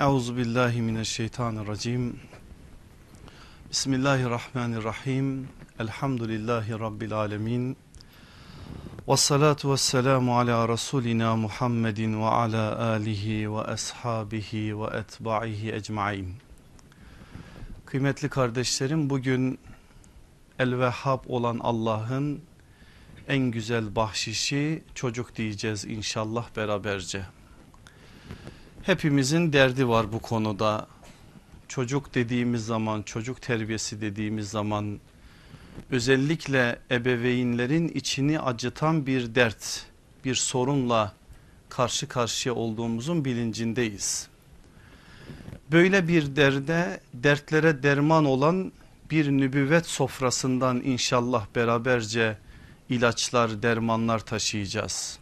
Euzu 0.00 0.36
billahi 0.36 0.82
mineşşeytanirracim. 0.82 2.20
Bismillahirrahmanirrahim. 3.70 5.48
Elhamdülillahi 5.78 6.72
rabbil 6.72 7.12
alamin. 7.12 7.76
Ves 9.08 9.20
salatu 9.20 9.72
vesselamu 9.72 10.38
ala 10.38 10.68
rasulina 10.68 11.36
Muhammedin 11.36 12.20
ve 12.20 12.24
ala 12.24 12.78
alihi 12.78 13.52
ve 13.52 13.60
ashabihi 13.60 14.80
ve 14.80 14.96
etba'ihi 14.96 15.72
ecmaîn. 15.72 16.34
Kıymetli 17.86 18.28
kardeşlerim 18.28 19.10
bugün 19.10 19.58
El-Vehhab 20.58 21.24
olan 21.28 21.58
Allah'ın 21.62 22.40
en 23.28 23.50
güzel 23.50 23.96
bahşişi 23.96 24.82
çocuk 24.94 25.36
diyeceğiz 25.36 25.84
inşallah 25.84 26.56
beraberce. 26.56 27.39
Hepimizin 28.82 29.52
derdi 29.52 29.88
var 29.88 30.12
bu 30.12 30.18
konuda. 30.18 30.86
Çocuk 31.68 32.14
dediğimiz 32.14 32.66
zaman, 32.66 33.02
çocuk 33.02 33.42
terbiyesi 33.42 34.00
dediğimiz 34.00 34.48
zaman 34.48 35.00
özellikle 35.90 36.78
ebeveynlerin 36.90 37.88
içini 37.88 38.40
acıtan 38.40 39.06
bir 39.06 39.34
dert, 39.34 39.86
bir 40.24 40.34
sorunla 40.34 41.12
karşı 41.68 42.08
karşıya 42.08 42.54
olduğumuzun 42.54 43.24
bilincindeyiz. 43.24 44.28
Böyle 45.72 46.08
bir 46.08 46.36
derde, 46.36 47.00
dertlere 47.14 47.82
derman 47.82 48.24
olan 48.24 48.72
bir 49.10 49.30
nübüvvet 49.30 49.86
sofrasından 49.86 50.80
inşallah 50.84 51.46
beraberce 51.54 52.38
ilaçlar, 52.88 53.62
dermanlar 53.62 54.18
taşıyacağız. 54.18 55.18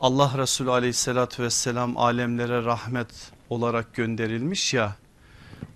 Allah 0.00 0.32
Resulü 0.38 0.70
aleyhissalatü 0.70 1.42
vesselam 1.42 1.96
alemlere 1.96 2.64
rahmet 2.64 3.32
olarak 3.50 3.94
gönderilmiş 3.94 4.74
ya 4.74 4.96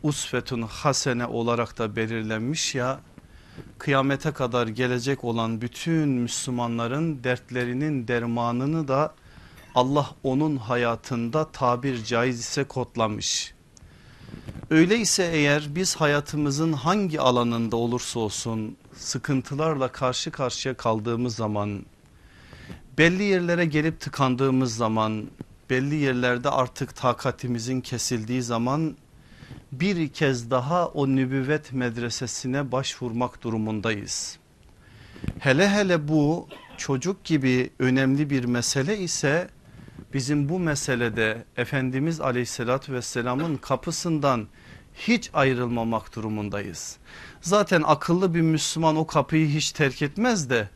usfetun 0.03 0.63
hasene 0.63 1.27
olarak 1.27 1.79
da 1.79 1.97
belirlenmiş 1.97 2.75
ya 2.75 3.01
kıyamete 3.79 4.33
kadar 4.33 4.67
gelecek 4.67 5.25
olan 5.25 5.61
bütün 5.61 6.09
Müslümanların 6.09 7.25
dertlerinin 7.25 8.09
dermanını 8.09 8.89
da 8.89 9.15
Allah 9.75 10.11
onun 10.23 10.57
hayatında 10.57 11.51
tabir 11.53 12.05
caiz 12.05 12.41
ise 12.41 12.65
kodlamış. 12.65 13.55
Öyleyse 14.71 15.31
eğer 15.33 15.75
biz 15.75 15.97
hayatımızın 15.97 16.73
hangi 16.73 17.21
alanında 17.21 17.77
olursa 17.77 18.21
olsun 18.21 18.77
sıkıntılarla 18.97 19.89
karşı 19.89 20.31
karşıya 20.31 20.77
kaldığımız 20.77 21.37
zaman 21.37 21.85
belli 22.99 23.23
yerlere 23.23 23.65
gelip 23.65 24.01
tıkandığımız 24.01 24.77
zaman 24.77 25.25
belli 25.71 25.95
yerlerde 25.95 26.51
artık 26.51 26.97
takatimizin 26.97 27.81
kesildiği 27.81 28.43
zaman 28.43 28.97
bir 29.73 30.09
kez 30.09 30.51
daha 30.51 30.87
o 30.87 31.09
nübüvvet 31.09 31.73
medresesine 31.73 32.73
başvurmak 32.73 33.43
durumundayız. 33.43 34.39
Hele 35.39 35.69
hele 35.69 36.09
bu 36.09 36.49
çocuk 36.77 37.25
gibi 37.25 37.71
önemli 37.79 38.31
bir 38.31 38.45
mesele 38.45 38.99
ise 38.99 39.49
bizim 40.15 40.49
bu 40.49 40.59
meselede 40.59 41.45
Efendimiz 41.57 42.21
aleyhissalatü 42.21 42.93
vesselamın 42.93 43.57
kapısından 43.57 44.47
hiç 44.95 45.31
ayrılmamak 45.35 46.17
durumundayız. 46.17 46.97
Zaten 47.41 47.83
akıllı 47.87 48.35
bir 48.35 48.41
Müslüman 48.41 48.97
o 48.97 49.07
kapıyı 49.07 49.49
hiç 49.49 49.73
terk 49.73 50.03
etmez 50.03 50.51
de 50.51 50.69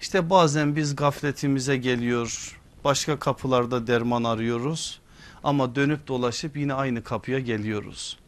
işte 0.00 0.30
bazen 0.30 0.76
biz 0.76 0.96
gafletimize 0.96 1.76
geliyor 1.76 2.58
başka 2.84 3.18
kapılarda 3.18 3.86
derman 3.86 4.24
arıyoruz 4.24 5.00
ama 5.44 5.74
dönüp 5.74 6.08
dolaşıp 6.08 6.56
yine 6.56 6.74
aynı 6.74 7.04
kapıya 7.04 7.38
geliyoruz. 7.38 8.18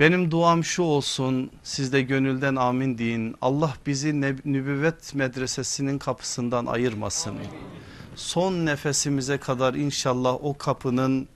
Benim 0.00 0.30
duam 0.30 0.64
şu 0.64 0.82
olsun 0.82 1.50
siz 1.62 1.92
de 1.92 2.02
gönülden 2.02 2.56
amin 2.56 2.98
deyin 2.98 3.34
Allah 3.40 3.74
bizi 3.86 4.20
nübüvvet 4.44 5.14
medresesinin 5.14 5.98
kapısından 5.98 6.66
ayırmasın. 6.66 7.34
Son 8.16 8.66
nefesimize 8.66 9.38
kadar 9.38 9.74
inşallah 9.74 10.44
o 10.44 10.58
kapının 10.58 11.28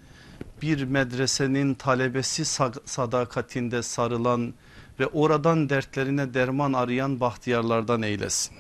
bir 0.63 0.85
medresenin 0.85 1.75
talebesi 1.75 2.45
sadakatinde 2.85 3.83
sarılan 3.83 4.55
ve 5.01 5.07
oradan 5.07 5.69
dertlerine 5.69 6.35
derman 6.35 6.73
arayan 6.73 7.21
bahtiyarlardan 7.21 8.03
eylesin. 8.03 8.57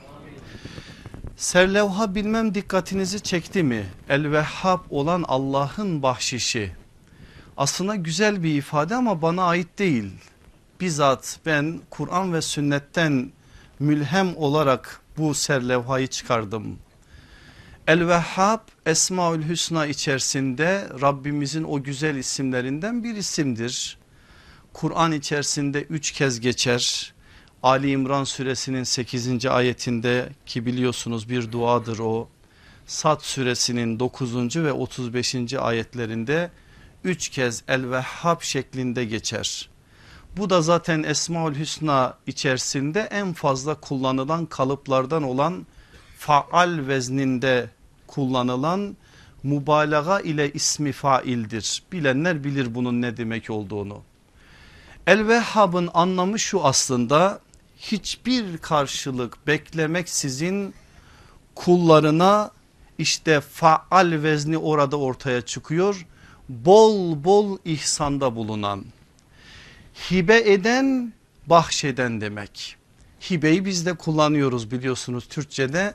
Serlevha 1.42 2.14
bilmem 2.14 2.54
dikkatinizi 2.54 3.20
çekti 3.20 3.62
mi? 3.62 3.86
El-Vehhab 4.08 4.80
olan 4.90 5.24
Allah'ın 5.28 6.02
bahşişi. 6.02 6.72
Aslında 7.56 7.94
güzel 7.94 8.42
bir 8.42 8.54
ifade 8.54 8.94
ama 8.94 9.22
bana 9.22 9.44
ait 9.44 9.78
değil. 9.78 10.12
Bizzat 10.80 11.40
ben 11.46 11.80
Kur'an 11.90 12.32
ve 12.32 12.42
sünnetten 12.42 13.32
mülhem 13.80 14.36
olarak 14.36 15.00
bu 15.18 15.34
serlevhayı 15.34 16.06
çıkardım. 16.06 16.78
El-Vehhab 17.86 18.60
Esmaül 18.86 19.48
Hüsna 19.48 19.86
içerisinde 19.86 20.88
Rabbimizin 21.00 21.64
o 21.64 21.82
güzel 21.82 22.16
isimlerinden 22.16 23.04
bir 23.04 23.16
isimdir. 23.16 23.98
Kur'an 24.72 25.12
içerisinde 25.12 25.82
üç 25.82 26.12
kez 26.12 26.40
geçer. 26.40 27.11
Ali 27.62 27.90
İmran 27.90 28.24
suresinin 28.24 28.82
8. 28.82 29.46
ayetinde 29.46 30.28
ki 30.46 30.66
biliyorsunuz 30.66 31.28
bir 31.28 31.52
duadır 31.52 31.98
o. 31.98 32.28
Sad 32.86 33.20
suresinin 33.20 33.98
9. 33.98 34.56
ve 34.56 34.72
35. 34.72 35.54
ayetlerinde 35.54 36.50
üç 37.04 37.28
kez 37.28 37.62
El-Vehhab 37.68 38.40
şeklinde 38.40 39.04
geçer. 39.04 39.68
Bu 40.36 40.50
da 40.50 40.62
zaten 40.62 41.02
Esmaül 41.02 41.58
Hüsna 41.58 42.14
içerisinde 42.26 43.00
en 43.00 43.32
fazla 43.32 43.74
kullanılan 43.74 44.46
kalıplardan 44.46 45.22
olan 45.22 45.66
faal 46.18 46.86
vezninde 46.88 47.70
kullanılan 48.06 48.96
mübalağa 49.42 50.20
ile 50.20 50.52
ismi 50.52 50.92
faildir. 50.92 51.82
Bilenler 51.92 52.44
bilir 52.44 52.74
bunun 52.74 53.02
ne 53.02 53.16
demek 53.16 53.50
olduğunu. 53.50 54.02
El-Vehhab'ın 55.06 55.90
anlamı 55.94 56.38
şu 56.38 56.64
aslında 56.64 57.40
hiçbir 57.82 58.58
karşılık 58.58 59.46
beklemek 59.46 60.08
sizin 60.08 60.74
kullarına 61.54 62.50
işte 62.98 63.40
faal 63.40 64.22
vezni 64.22 64.58
orada 64.58 64.96
ortaya 64.96 65.42
çıkıyor. 65.42 66.06
Bol 66.48 67.24
bol 67.24 67.58
ihsanda 67.64 68.36
bulunan 68.36 68.84
hibe 70.10 70.52
eden 70.52 71.12
bahşeden 71.46 72.20
demek. 72.20 72.76
Hibeyi 73.30 73.64
biz 73.64 73.86
de 73.86 73.94
kullanıyoruz 73.94 74.70
biliyorsunuz 74.70 75.28
Türkçe'de 75.28 75.94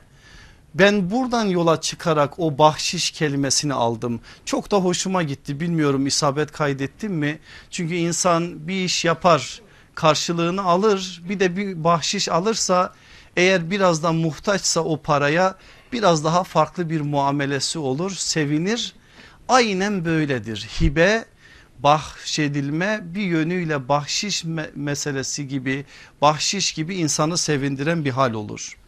ben 0.74 1.10
buradan 1.10 1.44
yola 1.44 1.80
çıkarak 1.80 2.38
o 2.38 2.58
bahşiş 2.58 3.10
kelimesini 3.10 3.74
aldım. 3.74 4.20
Çok 4.44 4.70
da 4.70 4.76
hoşuma 4.76 5.22
gitti 5.22 5.60
bilmiyorum 5.60 6.06
isabet 6.06 6.52
kaydettim 6.52 7.12
mi? 7.12 7.38
Çünkü 7.70 7.94
insan 7.94 8.68
bir 8.68 8.84
iş 8.84 9.04
yapar 9.04 9.60
karşılığını 9.98 10.62
alır 10.62 11.22
bir 11.28 11.40
de 11.40 11.56
bir 11.56 11.84
bahşiş 11.84 12.28
alırsa 12.28 12.94
eğer 13.36 13.70
biraz 13.70 14.02
da 14.02 14.12
muhtaçsa 14.12 14.80
o 14.80 15.02
paraya 15.02 15.54
biraz 15.92 16.24
daha 16.24 16.44
farklı 16.44 16.90
bir 16.90 17.00
muamelesi 17.00 17.78
olur 17.78 18.10
sevinir. 18.10 18.94
Aynen 19.48 20.04
böyledir 20.04 20.68
hibe 20.80 21.24
bahşedilme 21.78 23.00
bir 23.02 23.22
yönüyle 23.22 23.88
bahşiş 23.88 24.44
meselesi 24.74 25.48
gibi 25.48 25.84
bahşiş 26.22 26.72
gibi 26.72 26.94
insanı 26.94 27.38
sevindiren 27.38 28.04
bir 28.04 28.10
hal 28.10 28.32
olur. 28.32 28.78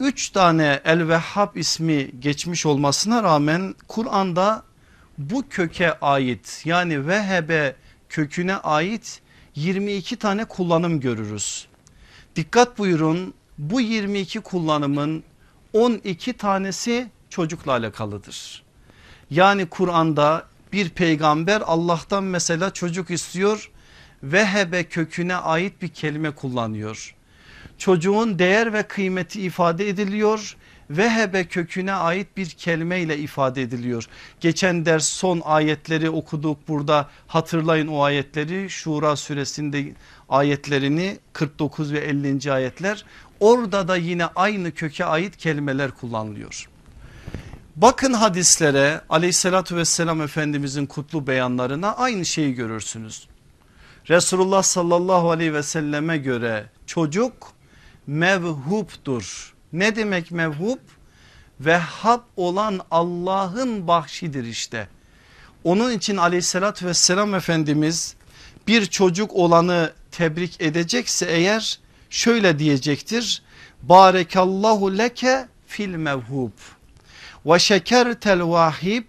Üç 0.00 0.30
tane 0.30 0.80
El-Vehhab 0.84 1.56
ismi 1.56 2.20
geçmiş 2.20 2.66
olmasına 2.66 3.22
rağmen 3.22 3.74
Kur'an'da 3.88 4.62
bu 5.18 5.48
köke 5.48 5.92
ait 6.00 6.62
yani 6.64 7.06
vehebe 7.06 7.76
köküne 8.08 8.56
ait 8.56 9.22
22 9.54 10.16
tane 10.16 10.44
kullanım 10.44 11.00
görürüz. 11.00 11.66
Dikkat 12.36 12.78
buyurun 12.78 13.34
bu 13.58 13.80
22 13.80 14.40
kullanımın 14.40 15.24
12 15.72 16.32
tanesi 16.32 17.10
çocukla 17.30 17.72
alakalıdır. 17.72 18.62
Yani 19.30 19.66
Kur'an'da 19.66 20.46
bir 20.72 20.88
peygamber 20.88 21.62
Allah'tan 21.66 22.24
mesela 22.24 22.70
çocuk 22.70 23.10
istiyor 23.10 23.70
vehebe 24.22 24.84
köküne 24.84 25.36
ait 25.36 25.82
bir 25.82 25.88
kelime 25.88 26.30
kullanıyor 26.30 27.14
çocuğun 27.82 28.38
değer 28.38 28.72
ve 28.72 28.82
kıymeti 28.82 29.42
ifade 29.42 29.88
ediliyor. 29.88 30.56
Vehebe 30.96 31.44
köküne 31.44 31.92
ait 31.92 32.36
bir 32.36 32.46
kelime 32.46 33.00
ile 33.00 33.18
ifade 33.18 33.62
ediliyor. 33.62 34.08
Geçen 34.40 34.86
ders 34.86 35.08
son 35.08 35.42
ayetleri 35.44 36.10
okuduk 36.10 36.68
burada 36.68 37.08
hatırlayın 37.26 37.86
o 37.86 38.02
ayetleri 38.02 38.70
Şura 38.70 39.16
suresinde 39.16 39.92
ayetlerini 40.28 41.18
49 41.32 41.92
ve 41.92 41.98
50. 41.98 42.52
ayetler 42.52 43.04
orada 43.40 43.88
da 43.88 43.96
yine 43.96 44.26
aynı 44.26 44.72
köke 44.72 45.04
ait 45.04 45.36
kelimeler 45.36 45.90
kullanılıyor. 45.90 46.68
Bakın 47.76 48.12
hadislere 48.12 49.00
aleyhissalatü 49.08 49.76
vesselam 49.76 50.20
efendimizin 50.20 50.86
kutlu 50.86 51.26
beyanlarına 51.26 51.96
aynı 51.96 52.24
şeyi 52.24 52.54
görürsünüz. 52.54 53.28
Resulullah 54.08 54.62
sallallahu 54.62 55.30
aleyhi 55.30 55.54
ve 55.54 55.62
selleme 55.62 56.18
göre 56.18 56.66
çocuk 56.86 57.52
mevhuptur. 58.06 59.51
Ne 59.72 59.96
demek 59.96 60.30
mevhup? 60.30 60.80
Vehhab 61.60 62.20
olan 62.36 62.80
Allah'ın 62.90 63.88
bahşidir 63.88 64.44
işte. 64.44 64.88
Onun 65.64 65.92
için 65.92 66.16
aleyhissalatü 66.16 66.86
vesselam 66.86 67.34
Efendimiz 67.34 68.14
bir 68.66 68.86
çocuk 68.86 69.34
olanı 69.34 69.92
tebrik 70.10 70.60
edecekse 70.60 71.26
eğer 71.26 71.78
şöyle 72.10 72.58
diyecektir. 72.58 73.42
Barekallahu 73.82 74.98
leke 74.98 75.48
fil 75.66 75.94
mevhub 75.94 76.50
ve 77.46 77.58
şekertel 77.58 78.42
vahib 78.42 79.04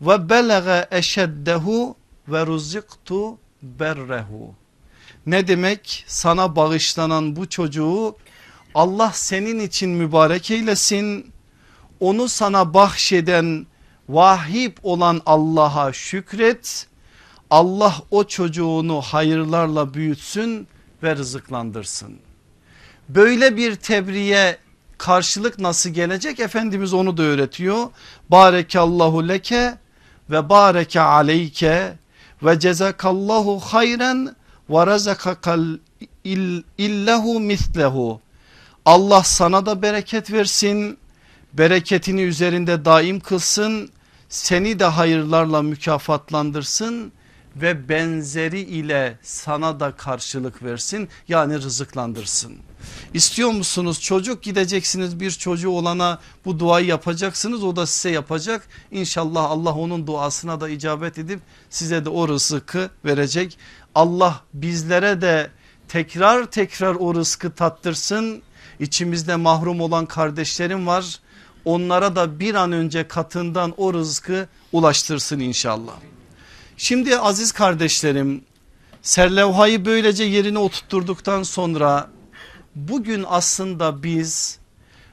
ve 0.00 0.28
belege 0.28 0.88
eşeddehu 0.90 1.96
ve 2.28 2.46
ruziktu 2.46 3.38
berrehu. 3.62 4.54
Ne 5.26 5.48
demek 5.48 6.04
sana 6.06 6.56
bağışlanan 6.56 7.36
bu 7.36 7.48
çocuğu 7.48 8.16
Allah 8.74 9.10
senin 9.14 9.58
için 9.58 9.90
mübarek 9.90 10.50
eylesin. 10.50 11.32
Onu 12.00 12.28
sana 12.28 12.74
bahşeden 12.74 13.66
vahib 14.08 14.76
olan 14.82 15.22
Allah'a 15.26 15.92
şükret. 15.92 16.86
Allah 17.50 17.94
o 18.10 18.24
çocuğunu 18.24 19.00
hayırlarla 19.00 19.94
büyütsün 19.94 20.68
ve 21.02 21.16
rızıklandırsın. 21.16 22.18
Böyle 23.08 23.56
bir 23.56 23.74
tebriğe 23.74 24.58
karşılık 24.98 25.58
nasıl 25.58 25.90
gelecek 25.90 26.40
Efendimiz 26.40 26.94
onu 26.94 27.16
da 27.16 27.22
öğretiyor. 27.22 27.86
Barekallahu 28.30 29.28
leke 29.28 29.78
ve 30.30 30.48
bareke 30.48 31.00
aleyke 31.00 31.98
ve 32.42 32.60
cezakallahu 32.60 33.60
hayren 33.60 34.36
ve 34.70 34.86
razakakal 34.86 35.64
illahu 36.78 37.40
mislehu. 37.40 38.20
Allah 38.84 39.22
sana 39.22 39.66
da 39.66 39.82
bereket 39.82 40.32
versin 40.32 40.98
bereketini 41.52 42.22
üzerinde 42.22 42.84
daim 42.84 43.20
kılsın 43.20 43.90
seni 44.28 44.78
de 44.78 44.84
hayırlarla 44.84 45.62
mükafatlandırsın 45.62 47.12
ve 47.56 47.88
benzeri 47.88 48.60
ile 48.60 49.18
sana 49.22 49.80
da 49.80 49.92
karşılık 49.96 50.62
versin 50.62 51.08
yani 51.28 51.54
rızıklandırsın. 51.62 52.56
İstiyor 53.14 53.50
musunuz 53.50 54.00
çocuk 54.00 54.42
gideceksiniz 54.42 55.20
bir 55.20 55.30
çocuğu 55.30 55.70
olana 55.70 56.18
bu 56.44 56.58
duayı 56.58 56.86
yapacaksınız 56.86 57.64
o 57.64 57.76
da 57.76 57.86
size 57.86 58.10
yapacak. 58.10 58.68
İnşallah 58.90 59.50
Allah 59.50 59.74
onun 59.74 60.06
duasına 60.06 60.60
da 60.60 60.68
icabet 60.68 61.18
edip 61.18 61.40
size 61.70 62.04
de 62.04 62.08
o 62.08 62.28
rızkı 62.28 62.90
verecek. 63.04 63.58
Allah 63.94 64.40
bizlere 64.54 65.20
de 65.20 65.50
tekrar 65.88 66.44
tekrar 66.44 66.94
o 66.94 67.14
rızkı 67.14 67.50
tattırsın. 67.50 68.42
İçimizde 68.80 69.36
mahrum 69.36 69.80
olan 69.80 70.06
kardeşlerim 70.06 70.86
var. 70.86 71.20
Onlara 71.64 72.16
da 72.16 72.40
bir 72.40 72.54
an 72.54 72.72
önce 72.72 73.08
katından 73.08 73.74
o 73.76 73.94
rızkı 73.94 74.48
ulaştırsın 74.72 75.40
inşallah. 75.40 75.94
Şimdi 76.76 77.18
aziz 77.18 77.52
kardeşlerim 77.52 78.44
serlevhayı 79.02 79.84
böylece 79.84 80.24
yerine 80.24 80.58
oturtturduktan 80.58 81.42
sonra 81.42 82.10
bugün 82.74 83.24
aslında 83.28 84.02
biz 84.02 84.58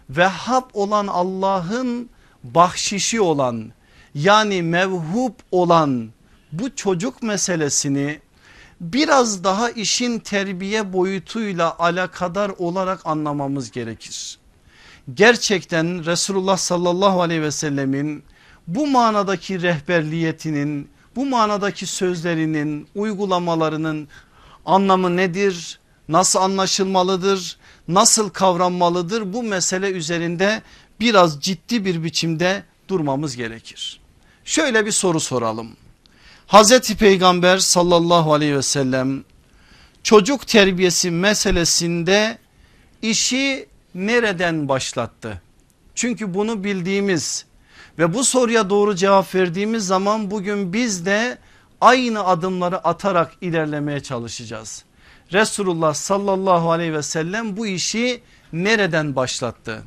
Vehhab 0.10 0.64
olan 0.74 1.08
Allah'ın 1.08 2.10
bahşişi 2.44 3.22
olan 3.22 3.72
yani 4.16 4.62
mevhub 4.62 5.34
olan 5.52 6.10
bu 6.52 6.76
çocuk 6.76 7.24
meselesini 7.24 8.20
biraz 8.82 9.44
daha 9.44 9.70
işin 9.70 10.20
terbiye 10.20 10.94
boyutuyla 10.94 11.76
alakadar 11.80 12.52
olarak 12.58 13.06
anlamamız 13.06 13.72
gerekir. 13.72 14.38
Gerçekten 15.14 16.06
Resulullah 16.06 16.58
sallallahu 16.58 17.22
aleyhi 17.22 17.42
ve 17.42 17.52
sellemin 17.52 18.24
bu 18.68 18.88
manadaki 18.88 19.62
rehberliyetinin 19.62 20.90
bu 21.16 21.26
manadaki 21.26 21.88
sözlerinin 21.88 22.88
uygulamalarının 22.96 24.08
anlamı 24.66 25.18
nedir? 25.18 25.80
Nasıl 26.10 26.40
anlaşılmalıdır? 26.40 27.58
Nasıl 27.88 28.30
kavranmalıdır? 28.30 29.34
Bu 29.34 29.44
mesele 29.44 29.92
üzerinde 29.92 30.62
biraz 31.00 31.42
ciddi 31.42 31.86
bir 31.86 32.04
biçimde 32.04 32.64
durmamız 32.88 33.36
gerekir. 33.36 34.02
Şöyle 34.46 34.86
bir 34.86 34.92
soru 34.92 35.20
soralım. 35.20 35.81
Hazreti 36.52 36.96
Peygamber 36.96 37.58
sallallahu 37.58 38.34
aleyhi 38.34 38.56
ve 38.56 38.62
sellem 38.62 39.24
çocuk 40.04 40.48
terbiyesi 40.48 41.12
meselesinde 41.12 42.38
işi 43.02 43.68
nereden 43.96 44.70
başlattı? 44.70 45.42
Çünkü 45.96 46.34
bunu 46.34 46.64
bildiğimiz 46.64 47.46
ve 48.00 48.14
bu 48.14 48.24
soruya 48.24 48.70
doğru 48.70 48.96
cevap 48.96 49.36
verdiğimiz 49.36 49.88
zaman 49.88 50.32
bugün 50.32 50.74
biz 50.74 51.06
de 51.06 51.38
aynı 51.82 52.26
adımları 52.26 52.88
atarak 52.88 53.32
ilerlemeye 53.42 54.00
çalışacağız. 54.00 54.84
Resulullah 55.34 55.94
sallallahu 55.94 56.72
aleyhi 56.72 56.94
ve 56.94 57.04
sellem 57.04 57.58
bu 57.58 57.68
işi 57.68 58.22
nereden 58.54 59.16
başlattı? 59.16 59.84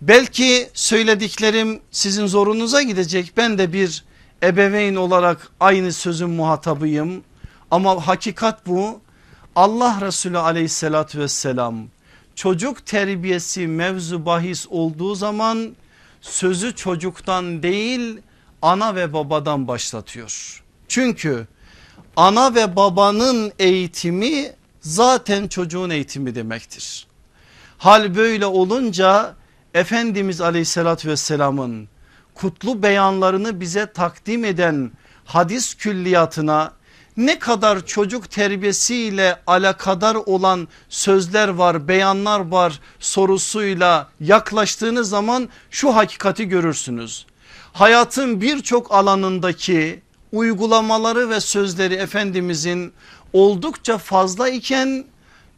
Belki 0.00 0.68
söylediklerim 0.74 1.80
sizin 1.90 2.26
zorunuza 2.26 2.82
gidecek. 2.82 3.32
Ben 3.36 3.58
de 3.58 3.72
bir 3.72 4.04
ebeveyn 4.44 4.94
olarak 4.94 5.48
aynı 5.60 5.92
sözün 5.92 6.30
muhatabıyım. 6.30 7.22
Ama 7.70 8.06
hakikat 8.06 8.66
bu. 8.66 9.00
Allah 9.56 9.98
Resulü 10.00 10.38
aleyhissalatü 10.38 11.18
vesselam 11.18 11.86
çocuk 12.34 12.86
terbiyesi 12.86 13.66
mevzu 13.66 14.26
bahis 14.26 14.66
olduğu 14.70 15.14
zaman 15.14 15.76
sözü 16.20 16.76
çocuktan 16.76 17.62
değil 17.62 18.18
ana 18.62 18.94
ve 18.94 19.12
babadan 19.12 19.68
başlatıyor. 19.68 20.62
Çünkü 20.88 21.46
ana 22.16 22.54
ve 22.54 22.76
babanın 22.76 23.52
eğitimi 23.58 24.52
zaten 24.80 25.48
çocuğun 25.48 25.90
eğitimi 25.90 26.34
demektir. 26.34 27.06
Hal 27.78 28.16
böyle 28.16 28.46
olunca 28.46 29.34
Efendimiz 29.74 30.40
aleyhissalatü 30.40 31.08
vesselamın 31.08 31.88
kutlu 32.34 32.82
beyanlarını 32.82 33.60
bize 33.60 33.92
takdim 33.92 34.44
eden 34.44 34.90
hadis 35.24 35.74
külliyatına 35.74 36.72
ne 37.16 37.38
kadar 37.38 37.86
çocuk 37.86 38.30
terbiyesiyle 38.30 39.36
alakadar 39.46 40.14
olan 40.14 40.68
sözler 40.88 41.48
var 41.48 41.88
beyanlar 41.88 42.40
var 42.40 42.80
sorusuyla 43.00 44.08
yaklaştığınız 44.20 45.08
zaman 45.08 45.48
şu 45.70 45.96
hakikati 45.96 46.48
görürsünüz. 46.48 47.26
Hayatın 47.72 48.40
birçok 48.40 48.92
alanındaki 48.94 50.02
uygulamaları 50.32 51.30
ve 51.30 51.40
sözleri 51.40 51.94
Efendimizin 51.94 52.92
oldukça 53.32 53.98
fazla 53.98 54.48
iken 54.48 55.04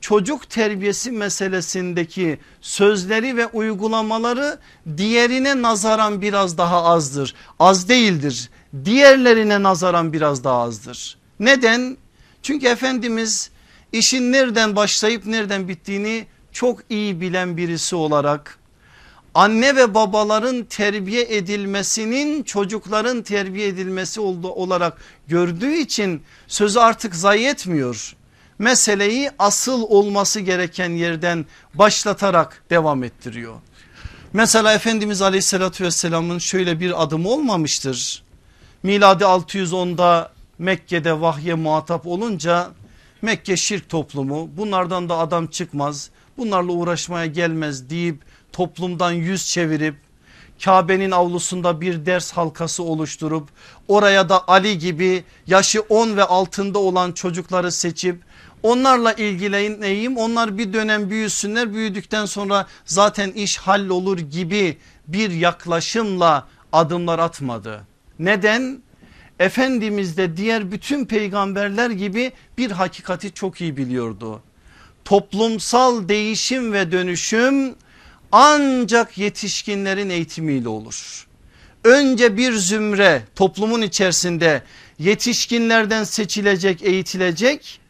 çocuk 0.01 0.51
terbiyesi 0.51 1.11
meselesindeki 1.11 2.39
sözleri 2.61 3.37
ve 3.37 3.47
uygulamaları 3.47 4.59
diğerine 4.97 5.63
nazaran 5.63 6.23
biraz 6.23 6.59
daha 6.59 6.85
azdır. 6.85 7.35
Az 7.59 7.89
değildir. 7.89 8.51
Diğerlerine 8.85 9.63
nazaran 9.63 10.13
biraz 10.13 10.45
daha 10.45 10.63
azdır. 10.63 11.19
Neden? 11.41 11.97
Çünkü 12.43 12.67
Efendimiz 12.67 13.51
işin 13.93 14.33
nereden 14.33 14.77
başlayıp 14.77 15.27
nereden 15.27 15.69
bittiğini 15.69 16.27
çok 16.53 16.81
iyi 16.89 17.21
bilen 17.21 17.57
birisi 17.57 17.97
olarak 17.97 18.59
anne 19.35 19.77
ve 19.77 19.95
babaların 19.95 20.65
terbiye 20.65 21.37
edilmesinin 21.37 22.43
çocukların 22.43 23.23
terbiye 23.23 23.69
edilmesi 23.69 24.21
olduğu 24.21 24.51
olarak 24.51 24.99
gördüğü 25.29 25.75
için 25.75 26.23
sözü 26.49 26.79
artık 26.79 27.15
zayi 27.15 27.47
etmiyor. 27.47 28.17
Meseleyi 28.59 29.31
asıl 29.39 29.83
olması 29.83 30.41
gereken 30.41 30.91
yerden 30.91 31.47
başlatarak 31.75 32.63
devam 32.71 33.05
ettiriyor. 33.05 33.55
Mesela 34.33 34.73
Efendimiz 34.73 35.23
aleyhissalatü 35.23 35.85
vesselamın 35.85 36.39
şöyle 36.39 36.81
bir 36.81 37.03
adımı 37.03 37.29
olmamıştır. 37.29 38.23
Miladi 38.83 39.25
610'da 39.25 40.33
Mekke'de 40.59 41.21
vahye 41.21 41.55
muhatap 41.55 42.07
olunca 42.07 42.71
Mekke 43.23 43.57
şirk 43.57 43.89
toplumu 43.89 44.51
bunlardan 44.57 45.09
da 45.09 45.19
adam 45.19 45.47
çıkmaz 45.47 46.11
bunlarla 46.39 46.73
uğraşmaya 46.73 47.27
gelmez 47.27 47.91
deyip 47.91 48.23
toplumdan 48.53 49.13
yüz 49.13 49.47
çevirip 49.49 49.97
Kabe'nin 50.65 51.11
avlusunda 51.11 51.81
bir 51.81 52.07
ders 52.07 52.33
halkası 52.33 52.83
oluşturup 52.83 53.49
oraya 53.89 54.29
da 54.29 54.49
Ali 54.49 54.79
gibi 54.79 55.25
yaşı 55.47 55.81
10 55.81 56.17
ve 56.17 56.25
altında 56.25 56.79
olan 56.79 57.13
çocukları 57.13 57.73
seçip 57.73 58.23
onlarla 58.67 59.13
ilgileneyim 59.13 60.17
onlar 60.17 60.59
bir 60.59 60.73
dönem 60.73 61.11
büyüsünler 61.11 61.75
büyüdükten 61.75 62.25
sonra 62.25 62.67
zaten 62.85 63.31
iş 63.31 63.57
hallolur 63.59 64.19
gibi 64.19 64.79
bir 65.09 65.31
yaklaşımla 65.31 66.49
adımlar 66.73 67.19
atmadı. 67.19 67.87
Neden? 68.19 68.83
Efendimiz 69.39 70.17
de 70.17 70.37
diğer 70.37 70.73
bütün 70.73 71.05
peygamberler 71.05 71.91
gibi 71.91 72.33
bir 72.59 72.71
hakikati 72.71 73.33
çok 73.33 73.61
iyi 73.61 73.77
biliyordu. 73.77 74.43
Toplumsal 75.05 76.09
değişim 76.09 76.73
ve 76.73 76.93
dönüşüm 76.93 77.75
ancak 78.33 79.19
yetişkinlerin 79.19 80.11
eğitimiyle 80.11 80.69
olur. 80.69 81.27
Önce 81.85 82.37
bir 82.37 82.53
zümre 82.53 83.23
toplumun 83.37 83.83
içerisinde 83.83 84.63
yetişkinlerden 84.99 86.05
seçilecek 86.05 86.83
eğitilecek 86.83 87.81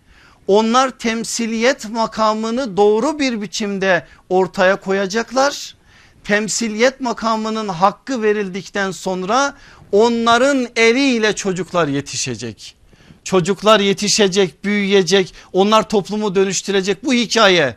onlar 0.48 0.90
temsiliyet 0.90 1.90
makamını 1.90 2.76
doğru 2.76 3.18
bir 3.18 3.40
biçimde 3.42 4.06
ortaya 4.28 4.76
koyacaklar. 4.76 5.76
Temsiliyet 6.24 7.00
makamının 7.00 7.68
hakkı 7.68 8.22
verildikten 8.22 8.90
sonra 8.90 9.54
onların 9.92 10.66
eliyle 10.76 11.32
çocuklar 11.34 11.88
yetişecek. 11.88 12.76
Çocuklar 13.24 13.80
yetişecek, 13.80 14.64
büyüyecek, 14.64 15.34
onlar 15.52 15.88
toplumu 15.88 16.34
dönüştürecek 16.34 17.04
bu 17.04 17.12
hikaye. 17.12 17.76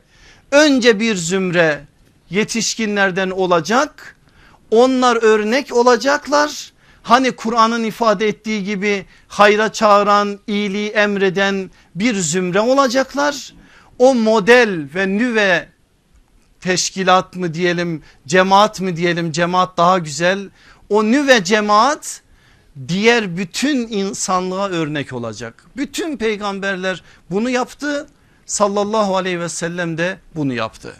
Önce 0.51 0.99
bir 0.99 1.15
zümre 1.15 1.85
yetişkinlerden 2.29 3.29
olacak. 3.29 4.15
Onlar 4.71 5.15
örnek 5.23 5.75
olacaklar. 5.75 6.73
Hani 7.03 7.31
Kur'an'ın 7.31 7.83
ifade 7.83 8.27
ettiği 8.27 8.63
gibi 8.63 9.05
hayra 9.27 9.73
çağıran, 9.73 10.39
iyiliği 10.47 10.89
emreden 10.89 11.71
bir 11.95 12.15
zümre 12.15 12.59
olacaklar. 12.59 13.53
O 13.99 14.15
model 14.15 14.87
ve 14.95 15.07
nüve 15.07 15.69
teşkilat 16.61 17.35
mı 17.35 17.53
diyelim, 17.53 18.03
cemaat 18.27 18.81
mı 18.81 18.95
diyelim, 18.95 19.31
cemaat 19.31 19.77
daha 19.77 19.97
güzel. 19.97 20.49
O 20.89 21.03
nüve 21.03 21.43
cemaat 21.43 22.21
diğer 22.87 23.37
bütün 23.37 23.87
insanlığa 23.87 24.69
örnek 24.69 25.13
olacak. 25.13 25.65
Bütün 25.77 26.17
peygamberler 26.17 27.03
bunu 27.31 27.49
yaptı. 27.49 28.07
Sallallahu 28.45 29.17
aleyhi 29.17 29.39
ve 29.39 29.49
sellem 29.49 29.97
de 29.97 30.17
bunu 30.35 30.53
yaptı. 30.53 30.95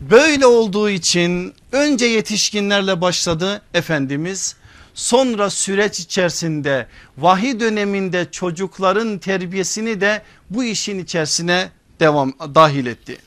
Böyle 0.00 0.46
olduğu 0.46 0.90
için 0.90 1.54
önce 1.72 2.06
yetişkinlerle 2.06 3.00
başladı 3.00 3.62
Efendimiz. 3.74 4.56
Sonra 4.96 5.50
süreç 5.50 6.00
içerisinde 6.00 6.86
vahiy 7.18 7.60
döneminde 7.60 8.30
çocukların 8.30 9.18
terbiyesini 9.18 10.00
de 10.00 10.22
bu 10.50 10.64
işin 10.64 10.98
içerisine 10.98 11.70
devam 12.00 12.32
dahil 12.54 12.86
etti. 12.86 13.18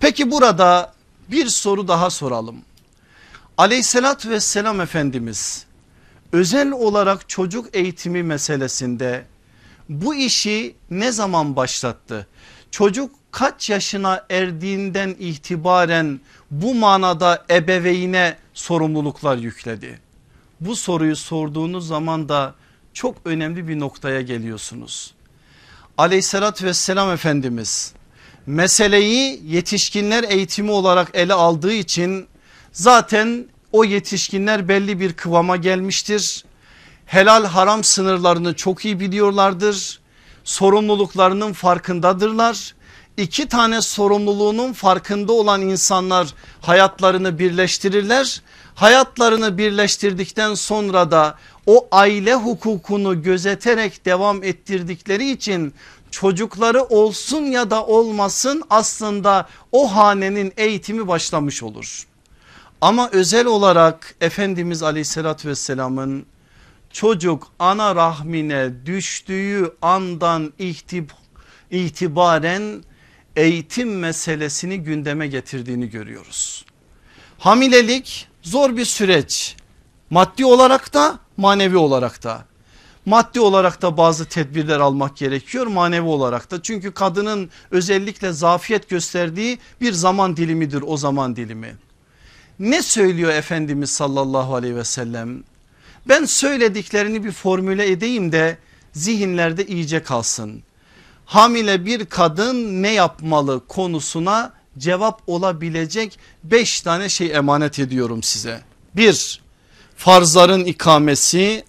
Peki 0.00 0.30
burada 0.30 0.92
bir 1.30 1.46
soru 1.46 1.88
daha 1.88 2.10
soralım. 2.10 2.56
Aleyhissalatü 3.56 4.30
vesselam 4.30 4.80
Efendimiz 4.80 5.64
özel 6.32 6.70
olarak 6.70 7.28
çocuk 7.28 7.76
eğitimi 7.76 8.22
meselesinde 8.22 9.24
bu 9.88 10.14
işi 10.14 10.76
ne 10.90 11.12
zaman 11.12 11.56
başlattı? 11.56 12.26
Çocuk 12.70 13.14
kaç 13.30 13.70
yaşına 13.70 14.26
erdiğinden 14.30 15.16
itibaren 15.18 16.20
bu 16.50 16.74
manada 16.74 17.44
ebeveyne 17.50 18.36
sorumluluklar 18.54 19.36
yükledi? 19.36 20.07
Bu 20.60 20.76
soruyu 20.76 21.16
sorduğunuz 21.16 21.86
zaman 21.86 22.28
da 22.28 22.54
çok 22.92 23.16
önemli 23.24 23.68
bir 23.68 23.78
noktaya 23.78 24.20
geliyorsunuz. 24.20 25.14
Aleyhissalatü 25.98 26.66
vesselam 26.66 27.10
Efendimiz 27.10 27.92
meseleyi 28.46 29.42
yetişkinler 29.46 30.24
eğitimi 30.24 30.70
olarak 30.70 31.10
ele 31.14 31.34
aldığı 31.34 31.72
için 31.72 32.26
zaten 32.72 33.48
o 33.72 33.84
yetişkinler 33.84 34.68
belli 34.68 35.00
bir 35.00 35.12
kıvama 35.12 35.56
gelmiştir. 35.56 36.44
Helal 37.06 37.44
haram 37.44 37.84
sınırlarını 37.84 38.54
çok 38.54 38.84
iyi 38.84 39.00
biliyorlardır. 39.00 40.00
Sorumluluklarının 40.44 41.52
farkındadırlar. 41.52 42.74
İki 43.16 43.48
tane 43.48 43.82
sorumluluğunun 43.82 44.72
farkında 44.72 45.32
olan 45.32 45.62
insanlar 45.62 46.28
hayatlarını 46.60 47.38
birleştirirler. 47.38 48.42
Hayatlarını 48.78 49.58
birleştirdikten 49.58 50.54
sonra 50.54 51.10
da 51.10 51.38
o 51.66 51.88
aile 51.92 52.34
hukukunu 52.34 53.22
gözeterek 53.22 54.04
devam 54.04 54.44
ettirdikleri 54.44 55.30
için 55.30 55.74
çocukları 56.10 56.82
olsun 56.82 57.42
ya 57.42 57.70
da 57.70 57.86
olmasın 57.86 58.62
aslında 58.70 59.48
o 59.72 59.96
hanenin 59.96 60.52
eğitimi 60.56 61.08
başlamış 61.08 61.62
olur. 61.62 62.06
Ama 62.80 63.08
özel 63.12 63.46
olarak 63.46 64.14
Efendimiz 64.20 64.82
aleyhissalatü 64.82 65.48
vesselamın 65.48 66.26
çocuk 66.92 67.46
ana 67.58 67.96
rahmine 67.96 68.86
düştüğü 68.86 69.72
andan 69.82 70.52
itibaren 71.70 72.84
eğitim 73.36 73.98
meselesini 73.98 74.78
gündeme 74.80 75.26
getirdiğini 75.26 75.90
görüyoruz. 75.90 76.64
Hamilelik 77.38 78.27
zor 78.48 78.76
bir 78.76 78.84
süreç 78.84 79.56
maddi 80.10 80.46
olarak 80.46 80.94
da 80.94 81.18
manevi 81.36 81.76
olarak 81.76 82.24
da. 82.24 82.44
Maddi 83.06 83.40
olarak 83.40 83.82
da 83.82 83.96
bazı 83.96 84.24
tedbirler 84.24 84.80
almak 84.80 85.16
gerekiyor 85.16 85.66
manevi 85.66 86.06
olarak 86.06 86.50
da. 86.50 86.62
Çünkü 86.62 86.92
kadının 86.92 87.50
özellikle 87.70 88.32
zafiyet 88.32 88.88
gösterdiği 88.88 89.58
bir 89.80 89.92
zaman 89.92 90.36
dilimidir 90.36 90.84
o 90.86 90.96
zaman 90.96 91.36
dilimi. 91.36 91.76
Ne 92.58 92.82
söylüyor 92.82 93.32
Efendimiz 93.32 93.90
sallallahu 93.90 94.54
aleyhi 94.54 94.76
ve 94.76 94.84
sellem? 94.84 95.44
Ben 96.08 96.24
söylediklerini 96.24 97.24
bir 97.24 97.32
formüle 97.32 97.90
edeyim 97.90 98.32
de 98.32 98.58
zihinlerde 98.92 99.66
iyice 99.66 100.02
kalsın. 100.02 100.62
Hamile 101.24 101.86
bir 101.86 102.06
kadın 102.06 102.82
ne 102.82 102.92
yapmalı 102.92 103.66
konusuna 103.66 104.57
cevap 104.78 105.22
olabilecek 105.26 106.18
beş 106.44 106.80
tane 106.80 107.08
şey 107.08 107.32
emanet 107.32 107.78
ediyorum 107.78 108.22
size. 108.22 108.60
Bir 108.96 109.40
farzların 109.96 110.64
ikamesi, 110.64 111.64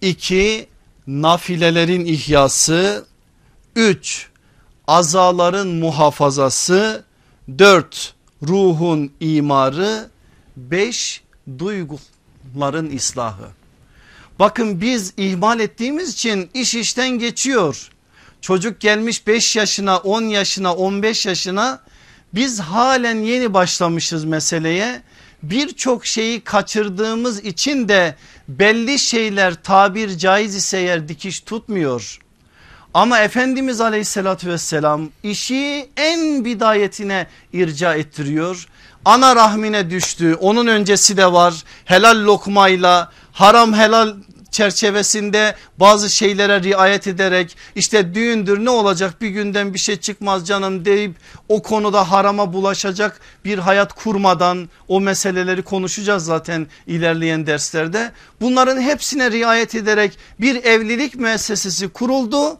iki 0.00 0.66
nafilelerin 1.06 2.04
ihyası, 2.04 3.06
üç 3.76 4.28
azaların 4.86 5.68
muhafazası, 5.68 7.04
dört 7.58 8.14
ruhun 8.42 9.12
imarı, 9.20 10.10
beş 10.56 11.22
duyguların 11.58 12.96
ıslahı. 12.96 13.48
Bakın 14.38 14.80
biz 14.80 15.12
ihmal 15.16 15.60
ettiğimiz 15.60 16.12
için 16.12 16.50
iş 16.54 16.74
işten 16.74 17.08
geçiyor. 17.08 17.90
Çocuk 18.40 18.80
gelmiş 18.80 19.26
5 19.26 19.56
yaşına 19.56 19.98
10 19.98 20.22
yaşına 20.22 20.74
15 20.74 21.26
yaşına 21.26 21.82
biz 22.34 22.60
halen 22.60 23.16
yeni 23.16 23.54
başlamışız 23.54 24.24
meseleye. 24.24 25.02
Birçok 25.42 26.06
şeyi 26.06 26.40
kaçırdığımız 26.40 27.44
için 27.44 27.88
de 27.88 28.16
belli 28.48 28.98
şeyler 28.98 29.54
tabir 29.54 30.18
caiz 30.18 30.54
ise 30.54 30.78
eğer 30.78 31.08
dikiş 31.08 31.40
tutmuyor. 31.40 32.18
Ama 32.94 33.18
Efendimiz 33.18 33.80
aleyhissalatü 33.80 34.48
vesselam 34.48 35.08
işi 35.22 35.88
en 35.96 36.44
bidayetine 36.44 37.26
irca 37.52 37.94
ettiriyor. 37.94 38.68
Ana 39.04 39.36
rahmine 39.36 39.90
düştü 39.90 40.34
onun 40.34 40.66
öncesi 40.66 41.16
de 41.16 41.32
var 41.32 41.64
helal 41.84 42.24
lokmayla 42.24 43.12
haram 43.32 43.74
helal 43.74 44.14
çerçevesinde 44.52 45.54
bazı 45.80 46.10
şeylere 46.10 46.62
riayet 46.62 47.06
ederek 47.06 47.56
işte 47.74 48.14
düğündür 48.14 48.64
ne 48.64 48.70
olacak 48.70 49.20
bir 49.20 49.28
günden 49.28 49.74
bir 49.74 49.78
şey 49.78 49.96
çıkmaz 49.96 50.46
canım 50.46 50.84
deyip 50.84 51.14
o 51.48 51.62
konuda 51.62 52.10
harama 52.10 52.52
bulaşacak 52.52 53.20
bir 53.44 53.58
hayat 53.58 53.92
kurmadan 53.92 54.68
o 54.88 55.00
meseleleri 55.00 55.62
konuşacağız 55.62 56.24
zaten 56.24 56.66
ilerleyen 56.86 57.46
derslerde. 57.46 58.12
Bunların 58.40 58.80
hepsine 58.80 59.30
riayet 59.30 59.74
ederek 59.74 60.18
bir 60.40 60.64
evlilik 60.64 61.14
müessesesi 61.14 61.88
kuruldu. 61.88 62.58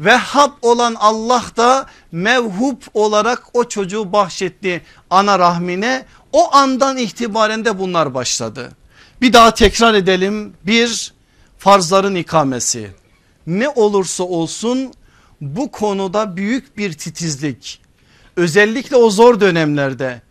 Vehhab 0.00 0.50
olan 0.62 0.94
Allah 0.98 1.44
da 1.56 1.86
mevhub 2.12 2.82
olarak 2.94 3.42
o 3.52 3.68
çocuğu 3.68 4.12
bahşetti 4.12 4.82
ana 5.10 5.38
rahmine. 5.38 6.04
O 6.32 6.54
andan 6.54 6.96
itibaren 6.96 7.64
de 7.64 7.78
bunlar 7.78 8.14
başladı. 8.14 8.70
Bir 9.20 9.32
daha 9.32 9.54
tekrar 9.54 9.94
edelim. 9.94 10.52
Bir 10.66 11.15
farzların 11.66 12.14
ikamesi. 12.14 12.90
Ne 13.46 13.68
olursa 13.68 14.24
olsun 14.24 14.92
bu 15.40 15.70
konuda 15.70 16.36
büyük 16.36 16.76
bir 16.78 16.92
titizlik. 16.92 17.80
Özellikle 18.36 18.96
o 18.96 19.10
zor 19.10 19.40
dönemlerde 19.40 20.22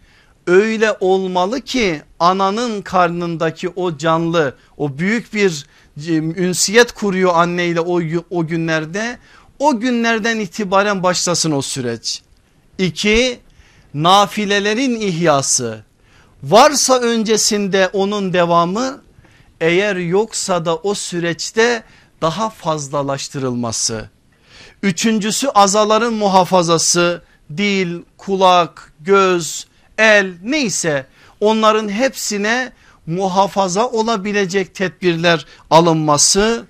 öyle 0.47 0.93
olmalı 0.99 1.61
ki 1.61 2.01
ananın 2.19 2.81
karnındaki 2.81 3.69
o 3.69 3.97
canlı 3.97 4.55
o 4.77 4.97
büyük 4.97 5.33
bir 5.33 5.65
ünsiyet 6.37 6.91
kuruyor 6.91 7.31
anneyle 7.35 7.79
o, 7.79 8.01
o 8.29 8.47
günlerde. 8.47 9.17
O 9.59 9.79
günlerden 9.79 10.39
itibaren 10.39 11.03
başlasın 11.03 11.51
o 11.51 11.61
süreç. 11.61 12.21
İki 12.77 13.39
nafilelerin 13.93 15.01
ihyası. 15.01 15.83
Varsa 16.43 16.99
öncesinde 16.99 17.89
onun 17.93 18.33
devamı 18.33 19.04
eğer 19.61 19.95
yoksa 19.95 20.65
da 20.65 20.75
o 20.75 20.93
süreçte 20.93 21.83
daha 22.21 22.49
fazlalaştırılması. 22.49 24.09
Üçüncüsü 24.83 25.47
azaların 25.47 26.13
muhafazası 26.13 27.21
dil, 27.57 28.01
kulak, 28.17 28.93
göz, 28.99 29.67
el 29.97 30.33
neyse 30.43 31.07
onların 31.39 31.89
hepsine 31.89 32.71
muhafaza 33.07 33.87
olabilecek 33.87 34.75
tedbirler 34.75 35.45
alınması. 35.69 36.65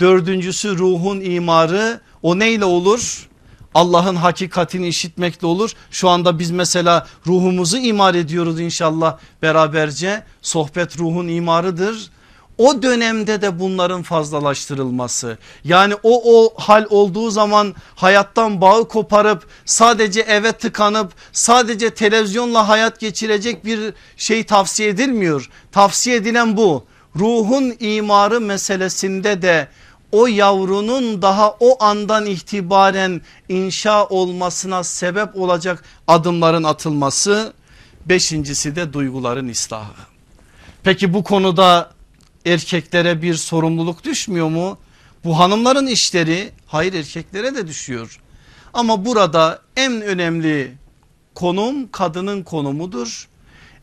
Dördüncüsü 0.00 0.78
ruhun 0.78 1.20
imarı 1.20 2.00
o 2.22 2.38
neyle 2.38 2.64
olur? 2.64 3.28
Allah'ın 3.74 4.16
hakikatini 4.16 4.88
işitmekle 4.88 5.46
olur. 5.46 5.72
Şu 5.90 6.08
anda 6.08 6.38
biz 6.38 6.50
mesela 6.50 7.06
ruhumuzu 7.26 7.78
imar 7.78 8.14
ediyoruz 8.14 8.60
inşallah 8.60 9.18
beraberce. 9.42 10.22
Sohbet 10.42 10.98
ruhun 10.98 11.28
imarıdır 11.28 12.10
o 12.58 12.82
dönemde 12.82 13.42
de 13.42 13.58
bunların 13.58 14.02
fazlalaştırılması 14.02 15.38
yani 15.64 15.94
o 16.02 16.22
o 16.36 16.54
hal 16.56 16.86
olduğu 16.90 17.30
zaman 17.30 17.74
hayattan 17.94 18.60
bağı 18.60 18.88
koparıp 18.88 19.46
sadece 19.64 20.20
eve 20.20 20.52
tıkanıp 20.52 21.12
sadece 21.32 21.90
televizyonla 21.90 22.68
hayat 22.68 23.00
geçirecek 23.00 23.64
bir 23.64 23.94
şey 24.16 24.44
tavsiye 24.44 24.88
edilmiyor. 24.88 25.50
Tavsiye 25.72 26.16
edilen 26.16 26.56
bu 26.56 26.84
ruhun 27.16 27.74
imarı 27.80 28.40
meselesinde 28.40 29.42
de 29.42 29.68
o 30.12 30.26
yavrunun 30.26 31.22
daha 31.22 31.56
o 31.60 31.84
andan 31.84 32.26
itibaren 32.26 33.20
inşa 33.48 34.06
olmasına 34.06 34.84
sebep 34.84 35.36
olacak 35.36 35.84
adımların 36.06 36.64
atılması. 36.64 37.52
Beşincisi 38.06 38.76
de 38.76 38.92
duyguların 38.92 39.48
ıslahı. 39.48 39.92
Peki 40.82 41.14
bu 41.14 41.24
konuda 41.24 41.90
erkeklere 42.48 43.22
bir 43.22 43.34
sorumluluk 43.34 44.04
düşmüyor 44.04 44.48
mu? 44.48 44.78
Bu 45.24 45.38
hanımların 45.38 45.86
işleri 45.86 46.50
hayır 46.66 46.92
erkeklere 46.94 47.54
de 47.54 47.66
düşüyor. 47.66 48.20
Ama 48.74 49.04
burada 49.04 49.62
en 49.76 50.02
önemli 50.02 50.72
konum 51.34 51.90
kadının 51.90 52.42
konumudur. 52.42 53.28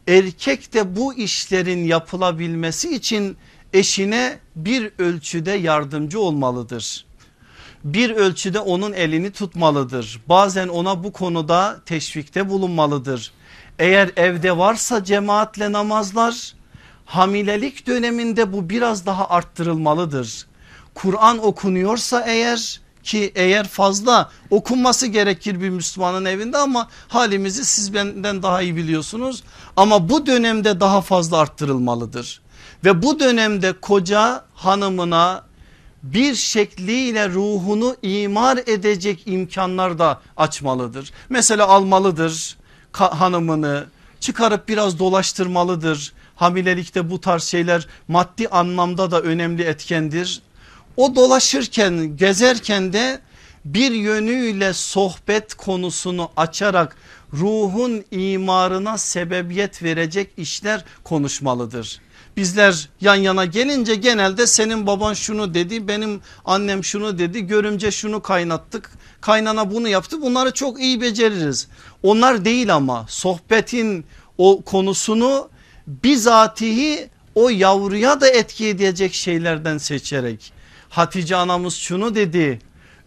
Erkek 0.07 0.73
de 0.73 0.95
bu 0.95 1.13
işlerin 1.13 1.85
yapılabilmesi 1.85 2.95
için 2.95 3.37
eşine 3.73 4.39
bir 4.55 4.91
ölçüde 4.99 5.51
yardımcı 5.51 6.19
olmalıdır. 6.19 7.05
Bir 7.83 8.09
ölçüde 8.09 8.59
onun 8.59 8.93
elini 8.93 9.31
tutmalıdır. 9.31 10.21
Bazen 10.29 10.67
ona 10.67 11.03
bu 11.03 11.11
konuda 11.11 11.81
teşvikte 11.85 12.49
bulunmalıdır. 12.49 13.31
Eğer 13.79 14.11
evde 14.15 14.57
varsa 14.57 15.03
cemaatle 15.03 15.71
namazlar 15.71 16.53
hamilelik 17.05 17.87
döneminde 17.87 18.53
bu 18.53 18.69
biraz 18.69 19.05
daha 19.05 19.29
arttırılmalıdır. 19.29 20.45
Kur'an 20.95 21.45
okunuyorsa 21.45 22.21
eğer 22.21 22.79
ki 23.03 23.31
eğer 23.35 23.67
fazla 23.67 24.31
okunması 24.49 25.07
gerekir 25.07 25.61
bir 25.61 25.69
Müslümanın 25.69 26.25
evinde 26.25 26.57
ama 26.57 26.87
halimizi 27.07 27.65
siz 27.65 27.93
benden 27.93 28.43
daha 28.43 28.61
iyi 28.61 28.75
biliyorsunuz. 28.75 29.43
Ama 29.77 30.09
bu 30.09 30.25
dönemde 30.25 30.79
daha 30.79 31.01
fazla 31.01 31.37
arttırılmalıdır. 31.37 32.41
Ve 32.85 33.01
bu 33.01 33.19
dönemde 33.19 33.73
koca 33.73 34.45
hanımına 34.53 35.43
bir 36.03 36.35
şekliyle 36.35 37.29
ruhunu 37.29 37.95
imar 38.01 38.57
edecek 38.57 39.23
imkanlar 39.25 39.99
da 39.99 40.21
açmalıdır. 40.37 41.11
Mesela 41.29 41.67
almalıdır 41.67 42.57
hanımını 42.91 43.85
çıkarıp 44.19 44.67
biraz 44.67 44.99
dolaştırmalıdır 44.99 46.13
hamilelikte 46.35 47.09
bu 47.09 47.21
tarz 47.21 47.43
şeyler 47.43 47.87
maddi 48.07 48.47
anlamda 48.47 49.11
da 49.11 49.21
önemli 49.21 49.63
etkendir. 49.63 50.41
O 50.97 51.15
dolaşırken 51.15 52.17
gezerken 52.17 52.93
de 52.93 53.19
bir 53.65 53.91
yönüyle 53.91 54.73
sohbet 54.73 55.53
konusunu 55.53 56.29
açarak 56.37 56.95
ruhun 57.33 58.05
imarına 58.11 58.97
sebebiyet 58.97 59.83
verecek 59.83 60.29
işler 60.37 60.85
konuşmalıdır. 61.03 62.01
Bizler 62.37 62.89
yan 63.01 63.15
yana 63.15 63.45
gelince 63.45 63.95
genelde 63.95 64.47
senin 64.47 64.87
baban 64.87 65.13
şunu 65.13 65.53
dedi 65.53 65.87
benim 65.87 66.21
annem 66.45 66.83
şunu 66.83 67.17
dedi 67.19 67.47
görümce 67.47 67.91
şunu 67.91 68.21
kaynattık 68.21 68.91
kaynana 69.21 69.71
bunu 69.71 69.87
yaptı 69.87 70.21
bunları 70.21 70.53
çok 70.53 70.79
iyi 70.81 71.01
beceririz. 71.01 71.67
Onlar 72.03 72.45
değil 72.45 72.75
ama 72.75 73.05
sohbetin 73.09 74.05
o 74.37 74.61
konusunu 74.61 75.49
bizatihi 75.87 77.09
o 77.35 77.49
yavruya 77.49 78.21
da 78.21 78.29
etki 78.29 78.67
edecek 78.67 79.13
şeylerden 79.13 79.77
seçerek. 79.77 80.53
Hatice 80.89 81.35
anamız 81.35 81.75
şunu 81.75 82.15
dedi. 82.15 82.59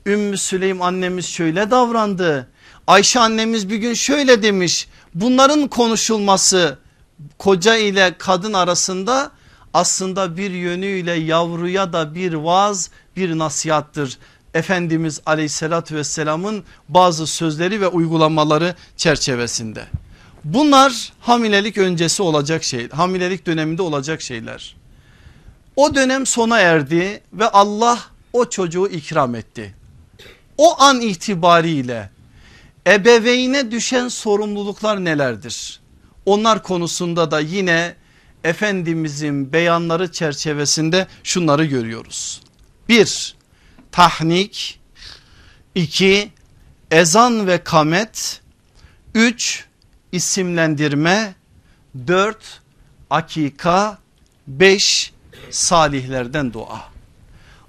Ümmü 0.07 0.39
Süleym 0.39 0.83
annemiz 0.83 1.27
şöyle 1.27 1.71
davrandı. 1.71 2.49
Ayşe 2.87 3.21
annemiz 3.21 3.71
bir 3.71 3.77
gün 3.77 3.95
şöyle 3.95 4.43
demiş. 4.43 4.89
Bunların 5.15 5.69
konuşulması 5.69 6.79
koca 7.39 7.77
ile 7.77 8.15
kadın 8.19 8.53
arasında 8.53 9.31
aslında 9.75 10.37
bir 10.37 10.51
yönüyle 10.51 11.13
yavruya 11.13 11.93
da 11.93 12.15
bir 12.15 12.35
vaaz 12.35 12.91
bir 13.17 13.39
nasihattır. 13.39 14.19
Efendimiz 14.55 15.21
aleyhissalatü 15.27 15.97
vesselamın 15.97 16.65
bazı 16.89 17.27
sözleri 17.27 17.81
ve 17.81 17.89
uygulamaları 17.89 18.75
çerçevesinde. 18.97 19.85
Bunlar 20.45 21.13
hamilelik 21.21 21.79
öncesi 21.79 22.23
olacak 22.23 22.65
şey, 22.65 22.89
hamilelik 22.89 23.47
döneminde 23.47 23.83
olacak 23.83 24.23
şeyler. 24.23 24.77
O 25.77 25.95
dönem 25.95 26.27
sona 26.27 26.59
erdi 26.59 27.21
ve 27.33 27.49
Allah 27.49 27.99
o 28.33 28.51
çocuğu 28.51 28.89
ikram 28.89 29.35
etti. 29.35 29.75
O 30.57 30.81
an 30.83 31.01
itibariyle 31.01 32.11
ebeveyne 32.87 33.71
düşen 33.71 34.09
sorumluluklar 34.09 35.05
nelerdir? 35.05 35.81
Onlar 36.27 36.63
konusunda 36.63 37.31
da 37.31 37.41
yine 37.41 37.95
Efendimizin 38.45 39.53
beyanları 39.53 40.13
çerçevesinde 40.13 41.07
şunları 41.23 41.65
görüyoruz. 41.65 42.41
Bir 42.89 43.37
tahnik, 43.93 44.81
iki 45.75 46.33
ezan 46.91 47.47
ve 47.47 47.65
kamet, 47.65 48.41
üç 49.15 49.68
isimlendirme, 50.13 51.35
dört 52.07 52.61
akika, 53.11 53.99
beş 54.47 55.13
salihlerden 55.51 56.53
dua. 56.53 56.81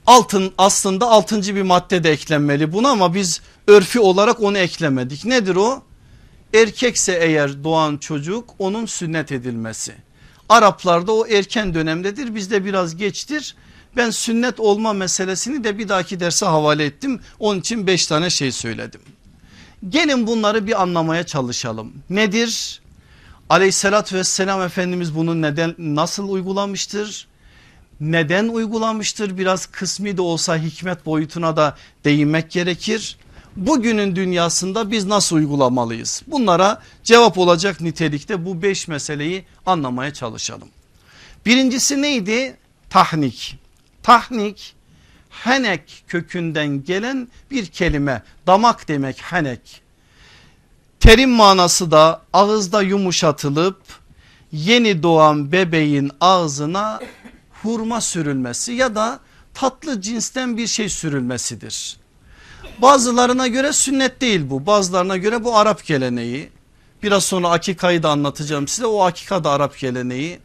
Altın 0.05 0.53
aslında 0.57 1.07
altıncı 1.07 1.55
bir 1.55 1.61
madde 1.61 2.03
de 2.03 2.11
eklenmeli 2.11 2.73
buna 2.73 2.89
ama 2.89 3.13
biz 3.13 3.41
örfi 3.67 3.99
olarak 3.99 4.41
onu 4.41 4.57
eklemedik. 4.57 5.25
Nedir 5.25 5.55
o? 5.55 5.83
Erkekse 6.53 7.19
eğer 7.21 7.63
doğan 7.63 7.97
çocuk 7.97 8.49
onun 8.59 8.85
sünnet 8.85 9.31
edilmesi. 9.31 9.95
Araplarda 10.49 11.11
o 11.11 11.27
erken 11.27 11.73
dönemdedir 11.73 12.35
bizde 12.35 12.65
biraz 12.65 12.95
geçtir. 12.95 13.55
Ben 13.95 14.09
sünnet 14.09 14.59
olma 14.59 14.93
meselesini 14.93 15.63
de 15.63 15.77
bir 15.77 15.89
dahaki 15.89 16.19
derse 16.19 16.45
havale 16.45 16.85
ettim. 16.85 17.21
Onun 17.39 17.59
için 17.59 17.87
beş 17.87 18.07
tane 18.07 18.29
şey 18.29 18.51
söyledim. 18.51 19.01
Gelin 19.87 20.27
bunları 20.27 20.67
bir 20.67 20.81
anlamaya 20.81 21.25
çalışalım. 21.25 21.93
Nedir? 22.09 22.81
Aleyhissalatü 23.49 24.15
vesselam 24.15 24.61
Efendimiz 24.61 25.15
bunu 25.15 25.41
neden 25.41 25.75
nasıl 25.77 26.29
uygulamıştır? 26.29 27.27
Neden 28.01 28.47
uygulamıştır? 28.47 29.37
Biraz 29.37 29.65
kısmi 29.65 30.17
de 30.17 30.21
olsa 30.21 30.57
hikmet 30.57 31.05
boyutuna 31.05 31.57
da 31.57 31.77
değinmek 32.05 32.51
gerekir. 32.51 33.17
Bugünün 33.55 34.15
dünyasında 34.15 34.91
biz 34.91 35.05
nasıl 35.05 35.35
uygulamalıyız? 35.35 36.21
Bunlara 36.27 36.81
cevap 37.03 37.37
olacak 37.37 37.81
nitelikte 37.81 38.45
bu 38.45 38.61
beş 38.61 38.87
meseleyi 38.87 39.45
anlamaya 39.65 40.13
çalışalım. 40.13 40.67
Birincisi 41.45 42.01
neydi? 42.01 42.57
Tahnik. 42.89 43.57
Tahnik 44.03 44.75
henek 45.29 46.03
kökünden 46.07 46.83
gelen 46.83 47.27
bir 47.51 47.65
kelime 47.65 48.23
damak 48.47 48.87
demek 48.87 49.21
henek. 49.21 49.81
Terim 50.99 51.29
manası 51.29 51.91
da 51.91 52.21
ağızda 52.33 52.81
yumuşatılıp 52.81 53.81
yeni 54.51 55.03
doğan 55.03 55.51
bebeğin 55.51 56.11
ağzına 56.21 56.99
hurma 57.61 58.01
sürülmesi 58.01 58.73
ya 58.73 58.95
da 58.95 59.19
tatlı 59.53 60.01
cinsten 60.01 60.57
bir 60.57 60.67
şey 60.67 60.89
sürülmesidir. 60.89 61.97
Bazılarına 62.81 63.47
göre 63.47 63.73
sünnet 63.73 64.21
değil 64.21 64.49
bu 64.49 64.65
bazılarına 64.65 65.17
göre 65.17 65.43
bu 65.43 65.57
Arap 65.57 65.85
geleneği. 65.85 66.49
Biraz 67.03 67.23
sonra 67.23 67.49
akikayı 67.49 68.03
da 68.03 68.09
anlatacağım 68.09 68.67
size 68.67 68.85
o 68.85 69.01
akika 69.01 69.43
da 69.43 69.51
Arap 69.51 69.77
geleneği. 69.79 70.39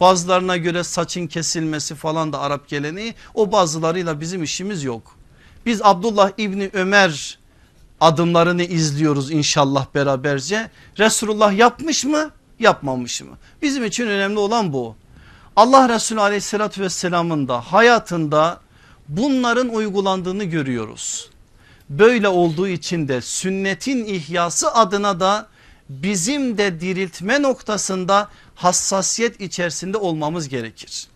Bazılarına 0.00 0.56
göre 0.56 0.84
saçın 0.84 1.26
kesilmesi 1.26 1.94
falan 1.94 2.32
da 2.32 2.40
Arap 2.40 2.68
geleneği 2.68 3.14
o 3.34 3.52
bazılarıyla 3.52 4.20
bizim 4.20 4.42
işimiz 4.42 4.84
yok. 4.84 5.16
Biz 5.66 5.80
Abdullah 5.82 6.30
İbni 6.38 6.70
Ömer 6.72 7.38
adımlarını 8.00 8.62
izliyoruz 8.62 9.30
inşallah 9.30 9.86
beraberce. 9.94 10.70
Resulullah 10.98 11.58
yapmış 11.58 12.04
mı 12.04 12.30
yapmamış 12.58 13.22
mı? 13.22 13.36
Bizim 13.62 13.84
için 13.84 14.06
önemli 14.06 14.38
olan 14.38 14.72
bu. 14.72 14.96
Allah 15.56 15.88
Resulü 15.88 16.20
aleyhissalatü 16.20 16.82
vesselamın 16.82 17.48
da 17.48 17.60
hayatında 17.60 18.60
bunların 19.08 19.68
uygulandığını 19.68 20.44
görüyoruz. 20.44 21.30
Böyle 21.90 22.28
olduğu 22.28 22.68
için 22.68 23.08
de 23.08 23.20
sünnetin 23.20 24.04
ihyası 24.04 24.74
adına 24.74 25.20
da 25.20 25.48
bizim 25.88 26.58
de 26.58 26.80
diriltme 26.80 27.42
noktasında 27.42 28.28
hassasiyet 28.54 29.40
içerisinde 29.40 29.96
olmamız 29.96 30.48
gerekir. 30.48 31.06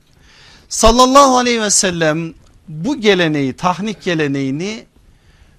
Sallallahu 0.69 1.39
aleyhi 1.39 1.63
ve 1.63 1.71
sellem 1.71 2.35
bu 2.69 3.01
geleneği 3.01 3.53
tahnik 3.53 4.03
geleneğini 4.03 4.85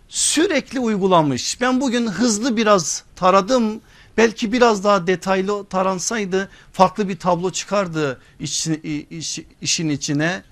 sürekli 0.10 0.80
uygulamış. 0.80 1.62
Ben 1.62 1.82
bugün 1.82 2.08
hızlı 2.08 2.58
biraz 2.58 3.04
taradım 3.16 3.82
belki 4.18 4.52
biraz 4.52 4.84
daha 4.84 5.08
detaylı 5.08 5.66
taransaydı 5.66 6.50
farklı 6.72 7.10
bir 7.10 7.20
tablo 7.20 7.52
çıkardı 7.52 8.22
iş, 8.40 8.68
iş, 9.10 9.40
işin 9.62 9.90
içine. 9.90 10.44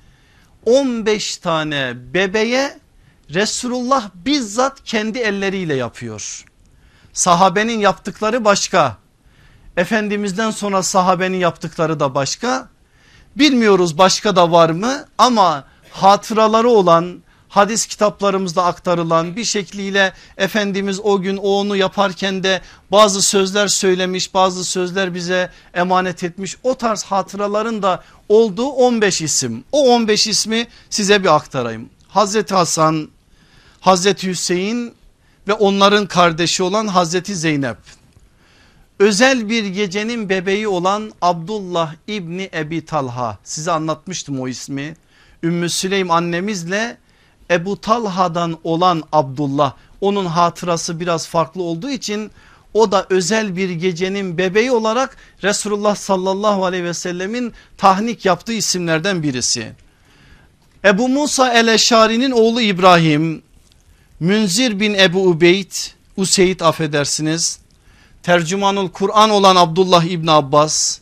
15 0.65 1.37
tane 1.37 1.93
bebeğe 2.13 2.79
Resulullah 3.29 4.09
bizzat 4.25 4.83
kendi 4.83 5.19
elleriyle 5.19 5.75
yapıyor. 5.75 6.45
Sahabenin 7.13 7.79
yaptıkları 7.79 8.45
başka. 8.45 8.97
Efendimizden 9.77 10.51
sonra 10.51 10.83
sahabenin 10.83 11.37
yaptıkları 11.37 11.99
da 11.99 12.15
başka. 12.15 12.69
Bilmiyoruz 13.35 13.97
başka 13.97 14.35
da 14.35 14.51
var 14.51 14.69
mı 14.69 15.05
ama 15.17 15.63
hatıraları 15.91 16.69
olan 16.69 17.21
hadis 17.49 17.85
kitaplarımızda 17.85 18.65
aktarılan 18.65 19.35
bir 19.35 19.43
şekliyle 19.43 20.13
Efendimiz 20.37 20.99
o 20.99 21.21
gün 21.21 21.37
o 21.37 21.49
onu 21.49 21.75
yaparken 21.75 22.43
de 22.43 22.61
bazı 22.91 23.21
sözler 23.21 23.67
söylemiş 23.67 24.33
bazı 24.33 24.65
sözler 24.65 25.13
bize 25.13 25.49
emanet 25.73 26.23
etmiş 26.23 26.57
o 26.63 26.75
tarz 26.75 27.03
hatıraların 27.03 27.83
da 27.83 28.03
olduğu 28.29 28.67
15 28.67 29.21
isim 29.21 29.63
o 29.71 29.95
15 29.95 30.27
ismi 30.27 30.67
size 30.89 31.23
bir 31.23 31.35
aktarayım. 31.35 31.89
Hazreti 32.07 32.55
Hasan, 32.55 33.09
Hazreti 33.79 34.27
Hüseyin 34.27 34.93
ve 35.47 35.53
onların 35.53 36.05
kardeşi 36.05 36.63
olan 36.63 36.87
Hazreti 36.87 37.35
Zeynep. 37.35 37.77
Özel 38.99 39.49
bir 39.49 39.65
gecenin 39.65 40.29
bebeği 40.29 40.67
olan 40.67 41.11
Abdullah 41.21 41.93
İbni 42.07 42.49
Ebi 42.53 42.85
Talha 42.85 43.37
size 43.43 43.71
anlatmıştım 43.71 44.39
o 44.39 44.47
ismi. 44.47 44.95
Ümmü 45.43 45.69
Süleym 45.69 46.11
annemizle 46.11 46.97
Ebu 47.51 47.81
Talha'dan 47.81 48.57
olan 48.63 49.03
Abdullah 49.11 49.73
onun 50.01 50.25
hatırası 50.25 50.99
biraz 50.99 51.27
farklı 51.27 51.63
olduğu 51.63 51.89
için 51.89 52.31
o 52.73 52.91
da 52.91 53.05
özel 53.09 53.55
bir 53.55 53.69
gecenin 53.69 54.37
bebeği 54.37 54.71
olarak 54.71 55.17
Resulullah 55.43 55.95
sallallahu 55.95 56.65
aleyhi 56.65 56.83
ve 56.83 56.93
sellemin 56.93 57.53
tahnik 57.77 58.25
yaptığı 58.25 58.53
isimlerden 58.53 59.23
birisi. 59.23 59.73
Ebu 60.85 61.09
Musa 61.09 61.53
el-Eşari'nin 61.53 62.31
oğlu 62.31 62.61
İbrahim, 62.61 63.43
Münzir 64.21 64.79
bin 64.79 64.93
Ebu 64.93 65.29
Ubeyd, 65.29 65.71
Useyd 66.17 66.59
affedersiniz, 66.59 67.59
tercümanul 68.23 68.89
Kur'an 68.89 69.29
olan 69.29 69.55
Abdullah 69.55 70.03
İbni 70.03 70.31
Abbas, 70.31 70.99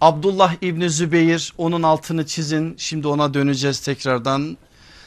Abdullah 0.00 0.54
İbni 0.62 0.90
Zübeyir 0.90 1.52
onun 1.58 1.82
altını 1.82 2.26
çizin. 2.26 2.74
Şimdi 2.78 3.08
ona 3.08 3.34
döneceğiz 3.34 3.80
tekrardan. 3.80 4.56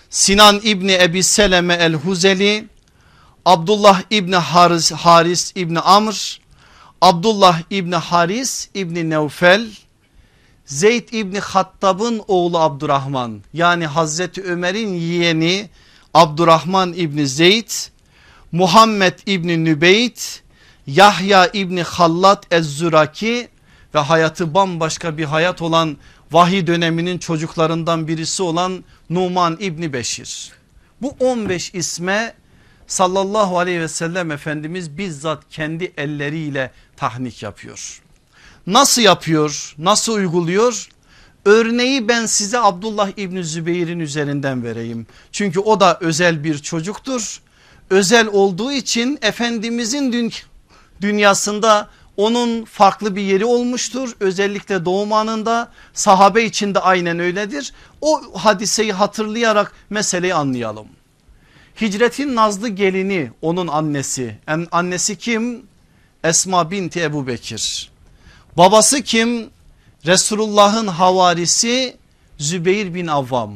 Sinan 0.10 0.62
İbni 0.64 0.94
Ebi 0.94 1.24
Seleme 1.24 1.74
el 1.74 1.94
Huzeli, 1.94 2.68
Abdullah 3.46 4.02
İbni 4.12 4.36
Haris, 4.36 4.92
Haris 4.92 5.52
İbni 5.56 5.80
Amr, 5.80 6.40
Abdullah 7.02 7.62
İbni 7.70 7.96
Haris 7.96 8.70
İbni 8.74 9.10
Nevfel, 9.10 9.68
Zeyd 10.66 11.10
İbni 11.12 11.40
Hattab'ın 11.40 12.22
oğlu 12.28 12.60
Abdurrahman. 12.60 13.42
Yani 13.54 13.88
Hazreti 13.88 14.44
Ömer'in 14.44 14.94
yeğeni 14.94 15.70
Abdurrahman 16.18 16.94
İbni 16.94 17.28
Zeyd, 17.28 17.70
Muhammed 18.52 19.20
İbni 19.26 19.66
Nübeyt, 19.66 20.44
Yahya 20.88 21.48
İbni 21.54 21.84
Hallat 21.84 22.54
Ez-Züraki 22.54 23.50
ve 23.96 24.00
hayatı 24.00 24.54
bambaşka 24.54 25.18
bir 25.18 25.24
hayat 25.26 25.62
olan 25.62 25.98
vahiy 26.32 26.68
döneminin 26.68 27.18
çocuklarından 27.18 28.08
birisi 28.08 28.44
olan 28.44 28.84
Numan 29.10 29.58
İbni 29.60 29.94
Beşir. 29.94 30.52
Bu 31.02 31.16
15 31.20 31.74
isme 31.74 32.34
sallallahu 32.88 33.60
aleyhi 33.60 33.82
ve 33.82 33.88
sellem 33.88 34.32
Efendimiz 34.32 34.98
bizzat 34.98 35.44
kendi 35.50 35.94
elleriyle 35.98 36.72
tahnik 36.96 37.44
yapıyor. 37.44 38.02
Nasıl 38.68 39.02
yapıyor 39.02 39.76
nasıl 39.78 40.14
uyguluyor? 40.14 40.90
Örneği 41.48 42.08
ben 42.08 42.26
size 42.26 42.60
Abdullah 42.60 43.10
İbni 43.18 43.44
Zübeyir'in 43.44 44.00
üzerinden 44.00 44.64
vereyim. 44.64 45.08
Çünkü 45.32 45.60
o 45.60 45.80
da 45.80 45.98
özel 46.02 46.44
bir 46.44 46.58
çocuktur. 46.58 47.42
Özel 47.90 48.28
olduğu 48.28 48.72
için 48.72 49.20
Efendimizin 49.22 50.32
dünyasında 51.02 51.90
onun 52.18 52.66
farklı 52.66 53.16
bir 53.16 53.22
yeri 53.22 53.46
olmuştur. 53.46 54.16
Özellikle 54.20 54.86
doğum 54.86 55.14
anında 55.14 55.72
sahabe 55.94 56.44
içinde 56.44 56.80
aynen 56.80 57.20
öyledir. 57.20 57.74
O 58.02 58.22
hadiseyi 58.34 58.94
hatırlayarak 58.94 59.72
meseleyi 59.90 60.34
anlayalım. 60.34 60.88
Hicretin 61.82 62.36
nazlı 62.36 62.70
gelini 62.70 63.32
onun 63.42 63.68
annesi. 63.68 64.38
Yani 64.48 64.68
annesi 64.72 65.16
kim? 65.16 65.66
Esma 66.24 66.72
binti 66.72 67.02
Ebu 67.02 67.28
Bekir. 67.28 67.92
Babası 68.58 69.02
kim? 69.02 69.50
Resulullah'ın 70.06 70.88
havarisi 70.88 71.98
Zübeyir 72.38 72.94
bin 72.94 73.08
Avvam. 73.08 73.54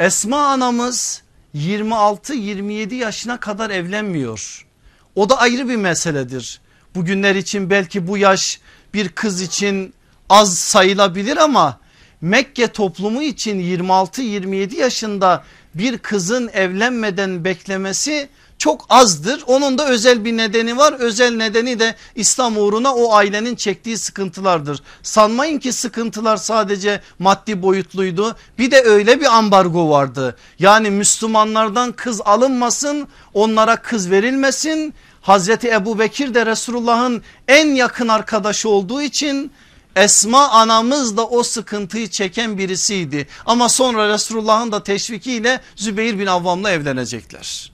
Esma 0.00 0.46
anamız 0.46 1.22
26-27 1.54 2.94
yaşına 2.94 3.40
kadar 3.40 3.70
evlenmiyor. 3.70 4.66
O 5.14 5.28
da 5.28 5.38
ayrı 5.38 5.68
bir 5.68 5.76
meseledir. 5.76 6.60
Bugünler 6.94 7.34
için 7.34 7.70
belki 7.70 8.06
bu 8.06 8.18
yaş 8.18 8.60
bir 8.94 9.08
kız 9.08 9.42
için 9.42 9.94
az 10.28 10.58
sayılabilir 10.58 11.36
ama 11.36 11.80
Mekke 12.20 12.66
toplumu 12.66 13.22
için 13.22 13.60
26-27 13.60 14.76
yaşında 14.76 15.44
bir 15.74 15.98
kızın 15.98 16.50
evlenmeden 16.52 17.44
beklemesi 17.44 18.28
çok 18.58 18.86
azdır. 18.88 19.44
Onun 19.46 19.78
da 19.78 19.88
özel 19.88 20.24
bir 20.24 20.36
nedeni 20.36 20.76
var. 20.76 20.92
Özel 20.92 21.36
nedeni 21.36 21.78
de 21.78 21.94
İslam 22.14 22.56
uğruna 22.56 22.94
o 22.94 23.14
ailenin 23.14 23.56
çektiği 23.56 23.98
sıkıntılardır. 23.98 24.82
Sanmayın 25.02 25.58
ki 25.58 25.72
sıkıntılar 25.72 26.36
sadece 26.36 27.00
maddi 27.18 27.62
boyutluydu. 27.62 28.36
Bir 28.58 28.70
de 28.70 28.82
öyle 28.82 29.20
bir 29.20 29.36
ambargo 29.36 29.90
vardı. 29.90 30.36
Yani 30.58 30.90
Müslümanlardan 30.90 31.92
kız 31.92 32.20
alınmasın, 32.20 33.08
onlara 33.34 33.76
kız 33.76 34.10
verilmesin. 34.10 34.94
Hazreti 35.20 35.68
Ebu 35.68 35.98
Bekir 35.98 36.34
de 36.34 36.46
Resulullah'ın 36.46 37.22
en 37.48 37.74
yakın 37.74 38.08
arkadaşı 38.08 38.68
olduğu 38.68 39.02
için 39.02 39.52
Esma 39.96 40.48
anamız 40.48 41.16
da 41.16 41.26
o 41.28 41.42
sıkıntıyı 41.42 42.08
çeken 42.08 42.58
birisiydi. 42.58 43.26
Ama 43.46 43.68
sonra 43.68 44.08
Resulullah'ın 44.08 44.72
da 44.72 44.82
teşvikiyle 44.82 45.60
Zübeyir 45.76 46.18
bin 46.18 46.26
Avvam'la 46.26 46.70
evlenecekler. 46.70 47.73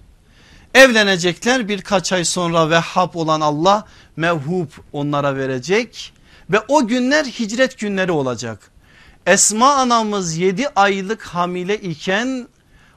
Evlenecekler 0.75 1.69
birkaç 1.69 2.13
ay 2.13 2.25
sonra 2.25 2.71
Vehhab 2.71 3.15
olan 3.15 3.41
Allah 3.41 3.87
mevhub 4.17 4.69
onlara 4.93 5.37
verecek 5.37 6.13
ve 6.51 6.61
o 6.69 6.87
günler 6.87 7.25
hicret 7.25 7.79
günleri 7.79 8.13
olacak. 8.13 8.71
Esma 9.27 9.75
anamız 9.75 10.37
7 10.37 10.69
aylık 10.69 11.23
hamile 11.23 11.81
iken 11.81 12.49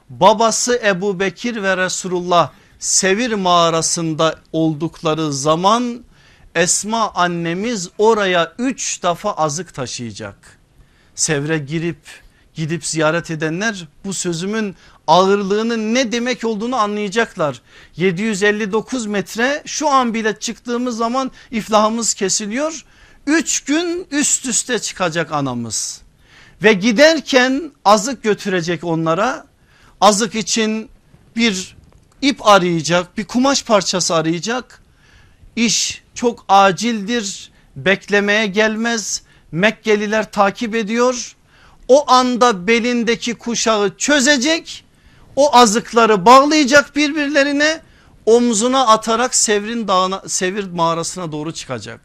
babası 0.09 0.81
Ebu 0.85 1.19
Bekir 1.19 1.63
ve 1.63 1.77
Resulullah 1.77 2.51
Sevir 2.79 3.33
mağarasında 3.33 4.35
oldukları 4.51 5.33
zaman 5.33 6.03
Esma 6.55 7.11
annemiz 7.13 7.89
oraya 7.97 8.53
üç 8.57 9.03
defa 9.03 9.31
azık 9.31 9.73
taşıyacak. 9.73 10.59
Sevre 11.15 11.57
girip 11.57 11.97
gidip 12.53 12.85
ziyaret 12.85 13.31
edenler 13.31 13.87
bu 14.05 14.13
sözümün 14.13 14.75
ağırlığının 15.07 15.93
ne 15.93 16.11
demek 16.11 16.43
olduğunu 16.43 16.75
anlayacaklar. 16.75 17.61
759 17.95 19.05
metre 19.05 19.63
şu 19.65 19.89
an 19.89 20.13
bile 20.13 20.39
çıktığımız 20.39 20.97
zaman 20.97 21.31
iflahımız 21.51 22.13
kesiliyor. 22.13 22.85
Üç 23.27 23.63
gün 23.63 24.07
üst 24.11 24.45
üste 24.45 24.79
çıkacak 24.79 25.31
anamız 25.31 26.01
ve 26.63 26.73
giderken 26.73 27.71
azık 27.85 28.23
götürecek 28.23 28.83
onlara. 28.83 29.45
Azık 30.01 30.35
için 30.35 30.89
bir 31.35 31.77
ip 32.21 32.47
arayacak 32.47 33.17
bir 33.17 33.25
kumaş 33.25 33.63
parçası 33.63 34.15
arayacak. 34.15 34.81
İş 35.55 36.03
çok 36.15 36.45
acildir 36.47 37.51
beklemeye 37.75 38.45
gelmez 38.47 39.21
Mekkeliler 39.53 40.31
takip 40.31 40.75
ediyor. 40.75 41.35
O 41.87 42.11
anda 42.11 42.67
belindeki 42.67 43.33
kuşağı 43.33 43.97
çözecek 43.97 44.85
o 45.35 45.55
azıkları 45.55 46.25
bağlayacak 46.25 46.95
birbirlerine 46.95 47.81
omzuna 48.25 48.87
atarak 48.87 49.35
Sevr'in 49.35 49.87
dağına, 49.87 50.21
Sevir 50.27 50.71
mağarasına 50.71 51.31
doğru 51.31 51.53
çıkacak. 51.53 52.01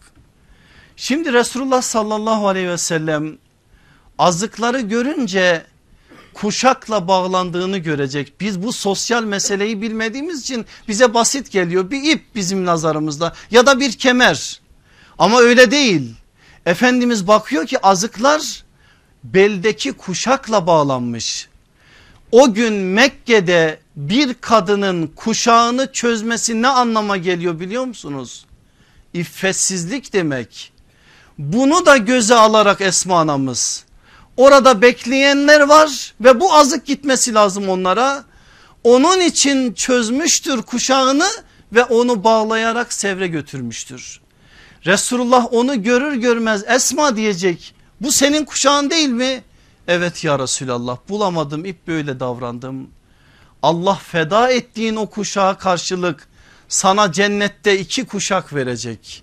Şimdi 0.96 1.32
Resulullah 1.32 1.82
sallallahu 1.82 2.48
aleyhi 2.48 2.68
ve 2.68 2.78
sellem 2.78 3.38
azıkları 4.18 4.80
görünce 4.80 5.66
kuşakla 6.34 7.08
bağlandığını 7.08 7.78
görecek. 7.78 8.40
Biz 8.40 8.62
bu 8.62 8.72
sosyal 8.72 9.24
meseleyi 9.24 9.82
bilmediğimiz 9.82 10.40
için 10.40 10.66
bize 10.88 11.14
basit 11.14 11.50
geliyor. 11.50 11.90
Bir 11.90 12.02
ip 12.02 12.34
bizim 12.34 12.64
nazarımızda 12.64 13.34
ya 13.50 13.66
da 13.66 13.80
bir 13.80 13.92
kemer. 13.92 14.60
Ama 15.18 15.40
öyle 15.40 15.70
değil. 15.70 16.14
Efendimiz 16.66 17.28
bakıyor 17.28 17.66
ki 17.66 17.78
azıklar 17.78 18.64
beldeki 19.24 19.92
kuşakla 19.92 20.66
bağlanmış. 20.66 21.48
O 22.32 22.54
gün 22.54 22.72
Mekke'de 22.72 23.80
bir 23.96 24.34
kadının 24.34 25.06
kuşağını 25.06 25.92
çözmesi 25.92 26.62
ne 26.62 26.68
anlama 26.68 27.16
geliyor 27.16 27.60
biliyor 27.60 27.84
musunuz? 27.84 28.46
İffetsizlik 29.14 30.12
demek. 30.12 30.72
Bunu 31.38 31.86
da 31.86 31.96
göze 31.96 32.34
alarak 32.34 32.80
Esma 32.80 33.20
anamız 33.20 33.84
orada 34.38 34.82
bekleyenler 34.82 35.60
var 35.60 36.14
ve 36.20 36.40
bu 36.40 36.54
azık 36.54 36.86
gitmesi 36.86 37.34
lazım 37.34 37.68
onlara. 37.68 38.24
Onun 38.84 39.20
için 39.20 39.72
çözmüştür 39.72 40.62
kuşağını 40.62 41.28
ve 41.72 41.84
onu 41.84 42.24
bağlayarak 42.24 42.92
sevre 42.92 43.26
götürmüştür. 43.26 44.20
Resulullah 44.86 45.52
onu 45.52 45.82
görür 45.82 46.14
görmez 46.14 46.64
Esma 46.68 47.16
diyecek 47.16 47.74
bu 48.00 48.12
senin 48.12 48.44
kuşağın 48.44 48.90
değil 48.90 49.08
mi? 49.08 49.42
Evet 49.88 50.24
ya 50.24 50.38
Resulallah 50.38 50.96
bulamadım 51.08 51.64
ip 51.64 51.86
böyle 51.86 52.20
davrandım. 52.20 52.90
Allah 53.62 53.94
feda 53.94 54.50
ettiğin 54.50 54.96
o 54.96 55.10
kuşağa 55.10 55.58
karşılık 55.58 56.28
sana 56.68 57.12
cennette 57.12 57.78
iki 57.78 58.06
kuşak 58.06 58.54
verecek. 58.54 59.22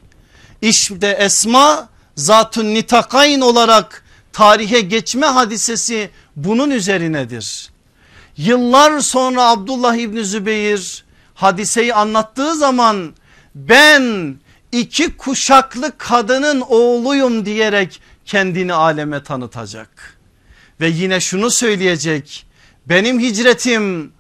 İşte 0.62 1.08
Esma 1.08 1.90
zatun 2.16 2.66
nitakayn 2.66 3.42
olarak 3.42 4.04
tarihe 4.34 4.82
geçme 4.82 5.26
hadisesi 5.26 6.10
bunun 6.36 6.72
üzerinedir. 6.72 7.70
Yıllar 8.38 9.00
sonra 9.00 9.50
Abdullah 9.50 9.96
İbni 9.96 10.26
Zübeyir 10.26 11.06
hadiseyi 11.34 11.94
anlattığı 11.94 12.56
zaman 12.56 13.14
ben 13.56 14.36
iki 14.72 15.18
kuşaklı 15.18 15.98
kadının 15.98 16.62
oğluyum 16.62 17.46
diyerek 17.46 18.02
kendini 18.26 18.74
aleme 18.74 19.24
tanıtacak. 19.24 20.15
Ve 20.80 20.88
yine 20.88 21.20
şunu 21.20 21.52
söyleyecek 21.52 22.46
benim 22.86 23.20
hicretim 23.20 24.12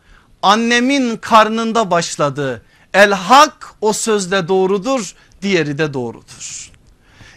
annemin 0.42 1.18
karnında 1.18 1.92
başladı. 1.92 2.66
El 2.94 3.12
hak 3.12 3.76
o 3.82 3.94
sözde 3.94 4.48
doğrudur 4.48 5.16
diğeri 5.42 5.78
de 5.78 5.94
doğrudur. 5.94 6.72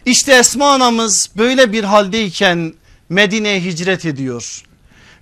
İşte 0.07 0.33
Esma 0.33 0.73
anamız 0.73 1.31
böyle 1.37 1.73
bir 1.73 1.85
haldeyken 1.85 2.75
Medine'ye 3.09 3.61
hicret 3.61 4.05
ediyor. 4.05 4.63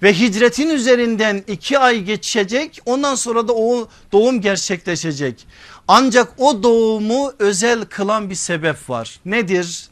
Ve 0.02 0.18
hicretin 0.18 0.70
üzerinden 0.70 1.44
iki 1.48 1.78
ay 1.78 2.02
geçecek 2.02 2.80
ondan 2.86 3.14
sonra 3.14 3.48
da 3.48 3.52
o 3.52 3.88
doğum 4.12 4.40
gerçekleşecek. 4.40 5.46
Ancak 5.88 6.32
o 6.38 6.62
doğumu 6.62 7.32
özel 7.38 7.84
kılan 7.84 8.30
bir 8.30 8.34
sebep 8.34 8.90
var. 8.90 9.20
Nedir? 9.24 9.88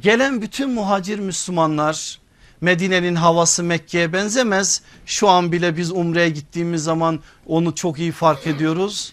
Gelen 0.00 0.42
bütün 0.42 0.70
muhacir 0.70 1.18
Müslümanlar 1.18 2.19
Medine'nin 2.60 3.14
havası 3.14 3.62
Mekke'ye 3.62 4.12
benzemez. 4.12 4.82
Şu 5.06 5.28
an 5.28 5.52
bile 5.52 5.76
biz 5.76 5.90
Umre'ye 5.92 6.28
gittiğimiz 6.28 6.84
zaman 6.84 7.20
onu 7.46 7.74
çok 7.74 7.98
iyi 7.98 8.12
fark 8.12 8.46
ediyoruz. 8.46 9.12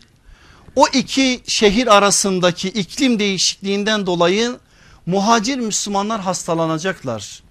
O 0.75 0.87
iki 0.87 1.41
şehir 1.47 1.97
arasındaki 1.97 2.67
iklim 2.69 3.19
değişikliğinden 3.19 4.05
dolayı 4.05 4.57
muhacir 5.05 5.57
Müslümanlar 5.57 6.21
hastalanacaklar. 6.21 7.43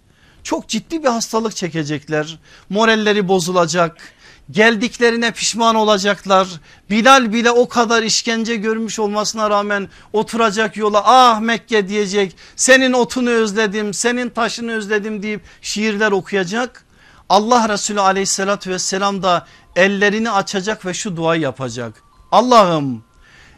Çok 0.43 0.69
ciddi 0.69 1.03
bir 1.03 1.09
hastalık 1.09 1.57
çekecekler. 1.57 2.39
Moralleri 2.69 3.29
bozulacak. 3.29 4.16
Geldiklerine 4.51 5.31
pişman 5.33 5.75
olacaklar. 5.75 6.49
Bilal 6.91 7.33
bile 7.33 7.51
o 7.51 7.69
kadar 7.69 8.03
işkence 8.03 8.57
görmüş 8.57 8.99
olmasına 8.99 9.51
rağmen 9.51 9.89
oturacak 10.13 10.77
yola 10.77 11.03
ah 11.05 11.41
Mekke 11.41 11.89
diyecek. 11.89 12.37
Senin 12.57 12.93
otunu 12.93 13.31
özledim, 13.31 13.95
senin 13.95 14.31
taşını 14.31 14.73
özledim 14.73 15.23
deyip 15.23 15.41
şiirler 15.63 16.13
okuyacak. 16.13 16.85
Allah 17.29 17.69
Resulü 17.69 18.01
aleyhissalatü 18.01 18.71
vesselam 18.71 19.23
da 19.23 19.47
ellerini 19.77 20.31
açacak 20.31 20.87
ve 20.87 20.95
şu 20.95 21.17
duayı 21.17 21.43
yapacak. 21.43 22.03
Allah'ım 22.33 23.05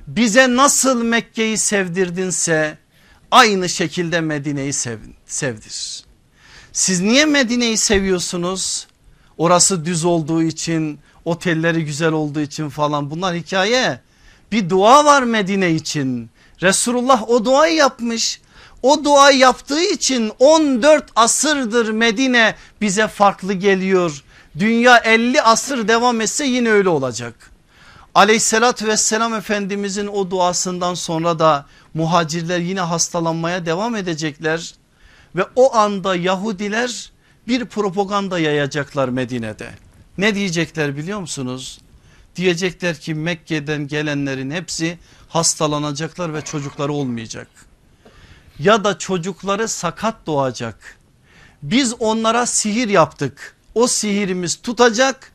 bize 0.06 0.56
nasıl 0.56 1.02
Mekke'yi 1.02 1.58
sevdirdinse 1.58 2.78
aynı 3.30 3.68
şekilde 3.68 4.20
Medine'yi 4.20 4.72
sev, 4.72 4.98
sevdir. 5.26 6.04
Siz 6.72 7.00
niye 7.00 7.24
Medine'yi 7.24 7.76
seviyorsunuz? 7.76 8.86
Orası 9.38 9.84
düz 9.84 10.04
olduğu 10.04 10.42
için 10.42 10.98
otelleri 11.24 11.84
güzel 11.84 12.12
olduğu 12.12 12.40
için 12.40 12.68
falan 12.68 13.10
bunlar 13.10 13.34
hikaye. 13.34 14.00
Bir 14.52 14.70
dua 14.70 15.04
var 15.04 15.22
Medine 15.22 15.70
için. 15.70 16.30
Resulullah 16.62 17.30
o 17.30 17.44
duayı 17.44 17.74
yapmış. 17.74 18.40
O 18.82 19.04
duayı 19.04 19.38
yaptığı 19.38 19.80
için 19.80 20.32
14 20.38 21.04
asırdır 21.16 21.88
Medine 21.90 22.54
bize 22.80 23.08
farklı 23.08 23.52
geliyor. 23.52 24.24
Dünya 24.58 24.98
50 24.98 25.42
asır 25.42 25.88
devam 25.88 26.20
etse 26.20 26.44
yine 26.46 26.70
öyle 26.70 26.88
olacak. 26.88 27.50
Aleyhissalatü 28.14 28.86
vesselam 28.86 29.34
Efendimizin 29.34 30.06
o 30.06 30.30
duasından 30.30 30.94
sonra 30.94 31.38
da 31.38 31.66
muhacirler 31.94 32.58
yine 32.58 32.80
hastalanmaya 32.80 33.66
devam 33.66 33.96
edecekler. 33.96 34.74
Ve 35.36 35.44
o 35.56 35.76
anda 35.76 36.16
Yahudiler 36.16 37.12
bir 37.48 37.64
propaganda 37.64 38.38
yayacaklar 38.38 39.08
Medine'de. 39.08 39.70
Ne 40.18 40.34
diyecekler 40.34 40.96
biliyor 40.96 41.20
musunuz? 41.20 41.78
Diyecekler 42.36 43.00
ki 43.00 43.14
Mekke'den 43.14 43.86
gelenlerin 43.86 44.50
hepsi 44.50 44.98
hastalanacaklar 45.28 46.34
ve 46.34 46.40
çocukları 46.40 46.92
olmayacak. 46.92 47.48
Ya 48.58 48.84
da 48.84 48.98
çocukları 48.98 49.68
sakat 49.68 50.26
doğacak. 50.26 50.98
Biz 51.62 51.94
onlara 51.98 52.46
sihir 52.46 52.88
yaptık. 52.88 53.56
O 53.74 53.86
sihirimiz 53.86 54.56
tutacak. 54.62 55.32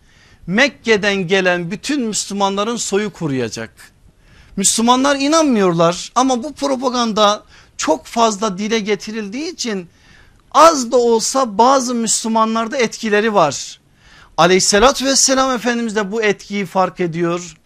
Mekke'den 0.48 1.16
gelen 1.28 1.72
bütün 1.72 2.02
Müslümanların 2.02 2.76
soyu 2.76 3.14
kuruyacak. 3.14 3.92
Müslümanlar 4.56 5.16
inanmıyorlar 5.16 6.12
ama 6.16 6.44
bu 6.44 6.54
propaganda 6.54 7.44
çok 7.78 8.06
fazla 8.06 8.58
dile 8.58 8.80
getirildiği 8.80 9.54
için 9.54 9.90
az 10.54 10.92
da 10.92 10.98
olsa 10.98 11.58
bazı 11.58 11.96
Müslümanlarda 11.96 12.78
etkileri 12.78 13.34
var. 13.34 13.80
Aleyhissalatü 14.38 15.06
vesselam 15.06 15.52
Efendimiz 15.52 15.96
de 15.96 16.12
bu 16.12 16.24
etkiyi 16.24 16.66
fark 16.66 17.00
ediyor. 17.00 17.58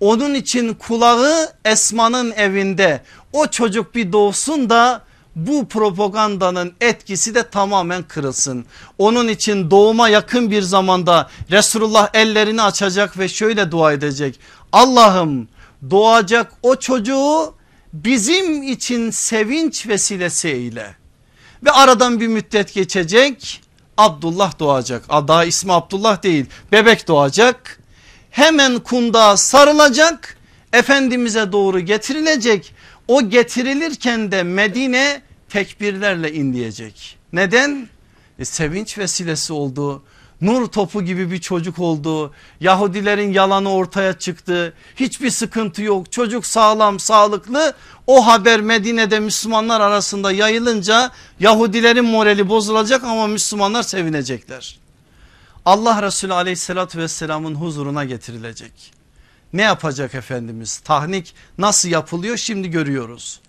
Onun 0.00 0.34
için 0.34 0.74
kulağı 0.74 1.52
Esma'nın 1.64 2.32
evinde 2.32 3.02
o 3.32 3.46
çocuk 3.46 3.94
bir 3.94 4.12
doğsun 4.12 4.70
da 4.70 5.02
bu 5.36 5.68
propagandanın 5.68 6.72
etkisi 6.80 7.34
de 7.34 7.50
tamamen 7.50 8.02
kırılsın. 8.02 8.64
Onun 8.98 9.28
için 9.28 9.70
doğuma 9.70 10.08
yakın 10.08 10.50
bir 10.50 10.62
zamanda 10.62 11.30
Resulullah 11.50 12.08
ellerini 12.14 12.62
açacak 12.62 13.18
ve 13.18 13.28
şöyle 13.28 13.70
dua 13.70 13.92
edecek. 13.92 14.40
Allah'ım 14.72 15.48
doğacak 15.90 16.52
o 16.62 16.76
çocuğu 16.76 17.54
bizim 17.92 18.62
için 18.62 19.10
sevinç 19.10 19.86
vesilesi 19.88 20.48
eyle. 20.48 21.03
Ve 21.64 21.70
aradan 21.70 22.20
bir 22.20 22.28
müddet 22.28 22.74
geçecek 22.74 23.60
Abdullah 23.96 24.58
doğacak. 24.58 25.08
Daha 25.08 25.44
ismi 25.44 25.72
Abdullah 25.72 26.22
değil 26.22 26.46
bebek 26.72 27.08
doğacak. 27.08 27.78
Hemen 28.30 28.78
kundağa 28.78 29.36
sarılacak 29.36 30.36
Efendimiz'e 30.72 31.52
doğru 31.52 31.80
getirilecek. 31.80 32.74
O 33.08 33.28
getirilirken 33.28 34.32
de 34.32 34.42
Medine 34.42 35.22
tekbirlerle 35.48 36.32
inleyecek. 36.32 37.18
Neden? 37.32 37.88
E, 38.38 38.44
sevinç 38.44 38.98
vesilesi 38.98 39.52
oldu 39.52 40.02
nur 40.46 40.66
topu 40.66 41.02
gibi 41.02 41.30
bir 41.30 41.40
çocuk 41.40 41.78
oldu. 41.78 42.32
Yahudilerin 42.60 43.32
yalanı 43.32 43.72
ortaya 43.72 44.18
çıktı. 44.18 44.72
Hiçbir 44.96 45.30
sıkıntı 45.30 45.82
yok. 45.82 46.12
Çocuk 46.12 46.46
sağlam, 46.46 46.98
sağlıklı. 46.98 47.74
O 48.06 48.26
haber 48.26 48.60
Medine'de 48.60 49.20
Müslümanlar 49.20 49.80
arasında 49.80 50.32
yayılınca 50.32 51.10
Yahudilerin 51.40 52.04
morali 52.04 52.48
bozulacak 52.48 53.04
ama 53.04 53.26
Müslümanlar 53.26 53.82
sevinecekler. 53.82 54.78
Allah 55.64 56.02
Resulü 56.02 56.32
aleyhissalatü 56.32 56.98
vesselamın 56.98 57.54
huzuruna 57.54 58.04
getirilecek. 58.04 58.92
Ne 59.52 59.62
yapacak 59.62 60.14
Efendimiz? 60.14 60.78
Tahnik 60.78 61.34
nasıl 61.58 61.88
yapılıyor 61.88 62.36
şimdi 62.36 62.70
görüyoruz. 62.70 63.40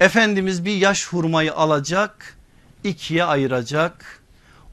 Efendimiz 0.00 0.64
bir 0.64 0.76
yaş 0.76 1.06
hurmayı 1.06 1.54
alacak, 1.54 2.36
ikiye 2.84 3.24
ayıracak 3.24 4.19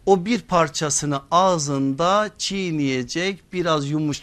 o 0.08 0.26
bir 0.26 0.42
parçasını 0.42 1.22
ağzında 1.32 2.30
çiğneyecek 2.38 3.54
biraz 3.54 3.90
yumuş, 3.90 4.22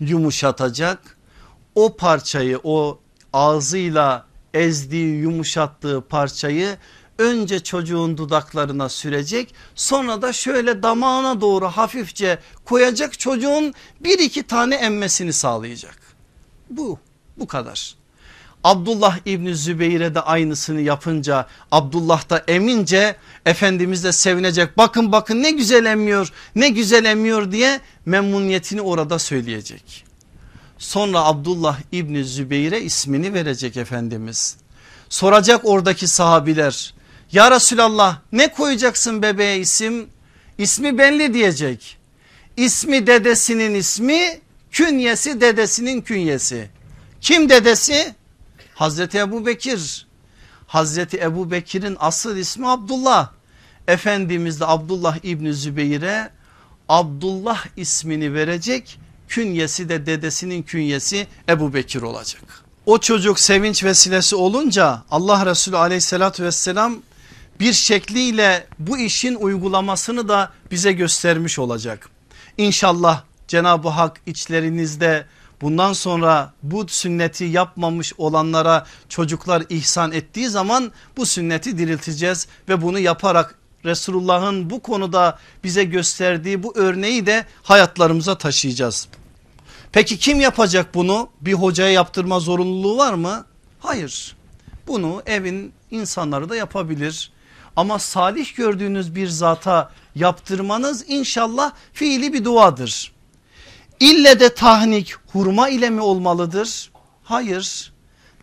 yumuşatacak 0.00 1.16
o 1.74 1.96
parçayı 1.96 2.60
o 2.64 3.00
ağzıyla 3.32 4.26
ezdiği 4.54 5.20
yumuşattığı 5.20 6.00
parçayı 6.08 6.76
önce 7.18 7.60
çocuğun 7.60 8.18
dudaklarına 8.18 8.88
sürecek 8.88 9.54
sonra 9.74 10.22
da 10.22 10.32
şöyle 10.32 10.82
damağına 10.82 11.40
doğru 11.40 11.66
hafifçe 11.66 12.38
koyacak 12.64 13.18
çocuğun 13.18 13.74
bir 14.00 14.18
iki 14.18 14.42
tane 14.42 14.74
emmesini 14.74 15.32
sağlayacak. 15.32 15.98
Bu 16.70 16.98
bu 17.36 17.46
kadar. 17.46 18.01
Abdullah 18.64 19.18
İbni 19.26 19.56
Zübeyir'e 19.56 20.14
de 20.14 20.20
aynısını 20.20 20.80
yapınca 20.80 21.46
Abdullah 21.70 22.30
da 22.30 22.44
emince 22.48 23.16
Efendimiz 23.46 24.04
de 24.04 24.12
sevinecek 24.12 24.78
bakın 24.78 25.12
bakın 25.12 25.42
ne 25.42 25.50
güzel 25.50 25.84
emmiyor 25.84 26.32
ne 26.54 26.68
güzel 26.68 27.04
emmiyor 27.04 27.52
diye 27.52 27.80
memnuniyetini 28.06 28.80
orada 28.80 29.18
söyleyecek. 29.18 30.04
Sonra 30.78 31.24
Abdullah 31.24 31.78
İbni 31.92 32.24
Zübeyir'e 32.24 32.80
ismini 32.80 33.34
verecek 33.34 33.76
Efendimiz. 33.76 34.56
Soracak 35.08 35.60
oradaki 35.64 36.08
sahabiler 36.08 36.94
ya 37.32 37.50
Resulallah 37.50 38.18
ne 38.32 38.48
koyacaksın 38.48 39.22
bebeğe 39.22 39.58
isim? 39.58 40.06
İsmi 40.58 40.98
belli 40.98 41.34
diyecek. 41.34 41.98
İsmi 42.56 43.06
dedesinin 43.06 43.74
ismi 43.74 44.40
künyesi 44.70 45.40
dedesinin 45.40 46.00
künyesi. 46.00 46.70
Kim 47.20 47.48
dedesi? 47.48 48.14
Hazreti 48.82 49.18
Ebu 49.18 49.46
Bekir. 49.46 50.06
Hazreti 50.66 51.16
Ebu 51.16 51.50
Bekir'in 51.50 51.96
asıl 52.00 52.36
ismi 52.36 52.68
Abdullah. 52.68 53.30
Efendimiz 53.88 54.60
de 54.60 54.66
Abdullah 54.66 55.18
İbni 55.22 55.54
Zübeyir'e 55.54 56.30
Abdullah 56.88 57.66
ismini 57.76 58.34
verecek. 58.34 58.98
Künyesi 59.28 59.88
de 59.88 60.06
dedesinin 60.06 60.62
künyesi 60.62 61.26
Ebu 61.48 61.74
Bekir 61.74 62.02
olacak. 62.02 62.42
O 62.86 62.98
çocuk 62.98 63.40
sevinç 63.40 63.84
vesilesi 63.84 64.36
olunca 64.36 65.02
Allah 65.10 65.46
Resulü 65.46 65.76
aleyhissalatü 65.76 66.44
vesselam 66.44 66.96
bir 67.60 67.72
şekliyle 67.72 68.66
bu 68.78 68.98
işin 68.98 69.34
uygulamasını 69.34 70.28
da 70.28 70.52
bize 70.70 70.92
göstermiş 70.92 71.58
olacak. 71.58 72.08
İnşallah 72.58 73.22
Cenab-ı 73.48 73.88
Hak 73.88 74.20
içlerinizde 74.26 75.26
bundan 75.62 75.92
sonra 75.92 76.52
bu 76.62 76.88
sünneti 76.88 77.44
yapmamış 77.44 78.12
olanlara 78.18 78.86
çocuklar 79.08 79.62
ihsan 79.68 80.12
ettiği 80.12 80.48
zaman 80.48 80.92
bu 81.16 81.26
sünneti 81.26 81.78
dirilteceğiz 81.78 82.46
ve 82.68 82.82
bunu 82.82 82.98
yaparak 82.98 83.54
Resulullah'ın 83.84 84.70
bu 84.70 84.82
konuda 84.82 85.38
bize 85.64 85.84
gösterdiği 85.84 86.62
bu 86.62 86.72
örneği 86.76 87.26
de 87.26 87.46
hayatlarımıza 87.62 88.38
taşıyacağız. 88.38 89.08
Peki 89.92 90.18
kim 90.18 90.40
yapacak 90.40 90.94
bunu? 90.94 91.28
Bir 91.40 91.52
hocaya 91.52 91.92
yaptırma 91.92 92.40
zorunluluğu 92.40 92.96
var 92.96 93.14
mı? 93.14 93.44
Hayır. 93.80 94.36
Bunu 94.86 95.22
evin 95.26 95.72
insanları 95.90 96.48
da 96.48 96.56
yapabilir. 96.56 97.32
Ama 97.76 97.98
salih 97.98 98.56
gördüğünüz 98.56 99.14
bir 99.14 99.28
zata 99.28 99.90
yaptırmanız 100.14 101.04
inşallah 101.08 101.72
fiili 101.92 102.32
bir 102.32 102.44
duadır. 102.44 103.12
İlle 104.02 104.40
de 104.40 104.54
tahnik 104.54 105.14
hurma 105.32 105.68
ile 105.68 105.90
mi 105.90 106.00
olmalıdır? 106.00 106.90
Hayır. 107.24 107.92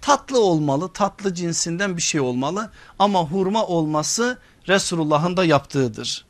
Tatlı 0.01 0.39
olmalı 0.39 0.93
tatlı 0.93 1.33
cinsinden 1.33 1.97
bir 1.97 2.01
şey 2.01 2.21
olmalı 2.21 2.71
ama 2.99 3.23
hurma 3.23 3.65
olması 3.65 4.37
Resulullah'ın 4.67 5.37
da 5.37 5.45
yaptığıdır. 5.45 6.25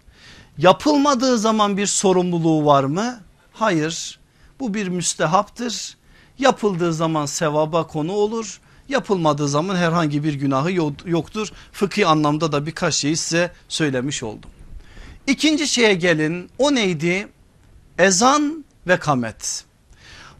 Yapılmadığı 0.58 1.38
zaman 1.38 1.78
bir 1.78 1.86
sorumluluğu 1.86 2.66
var 2.66 2.84
mı? 2.84 3.20
Hayır. 3.54 4.20
Bu 4.60 4.74
bir 4.74 4.88
müstehaptır. 4.88 5.98
Yapıldığı 6.40 6.94
zaman 6.94 7.26
sevaba 7.26 7.88
konu 7.88 8.12
olur. 8.12 8.60
Yapılmadığı 8.88 9.48
zaman 9.48 9.76
herhangi 9.76 10.24
bir 10.24 10.34
günahı 10.34 10.72
yoktur. 11.06 11.52
Fıkhi 11.72 12.08
anlamda 12.08 12.52
da 12.52 12.66
birkaç 12.66 12.96
şeyi 12.96 13.18
size 13.18 13.52
söylemiş 13.68 14.24
oldum. 14.24 14.50
İkinci 15.28 15.68
şeye 15.68 15.94
gelin 15.94 16.50
o 16.58 16.76
neydi? 16.76 17.28
Ezan 17.98 18.66
ve 18.90 19.00
kamet. 19.00 19.64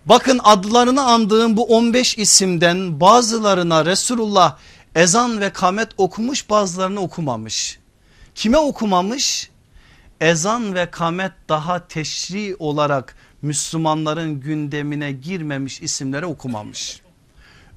Bakın 0.06 0.40
adlarını 0.44 1.04
andığım 1.04 1.58
bu 1.58 1.64
15 1.64 2.18
isimden 2.18 3.00
bazılarına 3.00 3.86
Resulullah 3.86 4.58
ezan 4.96 5.42
ve 5.42 5.54
kamet 5.54 5.90
okumuş 5.98 6.50
bazılarını 6.50 7.00
okumamış. 7.00 7.80
Kime 8.36 8.58
okumamış? 8.58 9.50
Ezan 10.22 10.76
ve 10.76 10.92
kamet 10.92 11.32
daha 11.50 11.88
teşri 11.88 12.56
olarak 12.60 13.16
Müslümanların 13.42 14.40
gündemine 14.40 15.12
girmemiş 15.12 15.82
isimlere 15.82 16.26
okumamış. 16.26 17.02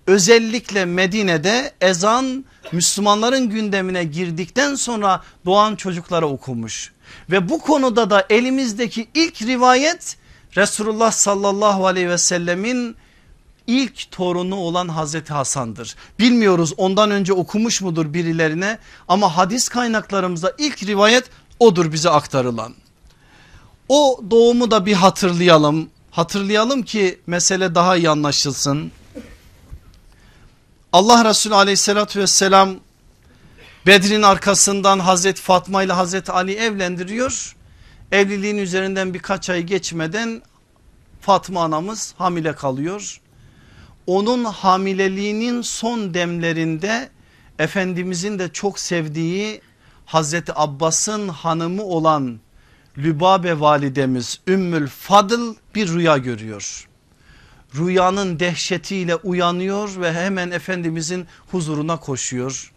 Özellikle 0.06 0.84
Medine'de 0.84 1.72
ezan 1.80 2.44
Müslümanların 2.72 3.50
gündemine 3.50 4.04
girdikten 4.04 4.74
sonra 4.74 5.22
doğan 5.44 5.76
çocuklara 5.76 6.26
okumuş. 6.26 6.92
Ve 7.30 7.48
bu 7.48 7.58
konuda 7.58 8.10
da 8.10 8.26
elimizdeki 8.30 9.08
ilk 9.14 9.42
rivayet 9.42 10.16
Resulullah 10.56 11.12
sallallahu 11.12 11.86
aleyhi 11.86 12.08
ve 12.08 12.18
sellemin 12.18 12.96
ilk 13.66 14.10
torunu 14.10 14.56
olan 14.56 14.88
Hazreti 14.88 15.32
Hasan'dır. 15.32 15.96
Bilmiyoruz 16.18 16.74
ondan 16.76 17.10
önce 17.10 17.32
okumuş 17.32 17.80
mudur 17.80 18.14
birilerine 18.14 18.78
ama 19.08 19.36
hadis 19.36 19.68
kaynaklarımızda 19.68 20.52
ilk 20.58 20.82
rivayet 20.82 21.24
odur 21.60 21.92
bize 21.92 22.10
aktarılan. 22.10 22.74
O 23.88 24.20
doğumu 24.30 24.70
da 24.70 24.86
bir 24.86 24.94
hatırlayalım. 24.94 25.88
Hatırlayalım 26.10 26.82
ki 26.82 27.20
mesele 27.26 27.74
daha 27.74 27.96
iyi 27.96 28.10
anlaşılsın. 28.10 28.92
Allah 30.92 31.24
Resulü 31.24 31.54
aleyhissalatü 31.54 32.20
vesselam 32.20 32.74
Bedir'in 33.86 34.22
arkasından 34.22 34.98
Hazreti 34.98 35.42
Fatma 35.42 35.82
ile 35.82 35.92
Hazreti 35.92 36.32
Ali 36.32 36.54
evlendiriyor. 36.54 37.56
Evliliğin 38.12 38.58
üzerinden 38.58 39.14
birkaç 39.14 39.50
ay 39.50 39.62
geçmeden 39.62 40.42
Fatma 41.20 41.64
anamız 41.64 42.14
hamile 42.18 42.54
kalıyor. 42.54 43.20
Onun 44.06 44.44
hamileliğinin 44.44 45.62
son 45.62 46.14
demlerinde 46.14 47.08
Efendimizin 47.58 48.38
de 48.38 48.52
çok 48.52 48.78
sevdiği 48.78 49.60
Hazreti 50.06 50.52
Abbas'ın 50.54 51.28
hanımı 51.28 51.82
olan 51.82 52.40
Lübabe 52.98 53.60
validemiz 53.60 54.40
Ümmül 54.48 54.88
Fadıl 54.88 55.54
bir 55.74 55.88
rüya 55.88 56.18
görüyor. 56.18 56.88
Rüyanın 57.74 58.40
dehşetiyle 58.40 59.16
uyanıyor 59.16 60.00
ve 60.00 60.12
hemen 60.12 60.50
Efendimizin 60.50 61.26
huzuruna 61.50 61.96
koşuyor. 61.96 62.72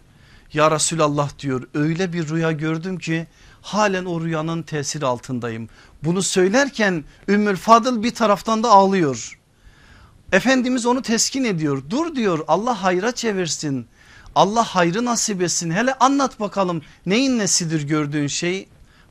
Ya 0.52 0.70
Resulallah 0.70 1.38
diyor 1.38 1.68
öyle 1.74 2.12
bir 2.12 2.28
rüya 2.28 2.52
gördüm 2.52 2.98
ki 2.98 3.26
halen 3.66 4.04
o 4.04 4.20
rüyanın 4.20 4.62
tesiri 4.62 5.06
altındayım. 5.06 5.68
Bunu 6.04 6.22
söylerken 6.22 7.04
Ümmül 7.28 7.56
Fadıl 7.56 8.02
bir 8.02 8.14
taraftan 8.14 8.62
da 8.62 8.70
ağlıyor. 8.70 9.38
Efendimiz 10.32 10.86
onu 10.86 11.02
teskin 11.02 11.44
ediyor. 11.44 11.82
Dur 11.90 12.14
diyor 12.14 12.44
Allah 12.48 12.82
hayra 12.82 13.12
çevirsin. 13.12 13.86
Allah 14.34 14.64
hayrı 14.64 15.04
nasip 15.04 15.42
etsin. 15.42 15.70
Hele 15.70 15.94
anlat 15.94 16.40
bakalım 16.40 16.82
neyin 17.06 17.38
nesidir 17.38 17.82
gördüğün 17.88 18.26
şey? 18.26 18.68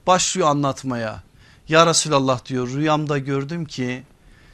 Başlıyor 0.08 0.48
anlatmaya. 0.48 1.24
Ya 1.68 1.88
Resulallah 1.88 2.46
diyor 2.46 2.70
rüyamda 2.70 3.18
gördüm 3.18 3.66
ki 3.66 4.04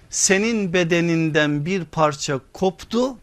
senin 0.10 0.74
bedeninden 0.74 1.66
bir 1.66 1.86
parça 1.86 2.40
koptu 2.54 3.18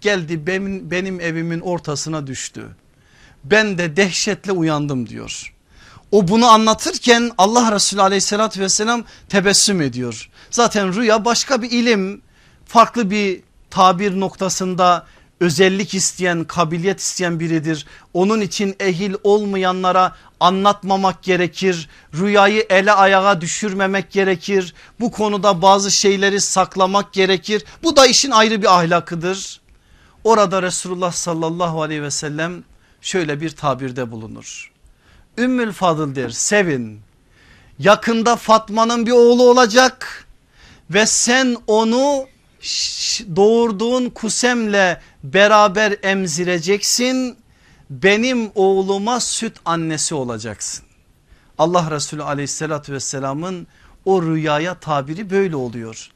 geldi 0.00 0.46
benim, 0.46 0.90
benim 0.90 1.20
evimin 1.20 1.60
ortasına 1.60 2.26
düştü. 2.26 2.68
Ben 3.44 3.78
de 3.78 3.96
dehşetle 3.96 4.52
uyandım 4.52 5.08
diyor. 5.08 5.51
O 6.12 6.28
bunu 6.28 6.46
anlatırken 6.46 7.30
Allah 7.38 7.72
Resulü 7.72 8.02
aleyhissalatü 8.02 8.60
vesselam 8.60 9.04
tebessüm 9.28 9.80
ediyor. 9.80 10.30
Zaten 10.50 10.94
rüya 10.94 11.24
başka 11.24 11.62
bir 11.62 11.70
ilim 11.70 12.22
farklı 12.66 13.10
bir 13.10 13.40
tabir 13.70 14.20
noktasında 14.20 15.06
özellik 15.40 15.94
isteyen 15.94 16.44
kabiliyet 16.44 17.00
isteyen 17.00 17.40
biridir. 17.40 17.86
Onun 18.14 18.40
için 18.40 18.76
ehil 18.80 19.14
olmayanlara 19.24 20.16
anlatmamak 20.40 21.22
gerekir. 21.22 21.88
Rüyayı 22.14 22.66
ele 22.70 22.92
ayağa 22.92 23.40
düşürmemek 23.40 24.10
gerekir. 24.10 24.74
Bu 25.00 25.12
konuda 25.12 25.62
bazı 25.62 25.90
şeyleri 25.90 26.40
saklamak 26.40 27.12
gerekir. 27.12 27.64
Bu 27.82 27.96
da 27.96 28.06
işin 28.06 28.30
ayrı 28.30 28.62
bir 28.62 28.78
ahlakıdır. 28.78 29.60
Orada 30.24 30.62
Resulullah 30.62 31.12
sallallahu 31.12 31.82
aleyhi 31.82 32.02
ve 32.02 32.10
sellem 32.10 32.64
şöyle 33.00 33.40
bir 33.40 33.50
tabirde 33.50 34.10
bulunur. 34.10 34.71
Ümmül 35.38 35.72
Fadıl 35.72 36.14
der 36.14 36.30
sevin 36.30 37.00
yakında 37.78 38.36
Fatma'nın 38.36 39.06
bir 39.06 39.12
oğlu 39.12 39.50
olacak 39.50 40.26
ve 40.90 41.06
sen 41.06 41.56
onu 41.66 42.26
doğurduğun 43.36 44.10
kusemle 44.10 45.00
beraber 45.24 45.96
emzireceksin 46.02 47.36
benim 47.90 48.50
oğluma 48.54 49.20
süt 49.20 49.56
annesi 49.64 50.14
olacaksın. 50.14 50.84
Allah 51.58 51.90
Resulü 51.90 52.22
aleyhissalatü 52.22 52.92
vesselamın 52.92 53.66
o 54.04 54.22
rüyaya 54.22 54.74
tabiri 54.74 55.30
böyle 55.30 55.56
oluyor. 55.56 56.10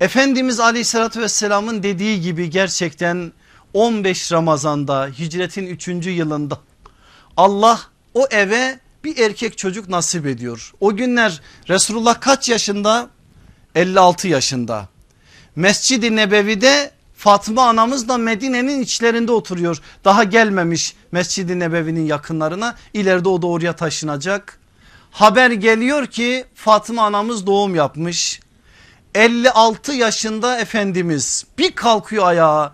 Efendimiz 0.00 0.60
aleyhissalatü 0.60 1.20
vesselamın 1.20 1.82
dediği 1.82 2.20
gibi 2.20 2.50
gerçekten 2.50 3.32
15 3.74 4.32
Ramazan'da 4.32 5.06
hicretin 5.06 5.66
3. 5.66 5.88
yılında 6.06 6.58
Allah 7.36 7.80
o 8.14 8.26
eve 8.30 8.78
bir 9.04 9.18
erkek 9.18 9.58
çocuk 9.58 9.88
nasip 9.88 10.26
ediyor. 10.26 10.72
O 10.80 10.96
günler 10.96 11.40
Resulullah 11.68 12.20
kaç 12.20 12.48
yaşında? 12.48 13.10
56 13.74 14.28
yaşında. 14.28 14.88
Mescid-i 15.56 16.16
Nebevi'de 16.16 16.90
Fatma 17.16 17.68
anamız 17.68 18.08
da 18.08 18.18
Medine'nin 18.18 18.82
içlerinde 18.82 19.32
oturuyor. 19.32 19.80
Daha 20.04 20.24
gelmemiş 20.24 20.94
Mescid-i 21.12 21.58
Nebevi'nin 21.58 22.06
yakınlarına. 22.06 22.76
İleride 22.94 23.28
o 23.28 23.42
da 23.42 23.46
oraya 23.46 23.76
taşınacak. 23.76 24.58
Haber 25.10 25.50
geliyor 25.50 26.06
ki 26.06 26.44
Fatma 26.54 27.02
anamız 27.02 27.46
doğum 27.46 27.74
yapmış. 27.74 28.40
56 29.14 29.92
yaşında 29.92 30.58
Efendimiz 30.58 31.46
bir 31.58 31.72
kalkıyor 31.72 32.26
ayağa. 32.26 32.72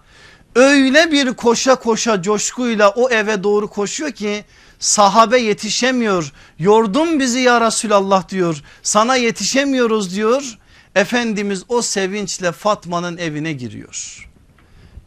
Öyle 0.55 1.12
bir 1.12 1.34
koşa 1.34 1.74
koşa 1.74 2.22
coşkuyla 2.22 2.91
o 2.91 3.11
eve 3.11 3.43
doğru 3.43 3.68
koşuyor 3.68 4.12
ki 4.12 4.45
sahabe 4.79 5.39
yetişemiyor. 5.39 6.33
Yordun 6.59 7.20
bizi 7.20 7.39
ya 7.39 7.61
Resulallah 7.61 8.29
diyor. 8.29 8.62
Sana 8.83 9.16
yetişemiyoruz 9.16 10.14
diyor. 10.14 10.59
Efendimiz 10.95 11.64
o 11.68 11.83
sevinçle 11.83 12.53
Fatma'nın 12.53 13.16
evine 13.16 13.53
giriyor. 13.53 14.29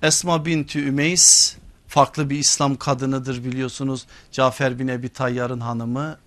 Esma 0.04 0.46
binti 0.46 0.80
Ümeys 0.80 1.56
farklı 1.88 2.30
bir 2.30 2.40
İslam 2.40 2.76
kadınıdır 2.76 3.44
biliyorsunuz. 3.44 4.06
Cafer 4.32 4.80
bin 4.80 4.88
Ebi 4.88 5.10
Tayyar'ın 5.10 5.60
hanımı. 5.60 6.18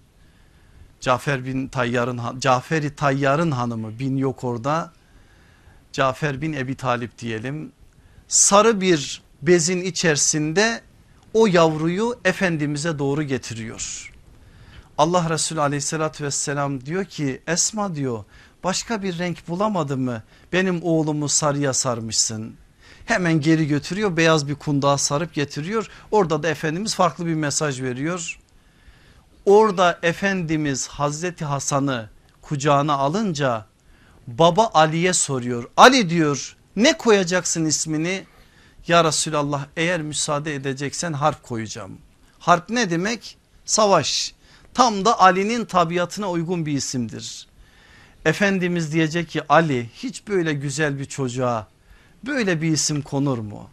Cafer 1.01 1.45
bin 1.45 1.69
Tayyar'ın 1.69 2.41
Caferi 2.41 2.97
Tayyar'ın 2.97 3.51
hanımı 3.51 3.99
bin 3.99 4.17
yok 4.17 4.45
orada. 4.45 4.93
Cafer 5.93 6.41
bin 6.41 6.53
Ebi 6.53 6.75
Talip 6.75 7.19
diyelim. 7.19 7.73
Sarı 8.29 8.81
bir 8.81 9.23
bezin 9.43 9.81
içerisinde 9.81 10.81
o 11.35 11.47
yavruyu 11.47 12.19
Efendimiz'e 12.25 12.99
doğru 12.99 13.23
getiriyor. 13.23 14.13
Allah 14.99 15.31
Resulü 15.31 15.61
aleyhissalatü 15.61 16.25
vesselam 16.25 16.87
diyor 16.87 17.05
ki 17.05 17.43
Esma 17.47 17.95
diyor 17.95 18.25
başka 18.65 19.03
bir 19.03 19.19
renk 19.19 19.49
bulamadın 19.49 20.01
mı? 20.01 20.23
Benim 20.53 20.83
oğlumu 20.83 21.29
sarıya 21.29 21.73
sarmışsın. 21.73 22.55
Hemen 23.05 23.41
geri 23.41 23.67
götürüyor 23.67 24.17
beyaz 24.17 24.49
bir 24.49 24.55
kundağa 24.55 24.99
sarıp 24.99 25.35
getiriyor. 25.35 25.89
Orada 26.11 26.43
da 26.43 26.49
Efendimiz 26.49 26.95
farklı 26.95 27.27
bir 27.27 27.35
mesaj 27.35 27.83
veriyor. 27.83 28.39
Orada 29.45 29.99
Efendimiz 30.03 30.89
Hazreti 30.89 31.45
Hasan'ı 31.45 32.09
kucağına 32.43 32.95
alınca 32.95 33.67
baba 34.27 34.71
Ali'ye 34.75 35.13
soruyor. 35.13 35.71
Ali 35.77 36.11
diyor 36.11 36.57
ne 36.77 36.99
koyacaksın 36.99 37.65
ismini? 37.65 38.25
Ya 38.89 39.05
Resulallah 39.05 39.67
eğer 39.77 40.03
müsaade 40.03 40.55
edeceksen 40.55 41.13
harp 41.13 41.43
koyacağım. 41.43 41.99
Harp 42.39 42.71
ne 42.71 42.91
demek? 42.91 43.37
Savaş. 43.65 44.35
Tam 44.75 45.05
da 45.05 45.21
Ali'nin 45.21 45.65
tabiatına 45.65 46.31
uygun 46.31 46.67
bir 46.67 46.73
isimdir. 46.73 47.49
Efendimiz 48.25 48.93
diyecek 48.93 49.29
ki 49.29 49.43
Ali 49.49 49.91
hiç 49.95 50.29
böyle 50.29 50.53
güzel 50.55 50.99
bir 50.99 51.05
çocuğa 51.05 51.69
böyle 52.27 52.63
bir 52.63 52.73
isim 52.73 53.03
konur 53.03 53.39
mu? 53.39 53.71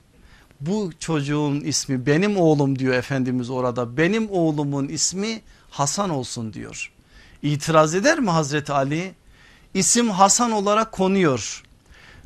Bu 0.61 0.91
çocuğun 0.99 1.59
ismi 1.59 2.05
benim 2.05 2.37
oğlum 2.37 2.79
diyor 2.79 2.93
Efendimiz 2.93 3.49
orada 3.49 3.97
benim 3.97 4.29
oğlumun 4.31 4.87
ismi 4.87 5.41
Hasan 5.69 6.09
olsun 6.09 6.53
diyor. 6.53 6.91
İtiraz 7.41 7.95
eder 7.95 8.19
mi 8.19 8.29
Hazreti 8.29 8.73
Ali? 8.73 9.13
İsim 9.73 10.09
Hasan 10.09 10.51
olarak 10.51 10.91
konuyor. 10.91 11.63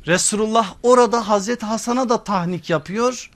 Resulullah 0.06 0.74
orada 0.82 1.28
Hazreti 1.28 1.66
Hasan'a 1.66 2.08
da 2.08 2.24
tahnik 2.24 2.70
yapıyor. 2.70 3.30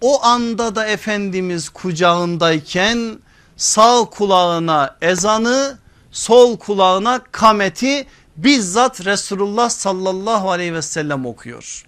O 0.00 0.24
anda 0.24 0.74
da 0.74 0.86
Efendimiz 0.86 1.68
kucağındayken 1.68 3.18
sağ 3.56 4.04
kulağına 4.04 4.96
ezanı 5.00 5.78
sol 6.12 6.56
kulağına 6.56 7.20
kameti 7.32 8.06
bizzat 8.36 9.04
Resulullah 9.04 9.70
sallallahu 9.70 10.50
aleyhi 10.50 10.74
ve 10.74 10.82
sellem 10.82 11.26
okuyor. 11.26 11.86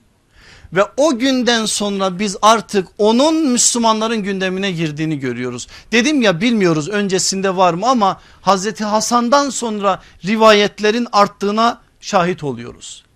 Ve 0.72 0.84
o 0.96 1.18
günden 1.18 1.66
sonra 1.66 2.18
biz 2.18 2.36
artık 2.42 2.88
onun 2.98 3.48
Müslümanların 3.48 4.22
gündemine 4.22 4.72
girdiğini 4.72 5.18
görüyoruz. 5.18 5.66
Dedim 5.92 6.22
ya 6.22 6.40
bilmiyoruz 6.40 6.88
öncesinde 6.88 7.56
var 7.56 7.74
mı 7.74 7.86
ama 7.88 8.20
Hazreti 8.40 8.84
Hasan'dan 8.84 9.50
sonra 9.50 10.02
rivayetlerin 10.24 11.08
arttığına 11.12 11.80
şahit 12.00 12.44
oluyoruz. 12.44 13.07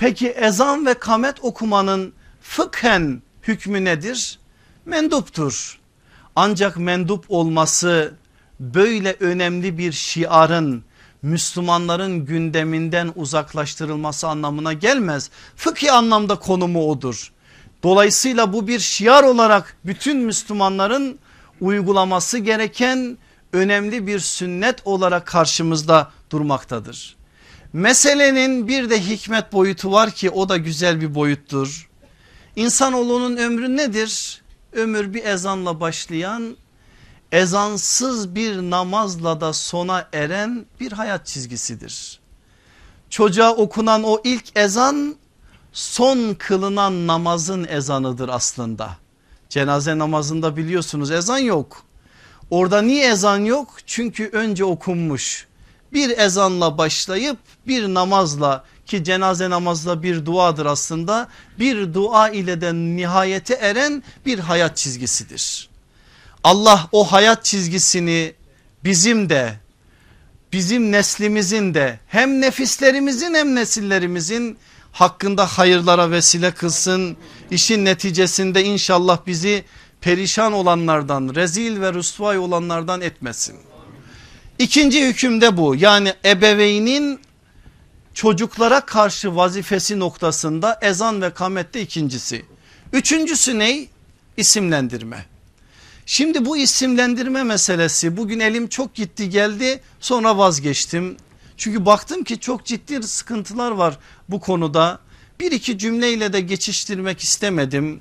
Peki 0.00 0.28
ezan 0.28 0.86
ve 0.86 0.94
kamet 0.94 1.44
okumanın 1.44 2.12
fıkhen 2.42 3.22
hükmü 3.42 3.84
nedir? 3.84 4.38
Menduptur. 4.84 5.80
Ancak 6.36 6.76
mendup 6.76 7.24
olması 7.28 8.14
böyle 8.60 9.16
önemli 9.20 9.78
bir 9.78 9.92
şiarın 9.92 10.84
Müslümanların 11.22 12.26
gündeminden 12.26 13.12
uzaklaştırılması 13.16 14.28
anlamına 14.28 14.72
gelmez. 14.72 15.30
Fıkhi 15.56 15.92
anlamda 15.92 16.34
konumu 16.34 16.90
odur. 16.90 17.32
Dolayısıyla 17.82 18.52
bu 18.52 18.68
bir 18.68 18.78
şiar 18.78 19.22
olarak 19.22 19.76
bütün 19.84 20.16
Müslümanların 20.18 21.18
uygulaması 21.60 22.38
gereken 22.38 23.18
önemli 23.52 24.06
bir 24.06 24.18
sünnet 24.18 24.86
olarak 24.86 25.26
karşımızda 25.26 26.10
durmaktadır. 26.30 27.19
Meselenin 27.72 28.68
bir 28.68 28.90
de 28.90 29.00
hikmet 29.00 29.52
boyutu 29.52 29.92
var 29.92 30.10
ki 30.10 30.30
o 30.30 30.48
da 30.48 30.56
güzel 30.56 31.00
bir 31.00 31.14
boyuttur. 31.14 31.90
İnsanoğlunun 32.56 33.36
ömrü 33.36 33.76
nedir? 33.76 34.42
Ömür 34.72 35.14
bir 35.14 35.24
ezanla 35.24 35.80
başlayan 35.80 36.56
ezansız 37.32 38.34
bir 38.34 38.56
namazla 38.56 39.40
da 39.40 39.52
sona 39.52 40.08
eren 40.12 40.66
bir 40.80 40.92
hayat 40.92 41.26
çizgisidir. 41.26 42.20
Çocuğa 43.10 43.50
okunan 43.50 44.02
o 44.02 44.20
ilk 44.24 44.56
ezan 44.56 45.16
son 45.72 46.34
kılınan 46.34 47.06
namazın 47.06 47.66
ezanıdır 47.70 48.28
aslında. 48.28 48.90
Cenaze 49.48 49.98
namazında 49.98 50.56
biliyorsunuz 50.56 51.10
ezan 51.10 51.38
yok. 51.38 51.82
Orada 52.50 52.82
niye 52.82 53.10
ezan 53.10 53.38
yok? 53.38 53.76
Çünkü 53.86 54.30
önce 54.32 54.64
okunmuş. 54.64 55.49
Bir 55.92 56.18
ezanla 56.18 56.78
başlayıp 56.78 57.38
bir 57.66 57.94
namazla 57.94 58.64
ki 58.86 59.04
cenaze 59.04 59.50
namazda 59.50 60.02
bir 60.02 60.26
duadır 60.26 60.66
aslında. 60.66 61.28
Bir 61.58 61.94
dua 61.94 62.28
ile 62.28 62.60
de 62.60 62.74
nihayete 62.74 63.54
eren 63.54 64.02
bir 64.26 64.38
hayat 64.38 64.76
çizgisidir. 64.76 65.68
Allah 66.44 66.88
o 66.92 67.12
hayat 67.12 67.44
çizgisini 67.44 68.34
bizim 68.84 69.28
de 69.28 69.54
bizim 70.52 70.92
neslimizin 70.92 71.74
de 71.74 71.98
hem 72.06 72.40
nefislerimizin 72.40 73.34
hem 73.34 73.54
nesillerimizin 73.54 74.58
hakkında 74.92 75.46
hayırlara 75.46 76.10
vesile 76.10 76.50
kılsın. 76.50 77.16
İşin 77.50 77.84
neticesinde 77.84 78.64
inşallah 78.64 79.18
bizi 79.26 79.64
perişan 80.00 80.52
olanlardan 80.52 81.34
rezil 81.34 81.80
ve 81.80 81.92
rüsvay 81.94 82.38
olanlardan 82.38 83.00
etmesin. 83.00 83.56
İkinci 84.60 85.06
hükümde 85.06 85.56
bu 85.56 85.76
yani 85.76 86.14
ebeveynin 86.24 87.20
çocuklara 88.14 88.80
karşı 88.80 89.36
vazifesi 89.36 89.98
noktasında 89.98 90.78
ezan 90.82 91.22
ve 91.22 91.30
kamette 91.34 91.80
ikincisi. 91.80 92.44
Üçüncüsü 92.92 93.58
ne? 93.58 93.86
İsimlendirme. 94.36 95.26
Şimdi 96.06 96.44
bu 96.44 96.56
isimlendirme 96.56 97.42
meselesi 97.42 98.16
bugün 98.16 98.40
elim 98.40 98.68
çok 98.68 98.94
gitti 98.94 99.30
geldi 99.30 99.80
sonra 100.00 100.38
vazgeçtim. 100.38 101.16
Çünkü 101.56 101.86
baktım 101.86 102.24
ki 102.24 102.40
çok 102.40 102.64
ciddi 102.64 103.02
sıkıntılar 103.02 103.70
var 103.70 103.98
bu 104.28 104.40
konuda. 104.40 105.00
Bir 105.40 105.52
iki 105.52 105.78
cümleyle 105.78 106.32
de 106.32 106.40
geçiştirmek 106.40 107.20
istemedim. 107.20 108.00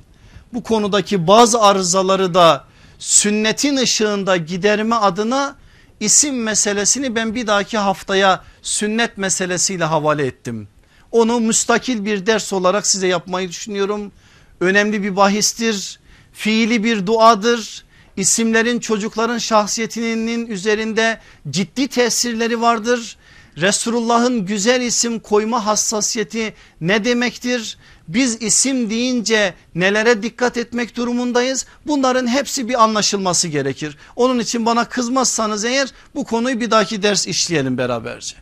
Bu 0.53 0.63
konudaki 0.63 1.27
bazı 1.27 1.61
arızaları 1.61 2.33
da 2.33 2.65
sünnetin 2.97 3.77
ışığında 3.77 4.37
giderme 4.37 4.95
adına 4.95 5.55
isim 5.99 6.43
meselesini 6.43 7.15
ben 7.15 7.35
bir 7.35 7.47
dahaki 7.47 7.77
haftaya 7.77 8.43
sünnet 8.61 9.17
meselesiyle 9.17 9.83
havale 9.83 10.25
ettim. 10.25 10.67
Onu 11.11 11.39
müstakil 11.39 12.05
bir 12.05 12.25
ders 12.25 12.53
olarak 12.53 12.87
size 12.87 13.07
yapmayı 13.07 13.49
düşünüyorum. 13.49 14.11
Önemli 14.59 15.03
bir 15.03 15.15
bahistir, 15.15 15.99
fiili 16.33 16.83
bir 16.83 17.05
duadır 17.05 17.83
isimlerin 18.19 18.79
çocukların 18.79 19.37
şahsiyetinin 19.37 20.47
üzerinde 20.47 21.19
ciddi 21.49 21.87
tesirleri 21.87 22.61
vardır. 22.61 23.17
Resulullah'ın 23.57 24.45
güzel 24.45 24.81
isim 24.81 25.19
koyma 25.19 25.65
hassasiyeti 25.65 26.53
ne 26.81 27.05
demektir? 27.05 27.77
Biz 28.09 28.41
isim 28.41 28.89
deyince 28.89 29.53
nelere 29.75 30.23
dikkat 30.23 30.57
etmek 30.57 30.97
durumundayız? 30.97 31.65
Bunların 31.87 32.27
hepsi 32.27 32.69
bir 32.69 32.83
anlaşılması 32.83 33.47
gerekir. 33.47 33.97
Onun 34.15 34.39
için 34.39 34.65
bana 34.65 34.85
kızmazsanız 34.85 35.65
eğer 35.65 35.89
bu 36.15 36.23
konuyu 36.23 36.59
bir 36.59 36.71
dahaki 36.71 37.03
ders 37.03 37.27
işleyelim 37.27 37.77
beraberce. 37.77 38.35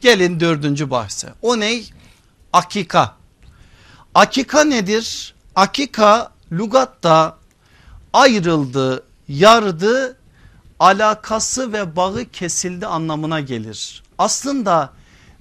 Gelin 0.00 0.40
dördüncü 0.40 0.90
bahse. 0.90 1.28
O 1.42 1.60
ney? 1.60 1.90
Akika. 2.52 3.16
Akika 4.14 4.64
nedir? 4.64 5.34
Akika 5.54 6.32
lugatta 6.52 7.38
ayrıldı, 8.12 9.04
yardı 9.28 10.16
alakası 10.78 11.72
ve 11.72 11.96
bağı 11.96 12.24
kesildi 12.24 12.86
anlamına 12.86 13.40
gelir. 13.40 14.02
Aslında 14.18 14.92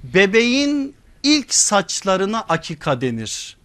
bebeğin 0.03 0.95
ilk 1.24 1.53
saçlarına 1.53 2.39
akika 2.41 3.01
denir. 3.01 3.62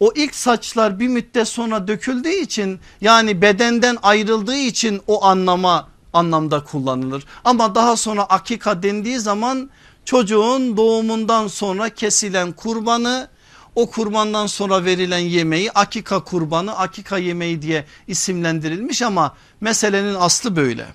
O 0.00 0.12
ilk 0.16 0.34
saçlar 0.34 1.00
bir 1.00 1.08
müddet 1.08 1.48
sonra 1.48 1.88
döküldüğü 1.88 2.34
için 2.34 2.80
yani 3.00 3.42
bedenden 3.42 3.96
ayrıldığı 4.02 4.56
için 4.56 5.02
o 5.06 5.24
anlama 5.24 5.88
anlamda 6.12 6.64
kullanılır. 6.64 7.24
Ama 7.44 7.74
daha 7.74 7.96
sonra 7.96 8.22
akika 8.22 8.82
dendiği 8.82 9.18
zaman 9.18 9.70
çocuğun 10.04 10.76
doğumundan 10.76 11.46
sonra 11.46 11.88
kesilen 11.88 12.52
kurbanı 12.52 13.28
o 13.74 13.90
kurbandan 13.90 14.46
sonra 14.46 14.84
verilen 14.84 15.18
yemeği 15.18 15.72
akika 15.72 16.24
kurbanı 16.24 16.78
akika 16.78 17.18
yemeği 17.18 17.62
diye 17.62 17.84
isimlendirilmiş 18.06 19.02
ama 19.02 19.34
meselenin 19.60 20.14
aslı 20.14 20.56
böyle. 20.56 20.86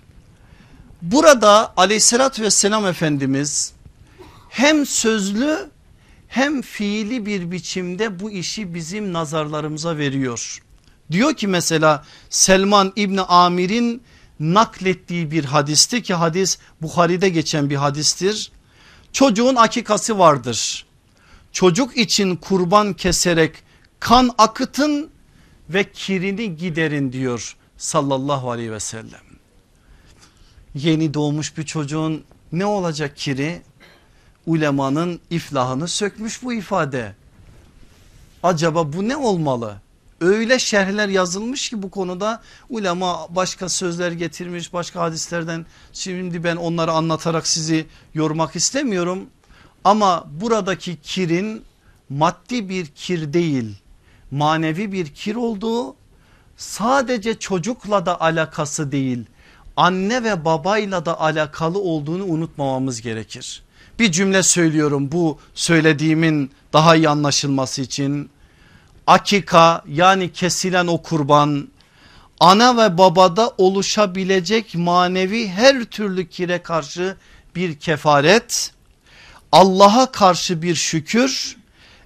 Burada 1.01 1.74
aleyhissalatü 1.78 2.43
vesselam 2.43 2.86
Efendimiz 2.86 3.74
hem 4.49 4.86
sözlü 4.86 5.70
hem 6.34 6.62
fiili 6.62 7.26
bir 7.26 7.52
biçimde 7.52 8.20
bu 8.20 8.32
işi 8.32 8.74
bizim 8.74 9.14
nazarlarımıza 9.14 9.98
veriyor. 9.98 10.62
Diyor 11.12 11.34
ki 11.34 11.48
mesela 11.48 12.06
Selman 12.30 12.94
İbni 12.96 13.22
Amir'in 13.22 14.02
naklettiği 14.40 15.32
bir 15.32 15.46
hadisti 15.46 16.04
ki 16.04 16.14
hadis 16.14 16.58
Bukhari'de 16.82 17.30
geçen 17.30 17.70
bir 17.70 17.76
hadistir. 17.76 18.52
Çocuğun 19.12 19.56
akikası 19.56 20.20
vardır. 20.20 20.86
Çocuk 21.52 21.98
için 21.98 22.36
kurban 22.36 22.94
keserek 22.94 23.56
kan 24.00 24.32
akıtın 24.38 25.10
ve 25.70 25.92
kirini 25.92 26.56
giderin 26.56 27.12
diyor 27.12 27.56
sallallahu 27.78 28.52
aleyhi 28.52 28.72
ve 28.72 28.80
sellem. 28.80 29.24
Yeni 30.76 31.14
doğmuş 31.14 31.58
bir 31.58 31.64
çocuğun 31.64 32.24
ne 32.52 32.66
olacak 32.66 33.18
kiri? 33.18 33.62
Ulemanın 34.46 35.20
iflahını 35.30 35.88
sökmüş 35.88 36.44
bu 36.44 36.54
ifade. 36.54 37.16
Acaba 38.44 38.94
bu 38.94 39.08
ne 39.08 39.18
olmalı? 39.18 39.76
Öyle 40.22 40.60
şerhler 40.60 41.10
yazılmış 41.10 41.70
ki 41.70 41.84
bu 41.84 41.91
konuda 41.91 42.41
ulema 42.70 43.36
başka 43.36 43.70
sözler 43.70 44.12
getirmiş 44.12 44.74
başka 44.74 45.02
hadislerden 45.02 45.66
şimdi 45.94 46.44
ben 46.44 46.56
onları 46.56 46.91
anlatarak 46.91 47.48
sizi 47.48 47.86
yormak 48.14 48.56
istemiyorum. 48.56 49.26
Ama 49.84 50.26
buradaki 50.41 51.02
kirin 51.02 51.64
maddi 52.10 52.70
bir 52.70 52.86
kir 52.86 53.34
değil 53.34 53.76
manevi 54.32 54.91
bir 54.91 55.08
kir 55.08 55.36
olduğu 55.36 55.96
sadece 56.58 57.39
çocukla 57.39 58.06
da 58.06 58.22
alakası 58.22 58.91
değil 58.91 59.26
anne 59.76 60.24
ve 60.24 60.46
babayla 60.46 61.06
da 61.06 61.20
alakalı 61.20 61.80
olduğunu 61.80 62.24
unutmamamız 62.26 63.02
gerekir. 63.02 63.64
Bir 64.00 64.12
cümle 64.12 64.44
söylüyorum 64.44 65.12
bu 65.12 65.39
söylediğimin 65.56 66.52
daha 66.74 66.96
iyi 66.96 67.10
anlaşılması 67.10 67.82
için. 67.82 68.30
Akika 69.08 69.84
yani 69.88 70.32
kesilen 70.32 70.88
o 70.88 71.02
kurban 71.02 71.68
ana 72.39 72.78
ve 72.78 72.98
babada 72.98 73.54
oluşabilecek 73.58 74.76
manevi 74.76 75.48
her 75.48 75.84
türlü 75.84 76.30
kire 76.30 76.62
karşı 76.62 77.18
bir 77.56 77.80
kefaret. 77.80 78.72
Allah'a 79.52 80.12
karşı 80.12 80.62
bir 80.62 80.76
şükür 80.76 81.58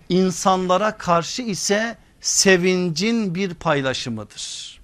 insanlara 0.10 0.98
karşı 0.98 1.42
ise 1.42 1.98
sevincin 2.22 3.36
bir 3.36 3.54
paylaşımıdır. 3.54 4.80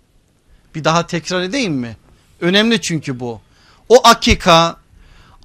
Bir 0.75 0.83
daha 0.83 1.07
tekrar 1.07 1.41
edeyim 1.41 1.73
mi? 1.73 1.97
Önemli 2.41 2.81
çünkü 2.81 3.19
bu. 3.19 3.41
O 3.89 4.07
akika 4.07 4.77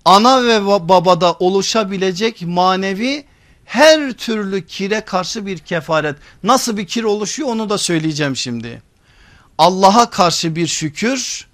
ana 0.04 0.44
ve 0.44 0.66
babada 0.66 1.32
oluşabilecek 1.32 2.42
manevi 2.42 3.24
her 3.64 4.12
türlü 4.12 4.66
kire 4.66 5.00
karşı 5.00 5.46
bir 5.46 5.58
kefaret. 5.58 6.16
Nasıl 6.42 6.76
bir 6.76 6.86
kir 6.86 7.04
oluşuyor 7.04 7.48
onu 7.48 7.70
da 7.70 7.78
söyleyeceğim 7.78 8.36
şimdi. 8.36 8.82
Allah'a 9.58 10.10
karşı 10.10 10.56
bir 10.56 10.66
şükür 10.66 11.48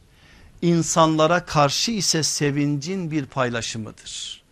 insanlara 0.62 1.44
karşı 1.44 1.90
ise 1.90 2.22
sevincin 2.22 3.10
bir 3.10 3.26
paylaşımıdır. 3.26 4.42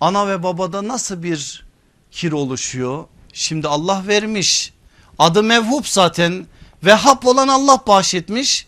Ana 0.00 0.28
ve 0.28 0.42
babada 0.42 0.88
nasıl 0.88 1.22
bir 1.22 1.64
kir 2.10 2.32
oluşuyor? 2.32 3.04
Şimdi 3.32 3.68
Allah 3.68 4.02
vermiş 4.06 4.72
adı 5.18 5.42
mevhup 5.42 5.88
zaten 5.88 6.46
Vehhab 6.84 7.22
olan 7.24 7.48
Allah 7.48 7.80
bahşetmiş 7.86 8.66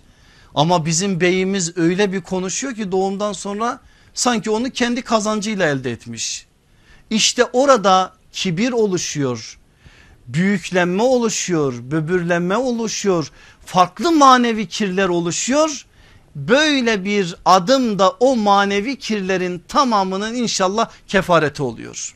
ama 0.54 0.86
bizim 0.86 1.20
beyimiz 1.20 1.78
öyle 1.78 2.12
bir 2.12 2.20
konuşuyor 2.20 2.74
ki 2.74 2.92
doğumdan 2.92 3.32
sonra 3.32 3.80
sanki 4.18 4.50
onu 4.50 4.70
kendi 4.70 5.02
kazancıyla 5.02 5.66
elde 5.66 5.90
etmiş. 5.90 6.46
İşte 7.10 7.44
orada 7.44 8.12
kibir 8.32 8.72
oluşuyor. 8.72 9.58
Büyüklenme 10.26 11.02
oluşuyor, 11.02 11.74
böbürlenme 11.90 12.56
oluşuyor, 12.56 13.30
farklı 13.66 14.12
manevi 14.12 14.66
kirler 14.66 15.08
oluşuyor. 15.08 15.86
Böyle 16.34 17.04
bir 17.04 17.34
adım 17.44 17.98
da 17.98 18.10
o 18.10 18.36
manevi 18.36 18.98
kirlerin 18.98 19.62
tamamının 19.68 20.34
inşallah 20.34 20.90
kefareti 21.08 21.62
oluyor. 21.62 22.14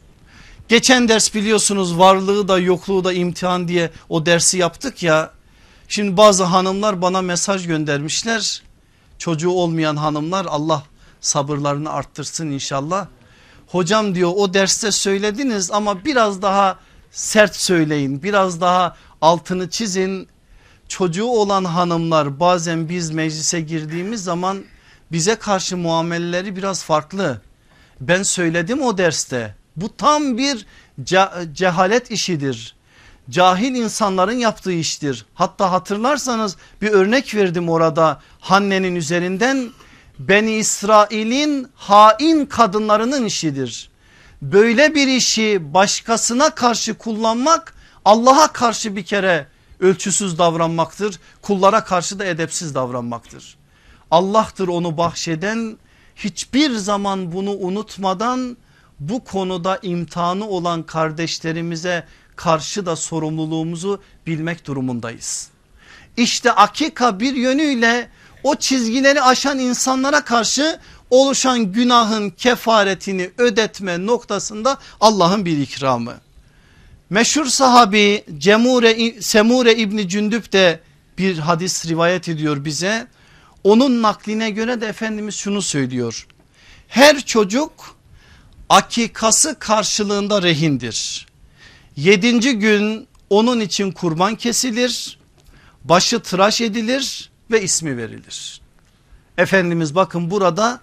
Geçen 0.68 1.09
ders 1.09 1.34
biliyorsunuz 1.34 1.98
varlığı 1.98 2.48
da 2.48 2.59
yokluğu 2.59 3.05
da 3.05 3.12
imtihan 3.12 3.68
diye 3.68 3.90
o 4.09 4.26
dersi 4.26 4.59
yaptık 4.59 5.03
ya. 5.03 5.30
Şimdi 5.88 6.16
bazı 6.16 6.44
hanımlar 6.44 7.03
bana 7.03 7.22
mesaj 7.22 7.66
göndermişler. 7.66 8.62
Çocuğu 9.18 9.50
olmayan 9.50 9.96
hanımlar 9.96 10.46
Allah 10.48 10.82
sabırlarını 11.23 11.93
arttırsın 11.93 12.51
inşallah. 12.51 13.07
Hocam 13.66 14.14
diyor 14.14 14.33
o 14.37 14.55
derste 14.55 14.93
söylediniz 14.93 15.70
ama 15.70 16.05
biraz 16.05 16.43
daha 16.43 16.79
sert 17.11 17.57
söyleyin 17.57 18.23
biraz 18.23 18.61
daha 18.61 18.97
altını 19.20 19.70
çizin. 19.70 20.29
Çocuğu 20.89 21.27
olan 21.27 21.64
hanımlar 21.64 22.41
bazen 22.41 22.89
biz 22.89 23.11
meclise 23.11 23.61
girdiğimiz 23.61 24.25
zaman 24.25 24.64
bize 25.12 25.35
karşı 25.35 25.77
muameleleri 25.77 26.57
biraz 26.57 26.85
farklı. 26.85 27.41
Ben 28.01 28.23
söyledim 28.23 28.83
o 28.83 28.99
derste 28.99 29.55
bu 29.77 29.97
tam 29.97 30.39
bir 30.39 30.66
cehalet 31.53 32.11
işidir. 32.11 32.77
Cahil 33.31 33.75
insanların 33.75 34.39
yaptığı 34.39 34.73
iştir. 34.73 35.27
Hatta 35.35 35.73
hatırlarsanız 35.73 36.57
bir 36.83 36.89
örnek 36.89 37.35
verdim 37.35 37.68
orada 37.68 38.20
Hanne'nin 38.41 38.95
üzerinden 38.95 39.70
Beni 40.19 40.53
İsrail'in 40.53 41.69
hain 41.75 42.47
kadınlarının 42.47 43.25
işidir. 43.25 43.91
Böyle 44.43 44.95
bir 44.95 45.07
işi 45.07 45.75
başkasına 45.75 46.55
karşı 46.55 46.95
kullanmak 46.95 47.75
Allah'a 48.05 48.53
karşı 48.53 48.97
bir 48.97 49.05
kere 49.05 49.47
ölçüsüz 49.81 50.39
davranmaktır. 50.39 51.21
Kullara 51.43 51.85
karşı 51.85 52.19
da 52.19 52.25
edepsiz 52.25 52.75
davranmaktır. 52.75 53.57
Allah'tır 54.11 54.69
onu 54.69 54.97
bahşeden 54.97 55.79
hiçbir 56.17 56.71
zaman 56.71 57.33
bunu 57.33 57.51
unutmadan 57.51 58.57
bu 59.01 59.25
konuda 59.25 59.79
imtihanı 59.83 60.49
olan 60.49 60.83
kardeşlerimize 60.83 62.07
karşı 62.37 62.87
da 62.87 62.97
sorumluluğumuzu 62.97 64.03
bilmek 64.27 64.67
durumundayız. 64.67 65.49
İşte 66.17 66.53
akika 66.53 67.21
bir 67.21 67.35
yönüyle 67.35 68.09
o 68.45 68.55
çizgileri 68.57 69.22
aşan 69.22 69.59
insanlara 69.59 70.24
karşı 70.24 70.78
oluşan 71.11 71.72
günahın 71.72 72.30
kefaretini 72.30 73.30
ödetme 73.38 74.07
noktasında 74.07 74.78
Allah'ın 75.01 75.45
bir 75.45 75.59
ikramı. 75.59 76.14
Meşhur 77.11 77.47
sahabi 77.47 78.24
Cemure, 78.38 79.22
Semure 79.22 79.74
İbni 79.74 80.09
Cündüp 80.09 80.53
de 80.53 80.80
bir 81.18 81.38
hadis 81.38 81.86
rivayet 81.86 82.28
ediyor 82.28 82.64
bize. 82.64 83.07
Onun 83.64 84.03
nakline 84.03 84.51
göre 84.51 84.80
de 84.80 84.86
Efendimiz 84.86 85.34
şunu 85.34 85.62
söylüyor. 85.62 86.26
Her 86.88 87.20
çocuk 87.20 87.97
akikası 88.68 89.59
karşılığında 89.59 90.43
rehindir. 90.43 91.26
Yedinci 91.97 92.53
gün 92.59 93.07
onun 93.30 93.61
için 93.61 93.93
kurban 93.93 94.36
kesilir, 94.36 95.18
başı 95.84 96.20
tıraş 96.20 96.61
edilir 96.61 97.32
ve 97.53 97.62
ismi 97.62 97.96
verilir. 97.96 98.61
Efendimiz 99.38 99.94
bakın 99.94 100.30
burada 100.30 100.80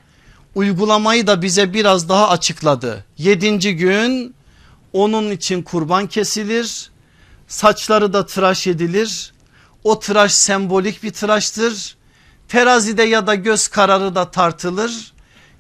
uygulamayı 0.56 1.28
da 1.28 1.42
bize 1.42 1.74
biraz 1.74 2.10
daha 2.10 2.30
açıkladı. 2.30 3.06
Yedinci 3.18 3.76
gün 3.76 4.36
onun 4.94 5.32
için 5.32 5.62
kurban 5.62 6.08
kesilir, 6.08 6.92
saçları 7.48 8.14
da 8.14 8.26
tıraş 8.26 8.68
edilir. 8.68 9.34
O 9.84 10.00
tıraş 10.00 10.34
sembolik 10.34 11.04
bir 11.04 11.14
tıraştır. 11.14 11.98
Terazide 12.48 13.04
ya 13.04 13.28
da 13.28 13.36
göz 13.36 13.68
kararı 13.68 14.16
da 14.16 14.32
tartılır. 14.32 15.14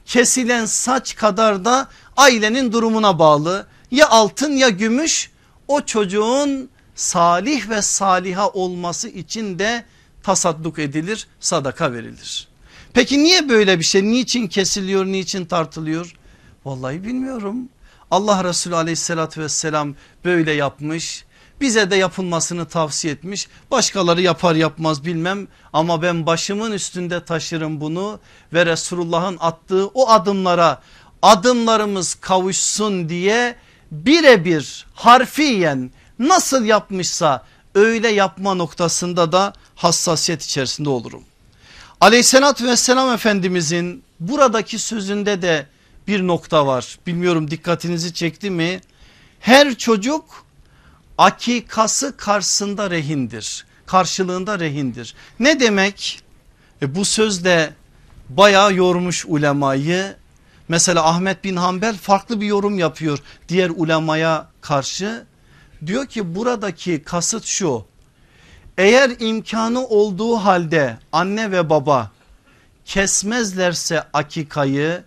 Kesilen 0.06 0.66
saç 0.66 1.16
kadar 1.16 1.66
da 1.66 1.88
ailenin 2.18 2.72
durumuna 2.72 3.20
bağlı 3.20 3.68
ya 3.92 4.10
altın 4.10 4.52
ya 4.52 4.70
gümüş 4.70 5.32
o 5.68 5.82
çocuğun 5.82 6.70
salih 6.96 7.70
ve 7.70 7.82
saliha 7.82 8.50
olması 8.50 9.10
için 9.10 9.60
de 9.60 9.86
tasadduk 10.24 10.80
edilir 10.80 11.28
sadaka 11.40 11.94
verilir. 11.94 12.48
Peki 12.94 13.24
niye 13.24 13.50
böyle 13.50 13.80
bir 13.80 13.84
şey? 13.84 14.04
Niçin 14.04 14.48
kesiliyor? 14.48 15.06
Niçin 15.06 15.46
tartılıyor? 15.46 16.16
Vallahi 16.66 17.04
bilmiyorum. 17.04 17.70
Allah 18.12 18.44
Resulü 18.44 18.76
aleyhissalatü 18.76 19.42
vesselam 19.42 19.96
böyle 20.26 20.52
yapmış. 20.52 21.26
Bize 21.62 21.92
de 21.92 21.96
yapılmasını 21.96 22.66
tavsiye 22.66 23.14
etmiş. 23.14 23.48
Başkaları 23.72 24.22
yapar 24.22 24.56
yapmaz 24.56 25.06
bilmem 25.06 25.48
ama 25.74 26.02
ben 26.02 26.26
başımın 26.26 26.72
üstünde 26.72 27.26
taşırım 27.26 27.82
bunu 27.82 28.20
ve 28.54 28.66
Resulullah'ın 28.66 29.38
attığı 29.40 29.88
o 29.88 30.10
adımlara 30.10 30.82
adımlarımız 31.22 32.16
kavuşsun 32.16 33.10
diye 33.10 33.56
birebir 33.92 34.86
harfiyen 34.94 35.92
nasıl 36.20 36.66
yapmışsa 36.66 37.46
öyle 37.76 38.08
yapma 38.08 38.54
noktasında 38.54 39.32
da 39.32 39.54
hassasiyet 39.76 40.44
içerisinde 40.44 40.90
olurum. 40.90 41.24
Aleyhissalatü 42.02 42.68
vesselam 42.68 43.14
Efendimizin 43.14 44.04
buradaki 44.20 44.80
sözünde 44.80 45.42
de 45.42 45.68
bir 46.08 46.28
nokta 46.28 46.68
var. 46.68 47.00
Bilmiyorum 47.08 47.52
dikkatinizi 47.52 48.14
çekti 48.14 48.50
mi? 48.50 48.82
Her 49.40 49.76
çocuk 49.76 50.46
akikası 51.18 52.18
karşısında 52.18 52.90
rehindir. 52.90 53.66
Karşılığında 53.86 54.60
rehindir. 54.60 55.16
Ne 55.40 55.60
demek? 55.60 56.22
E 56.82 56.96
bu 56.96 57.06
söz 57.06 57.46
de 57.46 57.74
bayağı 58.30 58.74
yormuş 58.74 59.26
ulemayı. 59.28 60.16
Mesela 60.68 61.06
Ahmet 61.06 61.44
bin 61.44 61.56
Hanbel 61.56 61.98
farklı 61.98 62.42
bir 62.42 62.46
yorum 62.46 62.80
yapıyor 62.80 63.20
diğer 63.50 63.70
ulemaya 63.76 64.48
karşı. 64.62 65.26
Diyor 65.86 66.06
ki 66.06 66.36
buradaki 66.36 67.04
kasıt 67.04 67.46
şu. 67.46 67.86
Eğer 68.78 69.12
imkanı 69.20 69.88
olduğu 69.88 70.36
halde 70.36 70.98
anne 71.12 71.52
ve 71.52 71.70
baba 71.70 72.12
kesmezlerse 72.86 74.04
akikayı 74.14 75.04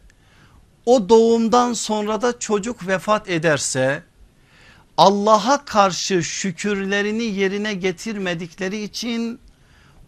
o 0.86 1.08
doğumdan 1.08 1.72
sonra 1.72 2.22
da 2.22 2.38
çocuk 2.38 2.86
vefat 2.86 3.28
ederse 3.28 4.02
Allah'a 4.96 5.64
karşı 5.64 6.22
şükürlerini 6.22 7.22
yerine 7.22 7.74
getirmedikleri 7.74 8.82
için 8.82 9.40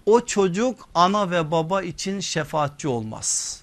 o 0.06 0.26
çocuk 0.26 0.88
ana 0.94 1.30
ve 1.30 1.50
baba 1.50 1.82
için 1.82 2.20
şefaatçi 2.20 2.88
olmaz. 2.88 3.60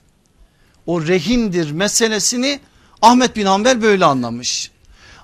O 0.86 1.08
rehindir 1.08 1.72
meselesini 1.72 2.60
Ahmet 3.02 3.36
bin 3.36 3.46
Hanbel 3.46 3.82
böyle 3.82 4.06
anlamış. 4.06 4.72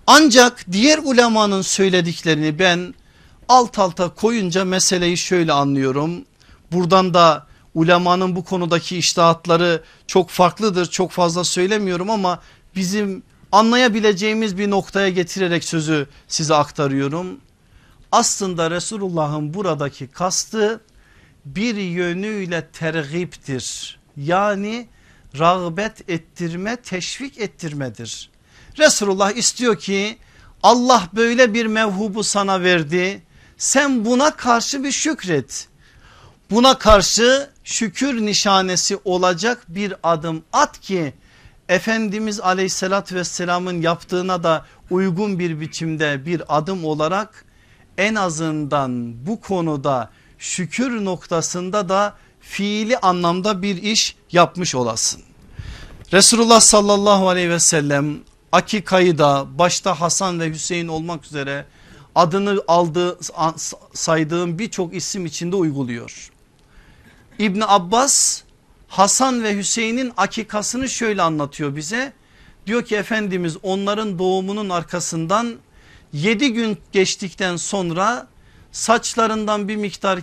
Ancak 0.07 0.65
diğer 0.71 0.97
ulemanın 1.03 1.61
söylediklerini 1.61 2.59
ben 2.59 2.93
alt 3.49 3.79
alta 3.79 4.09
koyunca 4.09 4.65
meseleyi 4.65 5.17
şöyle 5.17 5.53
anlıyorum. 5.53 6.25
Buradan 6.71 7.13
da 7.13 7.47
ulemanın 7.75 8.35
bu 8.35 8.45
konudaki 8.45 8.97
iştahatları 8.97 9.83
çok 10.07 10.29
farklıdır 10.29 10.85
çok 10.85 11.11
fazla 11.11 11.43
söylemiyorum 11.43 12.09
ama 12.09 12.41
bizim 12.75 13.23
anlayabileceğimiz 13.51 14.57
bir 14.57 14.69
noktaya 14.69 15.09
getirerek 15.09 15.63
sözü 15.63 16.07
size 16.27 16.55
aktarıyorum. 16.55 17.39
Aslında 18.11 18.71
Resulullah'ın 18.71 19.53
buradaki 19.53 20.07
kastı 20.07 20.81
bir 21.45 21.75
yönüyle 21.75 22.67
tergiptir. 22.73 23.99
Yani 24.17 24.87
rağbet 25.39 26.09
ettirme 26.09 26.75
teşvik 26.75 27.37
ettirmedir. 27.37 28.29
Resulullah 28.79 29.31
istiyor 29.31 29.79
ki 29.79 30.17
Allah 30.63 31.07
böyle 31.15 31.53
bir 31.53 31.65
mevhubu 31.65 32.23
sana 32.23 32.61
verdi. 32.61 33.21
Sen 33.57 34.05
buna 34.05 34.31
karşı 34.31 34.83
bir 34.83 34.91
şükret. 34.91 35.67
Buna 36.51 36.77
karşı 36.77 37.49
şükür 37.63 38.25
nişanesi 38.25 38.99
olacak 39.05 39.65
bir 39.67 39.93
adım 40.03 40.43
at 40.53 40.79
ki 40.81 41.13
Efendimiz 41.69 42.39
aleyhissalatü 42.39 43.15
vesselamın 43.15 43.81
yaptığına 43.81 44.43
da 44.43 44.65
uygun 44.89 45.39
bir 45.39 45.59
biçimde 45.59 46.25
bir 46.25 46.57
adım 46.57 46.85
olarak 46.85 47.45
en 47.97 48.15
azından 48.15 49.13
bu 49.27 49.41
konuda 49.41 50.09
şükür 50.37 51.05
noktasında 51.05 51.89
da 51.89 52.15
fiili 52.39 52.97
anlamda 52.97 53.61
bir 53.61 53.83
iş 53.83 54.15
yapmış 54.31 54.75
olasın. 54.75 55.21
Resulullah 56.13 56.59
sallallahu 56.59 57.29
aleyhi 57.29 57.49
ve 57.49 57.59
sellem 57.59 58.19
akikayı 58.51 59.17
da 59.17 59.47
başta 59.57 60.01
Hasan 60.01 60.39
ve 60.39 60.49
Hüseyin 60.49 60.87
olmak 60.87 61.25
üzere 61.25 61.65
adını 62.15 62.63
aldığı 62.67 63.19
saydığım 63.93 64.59
birçok 64.59 64.95
isim 64.95 65.25
içinde 65.25 65.55
uyguluyor. 65.55 66.31
İbni 67.39 67.65
Abbas 67.65 68.41
Hasan 68.87 69.43
ve 69.43 69.57
Hüseyin'in 69.57 70.13
akikasını 70.17 70.89
şöyle 70.89 71.21
anlatıyor 71.21 71.75
bize. 71.75 72.13
Diyor 72.67 72.85
ki 72.85 72.95
Efendimiz 72.95 73.57
onların 73.63 74.19
doğumunun 74.19 74.69
arkasından 74.69 75.55
7 76.13 76.53
gün 76.53 76.77
geçtikten 76.91 77.55
sonra 77.55 78.27
saçlarından 78.71 79.67
bir 79.67 79.75
miktar 79.75 80.19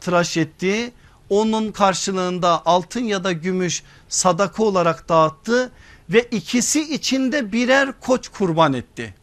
tıraş 0.00 0.36
etti. 0.36 0.92
Onun 1.30 1.72
karşılığında 1.72 2.66
altın 2.66 3.04
ya 3.04 3.24
da 3.24 3.32
gümüş 3.32 3.82
sadaka 4.08 4.62
olarak 4.62 5.08
dağıttı 5.08 5.72
ve 6.10 6.22
ikisi 6.22 6.94
içinde 6.94 7.52
birer 7.52 8.00
koç 8.00 8.28
kurban 8.28 8.72
etti. 8.72 9.14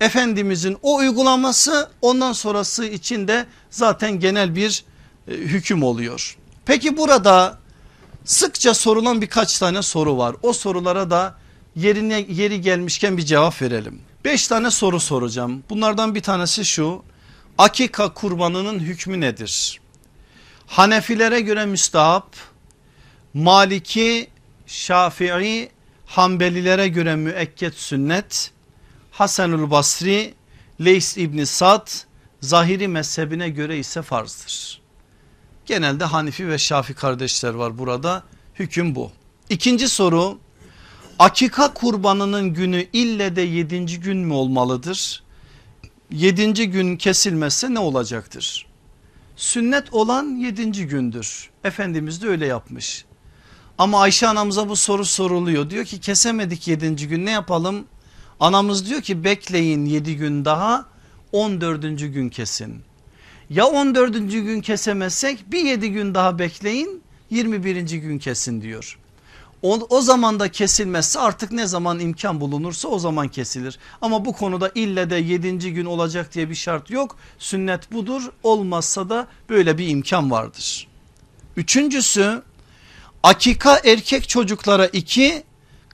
Efendimizin 0.00 0.78
o 0.82 0.96
uygulaması 0.96 1.90
ondan 2.02 2.32
sonrası 2.32 2.84
içinde 2.84 3.46
zaten 3.70 4.20
genel 4.20 4.56
bir 4.56 4.84
e, 5.28 5.32
hüküm 5.32 5.82
oluyor. 5.82 6.36
Peki 6.66 6.96
burada 6.96 7.58
sıkça 8.24 8.74
sorulan 8.74 9.22
birkaç 9.22 9.58
tane 9.58 9.82
soru 9.82 10.18
var. 10.18 10.36
O 10.42 10.52
sorulara 10.52 11.10
da 11.10 11.34
yerine 11.76 12.26
yeri 12.28 12.60
gelmişken 12.60 13.16
bir 13.16 13.22
cevap 13.22 13.62
verelim. 13.62 14.00
Beş 14.24 14.48
tane 14.48 14.70
soru 14.70 15.00
soracağım. 15.00 15.62
Bunlardan 15.70 16.14
bir 16.14 16.22
tanesi 16.22 16.64
şu. 16.64 17.02
Akika 17.58 18.14
kurbanının 18.14 18.78
hükmü 18.78 19.20
nedir? 19.20 19.80
Hanefilere 20.66 21.40
göre 21.40 21.66
müstahap, 21.66 22.36
Maliki, 23.34 24.30
Şafii, 24.66 25.68
Hanbelilere 26.08 26.88
göre 26.88 27.16
müekket 27.16 27.74
sünnet, 27.74 28.50
Hasanul 29.10 29.70
Basri, 29.70 30.34
Leys 30.80 31.16
İbni 31.16 31.46
Sad, 31.46 31.88
Zahiri 32.40 32.88
mezhebine 32.88 33.48
göre 33.48 33.78
ise 33.78 34.02
farzdır. 34.02 34.80
Genelde 35.66 36.04
Hanifi 36.04 36.48
ve 36.48 36.58
Şafi 36.58 36.94
kardeşler 36.94 37.54
var 37.54 37.78
burada. 37.78 38.22
Hüküm 38.54 38.94
bu. 38.94 39.10
İkinci 39.50 39.88
soru 39.88 40.38
akika 41.18 41.74
kurbanının 41.74 42.54
günü 42.54 42.86
ille 42.92 43.36
de 43.36 43.42
yedinci 43.42 44.00
gün 44.00 44.18
mü 44.18 44.32
olmalıdır? 44.32 45.22
Yedinci 46.10 46.70
gün 46.70 46.96
kesilmezse 46.96 47.74
ne 47.74 47.78
olacaktır? 47.78 48.66
Sünnet 49.36 49.94
olan 49.94 50.36
yedinci 50.36 50.86
gündür. 50.86 51.50
Efendimiz 51.64 52.22
de 52.22 52.28
öyle 52.28 52.46
yapmış. 52.46 53.04
Ama 53.78 54.00
Ayşe 54.00 54.28
anamıza 54.28 54.68
bu 54.68 54.76
soru 54.76 55.04
soruluyor. 55.04 55.70
Diyor 55.70 55.84
ki 55.84 56.00
kesemedik 56.00 56.68
yedinci 56.68 57.08
gün 57.08 57.26
ne 57.26 57.30
yapalım? 57.30 57.84
Anamız 58.40 58.86
diyor 58.86 59.00
ki 59.02 59.24
bekleyin 59.24 59.84
yedi 59.84 60.16
gün 60.16 60.44
daha 60.44 60.86
on 61.32 61.60
dördüncü 61.60 62.08
gün 62.08 62.28
kesin. 62.28 62.82
Ya 63.50 63.66
14. 63.66 64.12
gün 64.30 64.60
kesemezsek 64.60 65.52
bir 65.52 65.64
7 65.64 65.92
gün 65.92 66.14
daha 66.14 66.38
bekleyin 66.38 67.02
21. 67.30 67.90
gün 67.90 68.18
kesin 68.18 68.62
diyor. 68.62 68.98
O, 69.62 69.86
o 69.90 70.00
zaman 70.00 70.40
da 70.40 70.48
kesilmezse 70.48 71.18
artık 71.20 71.52
ne 71.52 71.66
zaman 71.66 71.98
imkan 71.98 72.40
bulunursa 72.40 72.88
o 72.88 72.98
zaman 72.98 73.28
kesilir. 73.28 73.78
Ama 74.00 74.24
bu 74.24 74.32
konuda 74.32 74.70
ille 74.74 75.10
de 75.10 75.16
7. 75.16 75.72
gün 75.72 75.84
olacak 75.84 76.34
diye 76.34 76.50
bir 76.50 76.54
şart 76.54 76.90
yok. 76.90 77.16
Sünnet 77.38 77.92
budur 77.92 78.22
olmazsa 78.42 79.10
da 79.10 79.26
böyle 79.48 79.78
bir 79.78 79.88
imkan 79.88 80.30
vardır. 80.30 80.88
Üçüncüsü 81.56 82.42
akika 83.22 83.80
erkek 83.84 84.28
çocuklara 84.28 84.86
iki 84.86 85.42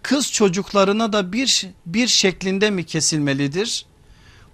kız 0.03 0.33
çocuklarına 0.33 1.12
da 1.12 1.33
bir, 1.33 1.66
bir 1.87 2.09
şeklinde 2.09 2.70
mi 2.70 2.85
kesilmelidir? 2.87 3.87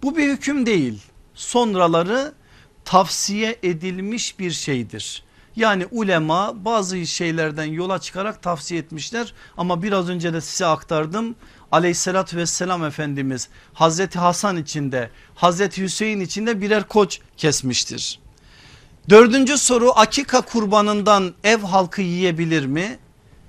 Bu 0.02 0.16
bir 0.16 0.28
hüküm 0.28 0.66
değil. 0.66 1.02
Sonraları 1.34 2.32
tavsiye 2.84 3.58
edilmiş 3.62 4.38
bir 4.38 4.50
şeydir. 4.50 5.22
Yani 5.56 5.86
ulema 5.90 6.64
bazı 6.64 7.06
şeylerden 7.06 7.64
yola 7.64 7.98
çıkarak 7.98 8.42
tavsiye 8.42 8.80
etmişler 8.80 9.34
ama 9.56 9.82
biraz 9.82 10.08
önce 10.08 10.32
de 10.32 10.40
size 10.40 10.66
aktardım. 10.66 11.34
Aleyhissalatü 11.72 12.36
vesselam 12.36 12.84
Efendimiz 12.84 13.48
Hazreti 13.72 14.18
Hasan 14.18 14.56
içinde 14.56 15.10
Hazreti 15.34 15.82
Hüseyin 15.82 16.20
içinde 16.20 16.60
birer 16.60 16.88
koç 16.88 17.20
kesmiştir. 17.36 18.18
Dördüncü 19.08 19.58
soru 19.58 19.92
akika 19.96 20.40
kurbanından 20.40 21.34
ev 21.44 21.58
halkı 21.58 22.02
yiyebilir 22.02 22.66
mi? 22.66 22.98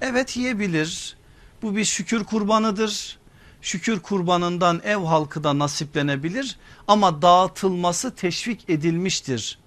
Evet 0.01 0.37
yiyebilir. 0.37 1.17
Bu 1.61 1.75
bir 1.75 1.85
şükür 1.85 2.23
kurbanıdır 2.23 3.21
şükür 3.61 3.99
kurbanından 3.99 4.81
ev 4.83 4.97
halkı 4.97 5.43
da 5.43 5.59
nasiplenebilir 5.59 6.57
ama 6.87 7.21
dağıtılması 7.21 8.15
teşvik 8.15 8.69
edilmiştir. 8.69 9.59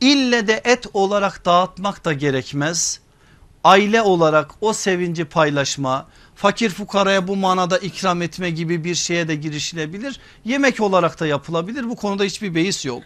İlle 0.00 0.46
de 0.46 0.62
et 0.64 0.86
olarak 0.92 1.44
dağıtmak 1.44 2.04
da 2.04 2.12
gerekmez. 2.12 3.00
aile 3.64 4.02
olarak 4.02 4.50
o 4.60 4.72
sevinci 4.72 5.24
paylaşma, 5.24 6.08
fakir 6.34 6.70
fukaraya 6.70 7.28
bu 7.28 7.36
manada 7.36 7.78
ikram 7.78 8.22
etme 8.22 8.50
gibi 8.50 8.84
bir 8.84 8.94
şeye 8.94 9.28
de 9.28 9.34
girişilebilir. 9.34 10.20
Yemek 10.44 10.80
olarak 10.80 11.20
da 11.20 11.26
yapılabilir 11.26 11.88
bu 11.88 11.96
konuda 11.96 12.24
hiçbir 12.24 12.54
beis 12.54 12.84
yok. 12.84 13.02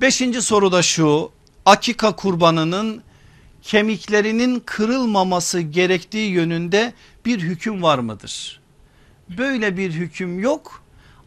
Beşinci 0.00 0.42
soru 0.42 0.72
da 0.72 0.82
şu 0.82 1.30
akika 1.66 2.16
kurbanının 2.16 3.02
kemiklerinin 3.62 4.60
kırılmaması 4.66 5.60
gerektiği 5.60 6.30
yönünde 6.30 6.92
bir 7.24 7.40
hüküm 7.40 7.82
var 7.82 7.98
mıdır? 7.98 8.60
Böyle 9.38 9.76
bir 9.76 9.90
hüküm 9.90 10.40
yok. 10.40 10.82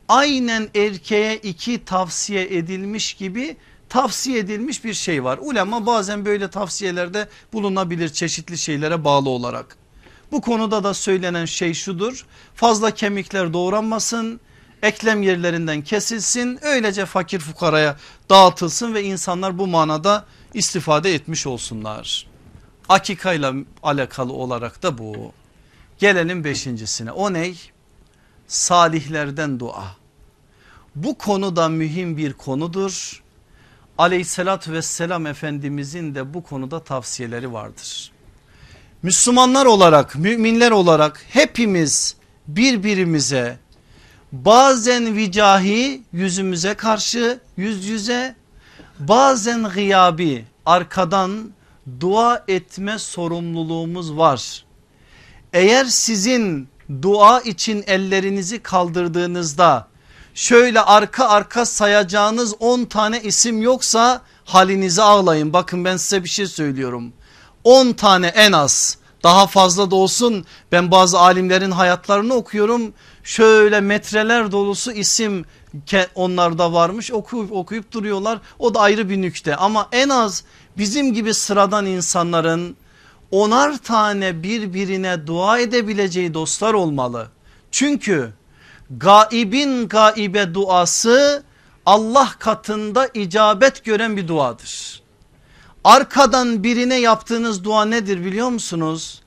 Aynen 0.08 0.70
erkeğe 0.76 1.38
iki 1.38 1.86
tavsiye 1.86 2.58
edilmiş 2.58 3.14
gibi 3.14 3.58
tavsiye 3.90 4.40
edilmiş 4.40 4.84
bir 4.84 4.94
şey 4.94 5.24
var. 5.24 5.40
Ulema 5.42 5.86
bazen 5.86 6.26
böyle 6.26 6.50
tavsiyelerde 6.50 7.30
bulunabilir 7.54 8.10
çeşitli 8.10 8.58
şeylere 8.58 9.04
bağlı 9.04 9.30
olarak. 9.30 9.78
Bu 10.32 10.42
konuda 10.42 10.84
da 10.84 10.94
söylenen 10.94 11.46
şey 11.46 11.74
şudur 11.74 12.26
fazla 12.56 12.92
kemikler 12.92 13.54
doğranmasın 13.54 14.40
eklem 14.82 15.24
yerlerinden 15.24 15.82
kesilsin 15.82 16.60
öylece 16.62 17.06
fakir 17.06 17.40
fukaraya 17.40 17.98
dağıtılsın 18.30 18.94
ve 18.94 19.04
insanlar 19.04 19.58
bu 19.58 19.68
manada 19.68 20.26
istifade 20.54 21.14
etmiş 21.14 21.48
olsunlar. 21.48 22.28
Akika 22.90 23.34
ile 23.34 23.52
alakalı 23.84 24.34
olarak 24.34 24.84
da 24.84 24.98
bu. 24.98 25.34
Gelelim 26.00 26.44
beşincisine 26.44 27.12
o 27.12 27.34
ney? 27.34 27.60
Salihlerden 28.48 29.60
dua. 29.60 29.84
Bu 30.96 31.18
konu 31.18 31.56
da 31.56 31.70
mühim 31.70 32.18
bir 32.18 32.34
konudur. 32.34 33.24
Aleyhissalatü 33.98 34.72
vesselam 34.72 35.26
Efendimizin 35.26 36.16
de 36.16 36.34
bu 36.34 36.44
konuda 36.44 36.84
tavsiyeleri 36.84 37.54
vardır. 37.54 38.12
Müslümanlar 39.04 39.66
olarak 39.66 40.16
müminler 40.16 40.72
olarak 40.72 41.26
hepimiz 41.30 42.16
birbirimize 42.48 43.58
bazen 44.32 45.16
vicahi 45.16 46.02
yüzümüze 46.14 46.74
karşı 46.74 47.40
yüz 47.58 47.86
yüze 47.86 48.36
bazen 49.00 49.64
gıyabi 49.64 50.46
arkadan 50.66 51.52
dua 52.00 52.44
etme 52.48 53.00
sorumluluğumuz 53.00 54.18
var. 54.18 54.66
Eğer 55.54 55.86
sizin 55.86 56.68
dua 57.02 57.42
için 57.42 57.84
ellerinizi 57.88 58.64
kaldırdığınızda 58.64 59.88
şöyle 60.34 60.82
arka 60.82 61.28
arka 61.28 61.66
sayacağınız 61.66 62.56
10 62.60 62.86
tane 62.86 63.22
isim 63.22 63.62
yoksa 63.62 64.22
halinizi 64.46 65.02
ağlayın. 65.02 65.54
Bakın 65.54 65.86
ben 65.86 65.98
size 65.98 66.24
bir 66.24 66.30
şey 66.30 66.48
söylüyorum. 66.48 67.14
10 67.64 67.94
tane 67.94 68.28
en 68.28 68.52
az 68.52 68.98
daha 69.24 69.48
fazla 69.48 69.92
da 69.92 69.96
olsun 69.96 70.46
ben 70.72 70.92
bazı 70.92 71.20
alimlerin 71.20 71.72
hayatlarını 71.72 72.34
okuyorum. 72.34 72.94
Şöyle 73.24 73.82
metreler 73.82 74.52
dolusu 74.52 74.92
isim 74.92 75.46
onlarda 76.16 76.74
varmış 76.74 77.12
okuyup 77.12 77.52
okuyup 77.52 77.92
duruyorlar 77.92 78.40
o 78.60 78.74
da 78.74 78.80
ayrı 78.80 79.10
bir 79.10 79.22
nükte 79.22 79.56
ama 79.56 79.90
en 79.92 80.10
az 80.10 80.44
bizim 80.78 81.14
gibi 81.14 81.34
sıradan 81.34 81.86
insanların 81.86 82.76
onar 83.32 83.78
tane 83.78 84.44
birbirine 84.44 85.28
dua 85.28 85.60
edebileceği 85.60 86.34
dostlar 86.34 86.74
olmalı. 86.74 87.28
Çünkü 87.72 88.34
gaibin 88.98 89.88
gaibe 89.88 90.54
duası 90.54 91.44
Allah 91.86 92.30
katında 92.40 93.08
icabet 93.14 93.84
gören 93.84 94.18
bir 94.18 94.28
duadır. 94.28 95.02
Arkadan 95.84 96.64
birine 96.64 97.00
yaptığınız 97.00 97.64
dua 97.64 97.86
nedir 97.86 98.26
biliyor 98.26 98.50
musunuz? 98.50 99.21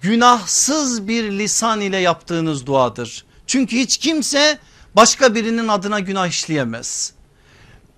Günahsız 0.00 1.08
bir 1.08 1.30
lisan 1.30 1.80
ile 1.80 1.96
yaptığınız 1.96 2.66
duadır. 2.66 3.24
Çünkü 3.46 3.76
hiç 3.76 3.96
kimse 3.96 4.58
başka 4.96 5.34
birinin 5.34 5.68
adına 5.68 6.00
günah 6.00 6.26
işleyemez. 6.26 7.12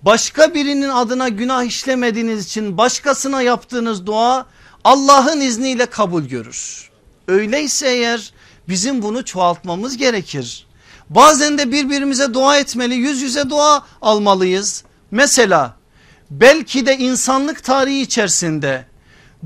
Başka 0.01 0.53
birinin 0.53 0.89
adına 0.89 1.29
günah 1.29 1.63
işlemediğiniz 1.63 2.45
için 2.45 2.77
başkasına 2.77 3.41
yaptığınız 3.41 4.05
dua 4.05 4.45
Allah'ın 4.83 5.41
izniyle 5.41 5.85
kabul 5.85 6.23
görür. 6.23 6.89
Öyleyse 7.27 7.87
eğer 7.87 8.33
bizim 8.69 9.01
bunu 9.01 9.25
çoğaltmamız 9.25 9.97
gerekir. 9.97 10.67
Bazen 11.09 11.57
de 11.57 11.71
birbirimize 11.71 12.33
dua 12.33 12.57
etmeli 12.57 12.95
yüz 12.95 13.21
yüze 13.21 13.49
dua 13.49 13.85
almalıyız. 14.01 14.83
Mesela 15.11 15.77
belki 16.31 16.85
de 16.85 16.97
insanlık 16.97 17.63
tarihi 17.63 18.01
içerisinde 18.01 18.85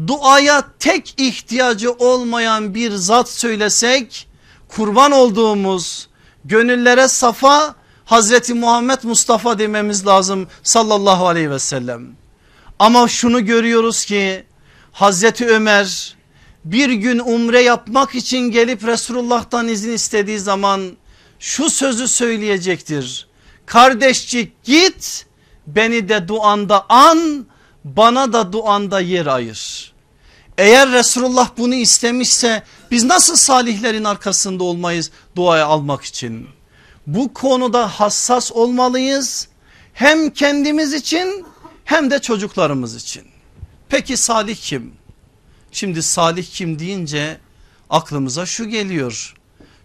duaya 0.07 0.63
tek 0.79 1.13
ihtiyacı 1.17 1.91
olmayan 1.91 2.73
bir 2.73 2.91
zat 2.91 3.29
söylesek 3.29 4.27
kurban 4.67 5.11
olduğumuz 5.11 6.07
gönüllere 6.45 7.07
safa 7.07 7.75
Hazreti 8.05 8.53
Muhammed 8.53 9.03
Mustafa 9.03 9.59
dememiz 9.59 10.07
lazım 10.07 10.47
sallallahu 10.63 11.27
aleyhi 11.27 11.51
ve 11.51 11.59
sellem. 11.59 12.07
Ama 12.79 13.07
şunu 13.07 13.45
görüyoruz 13.45 14.05
ki 14.05 14.45
Hazreti 14.91 15.47
Ömer 15.47 16.15
bir 16.65 16.89
gün 16.89 17.19
umre 17.19 17.61
yapmak 17.61 18.15
için 18.15 18.37
gelip 18.37 18.83
Resulullah'tan 18.87 19.67
izin 19.67 19.93
istediği 19.93 20.39
zaman 20.39 20.81
şu 21.39 21.69
sözü 21.69 22.07
söyleyecektir. 22.07 23.27
Kardeşçik 23.65 24.63
git 24.63 25.25
beni 25.67 26.09
de 26.09 26.27
duanda 26.27 26.85
an 26.89 27.47
bana 27.95 28.33
da 28.33 28.53
duanda 28.53 28.99
yer 28.99 29.25
ayır. 29.25 29.93
Eğer 30.57 30.91
Resulullah 30.91 31.49
bunu 31.57 31.75
istemişse 31.75 32.63
biz 32.91 33.03
nasıl 33.03 33.35
salihlerin 33.35 34.03
arkasında 34.03 34.63
olmayız 34.63 35.11
duaya 35.35 35.65
almak 35.65 36.03
için? 36.03 36.47
Bu 37.07 37.33
konuda 37.33 37.87
hassas 37.87 38.51
olmalıyız. 38.51 39.47
Hem 39.93 40.29
kendimiz 40.29 40.93
için 40.93 41.45
hem 41.85 42.11
de 42.11 42.19
çocuklarımız 42.19 42.95
için. 42.95 43.23
Peki 43.89 44.17
salih 44.17 44.55
kim? 44.55 44.93
Şimdi 45.71 46.03
salih 46.03 46.45
kim 46.45 46.79
deyince 46.79 47.37
aklımıza 47.89 48.45
şu 48.45 48.69
geliyor. 48.69 49.35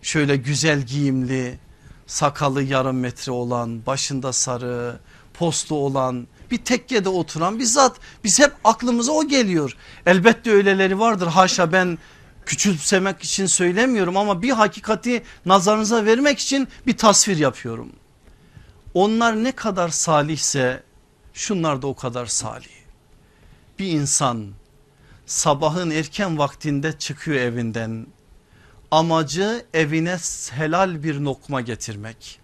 Şöyle 0.02 0.36
güzel 0.36 0.82
giyimli, 0.82 1.58
sakalı 2.06 2.62
yarım 2.62 2.98
metre 2.98 3.32
olan, 3.32 3.86
başında 3.86 4.32
sarı, 4.32 4.98
postu 5.34 5.74
olan, 5.74 6.26
bir 6.52 6.64
tekkede 6.64 7.08
oturan 7.08 7.58
bir 7.58 7.64
zat. 7.64 7.96
Biz 8.24 8.40
hep 8.40 8.52
aklımıza 8.64 9.12
o 9.12 9.28
geliyor. 9.28 9.76
Elbette 10.06 10.50
öyleleri 10.52 10.98
vardır 10.98 11.26
haşa 11.26 11.72
ben 11.72 11.98
küçümsemek 12.46 13.22
için 13.22 13.46
söylemiyorum 13.46 14.16
ama 14.16 14.42
bir 14.42 14.50
hakikati 14.50 15.22
nazarınıza 15.46 16.04
vermek 16.04 16.38
için 16.38 16.68
bir 16.86 16.96
tasvir 16.96 17.36
yapıyorum. 17.36 17.92
Onlar 18.94 19.44
ne 19.44 19.52
kadar 19.52 19.88
salihse 19.88 20.82
şunlar 21.34 21.82
da 21.82 21.86
o 21.86 21.94
kadar 21.94 22.26
salih. 22.26 22.82
Bir 23.78 23.86
insan 23.86 24.46
sabahın 25.26 25.90
erken 25.90 26.38
vaktinde 26.38 26.98
çıkıyor 26.98 27.40
evinden. 27.40 28.06
Amacı 28.90 29.66
evine 29.74 30.16
helal 30.50 31.02
bir 31.02 31.14
lokma 31.14 31.60
getirmek. 31.60 32.41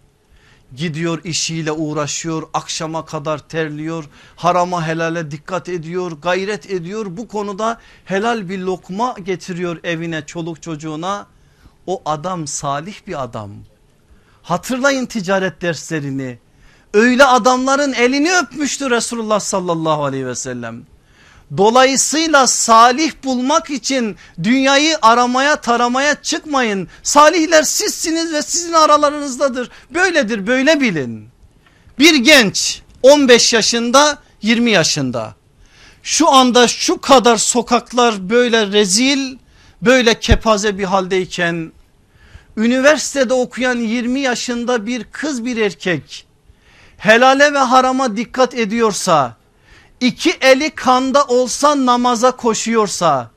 Gidiyor 0.76 1.24
işiyle 1.24 1.72
uğraşıyor 1.72 2.48
akşama 2.54 3.04
kadar 3.04 3.48
terliyor 3.48 4.04
harama 4.36 4.86
helale 4.86 5.30
dikkat 5.30 5.68
ediyor 5.68 6.12
gayret 6.22 6.70
ediyor. 6.70 7.06
Bu 7.08 7.28
konuda 7.28 7.78
helal 8.04 8.48
bir 8.48 8.58
lokma 8.58 9.14
getiriyor 9.24 9.80
evine 9.84 10.26
çoluk 10.26 10.62
çocuğuna. 10.62 11.26
O 11.86 12.02
adam 12.04 12.46
salih 12.46 12.94
bir 13.06 13.22
adam. 13.22 13.50
Hatırlayın 14.42 15.06
ticaret 15.06 15.62
derslerini. 15.62 16.38
Öyle 16.94 17.24
adamların 17.24 17.92
elini 17.92 18.36
öpmüştü 18.36 18.90
Resulullah 18.90 19.40
sallallahu 19.40 20.04
aleyhi 20.04 20.26
ve 20.26 20.34
sellem 20.34 20.82
Dolayısıyla 21.57 22.46
salih 22.46 23.12
bulmak 23.24 23.70
için 23.70 24.16
dünyayı 24.42 24.99
aramaya 25.03 25.57
taramaya 25.61 26.14
çıkmayın. 26.22 26.88
Salihler 27.03 27.62
sizsiniz 27.62 28.32
ve 28.32 28.42
sizin 28.42 28.72
aralarınızdadır. 28.72 29.70
Böyledir 29.90 30.46
böyle 30.46 30.80
bilin. 30.80 31.28
Bir 31.99 32.14
genç 32.14 32.82
15 33.03 33.53
yaşında 33.53 34.18
20 34.42 34.70
yaşında 34.70 35.34
şu 36.03 36.30
anda 36.30 36.68
şu 36.68 37.01
kadar 37.01 37.36
sokaklar 37.36 38.30
böyle 38.30 38.66
rezil 38.66 39.36
böyle 39.82 40.20
kepaze 40.20 40.78
bir 40.78 40.84
haldeyken 40.84 41.72
üniversitede 42.57 43.34
okuyan 43.34 43.78
20 43.78 44.20
yaşında 44.20 44.86
bir 44.86 45.05
kız 45.05 45.44
bir 45.44 45.57
erkek 45.57 46.26
helale 46.99 47.55
ve 47.55 47.59
harama 47.59 48.16
dikkat 48.16 48.55
ediyorsa 48.55 49.36
iki 50.01 50.30
eli 50.30 50.70
kanda 50.70 51.24
olsa 51.24 51.86
namaza 51.86 52.30
koşuyorsa 52.30 53.30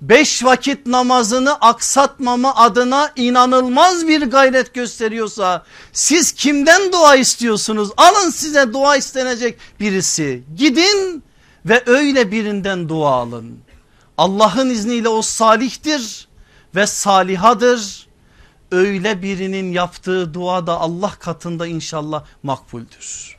beş 0.00 0.44
vakit 0.44 0.86
namazını 0.86 1.54
aksatmama 1.54 2.54
adına 2.54 3.12
inanılmaz 3.16 4.08
bir 4.08 4.22
gayret 4.22 4.74
gösteriyorsa 4.74 5.64
siz 5.92 6.32
kimden 6.32 6.92
dua 6.92 7.16
istiyorsunuz? 7.16 7.90
Alın 7.96 8.30
size 8.30 8.72
dua 8.72 8.96
istenecek 8.96 9.58
birisi 9.80 10.42
gidin 10.56 11.22
ve 11.66 11.82
öyle 11.86 12.32
birinden 12.32 12.88
dua 12.88 13.10
alın. 13.10 13.58
Allah'ın 14.18 14.70
izniyle 14.70 15.08
o 15.08 15.22
salihtir 15.22 16.28
ve 16.74 16.86
salihadır. 16.86 18.06
Öyle 18.72 19.22
birinin 19.22 19.72
yaptığı 19.72 20.34
dua 20.34 20.66
da 20.66 20.80
Allah 20.80 21.10
katında 21.10 21.66
inşallah 21.66 22.24
makbuldür. 22.42 23.35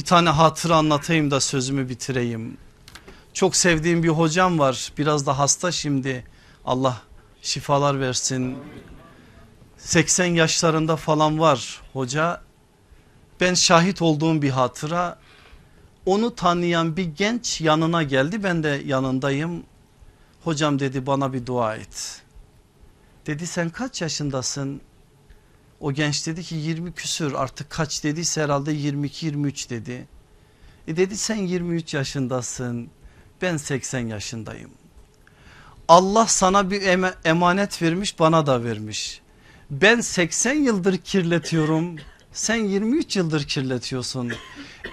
Bir 0.00 0.04
tane 0.04 0.28
hatıra 0.28 0.76
anlatayım 0.76 1.30
da 1.30 1.40
sözümü 1.40 1.88
bitireyim. 1.88 2.56
Çok 3.32 3.56
sevdiğim 3.56 4.02
bir 4.02 4.08
hocam 4.08 4.58
var 4.58 4.92
biraz 4.98 5.26
da 5.26 5.38
hasta 5.38 5.72
şimdi 5.72 6.24
Allah 6.64 7.02
şifalar 7.42 8.00
versin. 8.00 8.58
80 9.78 10.24
yaşlarında 10.26 10.96
falan 10.96 11.40
var 11.40 11.80
hoca. 11.92 12.42
Ben 13.40 13.54
şahit 13.54 14.02
olduğum 14.02 14.42
bir 14.42 14.50
hatıra 14.50 15.18
onu 16.06 16.34
tanıyan 16.34 16.96
bir 16.96 17.04
genç 17.04 17.60
yanına 17.60 18.02
geldi 18.02 18.42
ben 18.42 18.62
de 18.62 18.82
yanındayım. 18.86 19.64
Hocam 20.44 20.78
dedi 20.78 21.06
bana 21.06 21.32
bir 21.32 21.46
dua 21.46 21.76
et. 21.76 22.22
Dedi 23.26 23.46
sen 23.46 23.70
kaç 23.70 24.02
yaşındasın? 24.02 24.80
O 25.80 25.92
genç 25.92 26.26
dedi 26.26 26.42
ki 26.42 26.54
20 26.54 26.92
küsür 26.92 27.32
artık 27.32 27.70
kaç 27.70 28.04
dediyse 28.04 28.42
herhalde 28.42 28.72
22-23 28.72 29.70
dedi. 29.70 30.06
E 30.88 30.96
dedi 30.96 31.16
sen 31.16 31.36
23 31.36 31.94
yaşındasın 31.94 32.88
ben 33.42 33.56
80 33.56 34.06
yaşındayım. 34.06 34.70
Allah 35.88 36.26
sana 36.26 36.70
bir 36.70 36.82
emanet 37.24 37.82
vermiş 37.82 38.18
bana 38.18 38.46
da 38.46 38.64
vermiş. 38.64 39.20
Ben 39.70 40.00
80 40.00 40.54
yıldır 40.54 40.96
kirletiyorum 40.98 41.96
sen 42.32 42.56
23 42.56 43.16
yıldır 43.16 43.44
kirletiyorsun. 43.44 44.32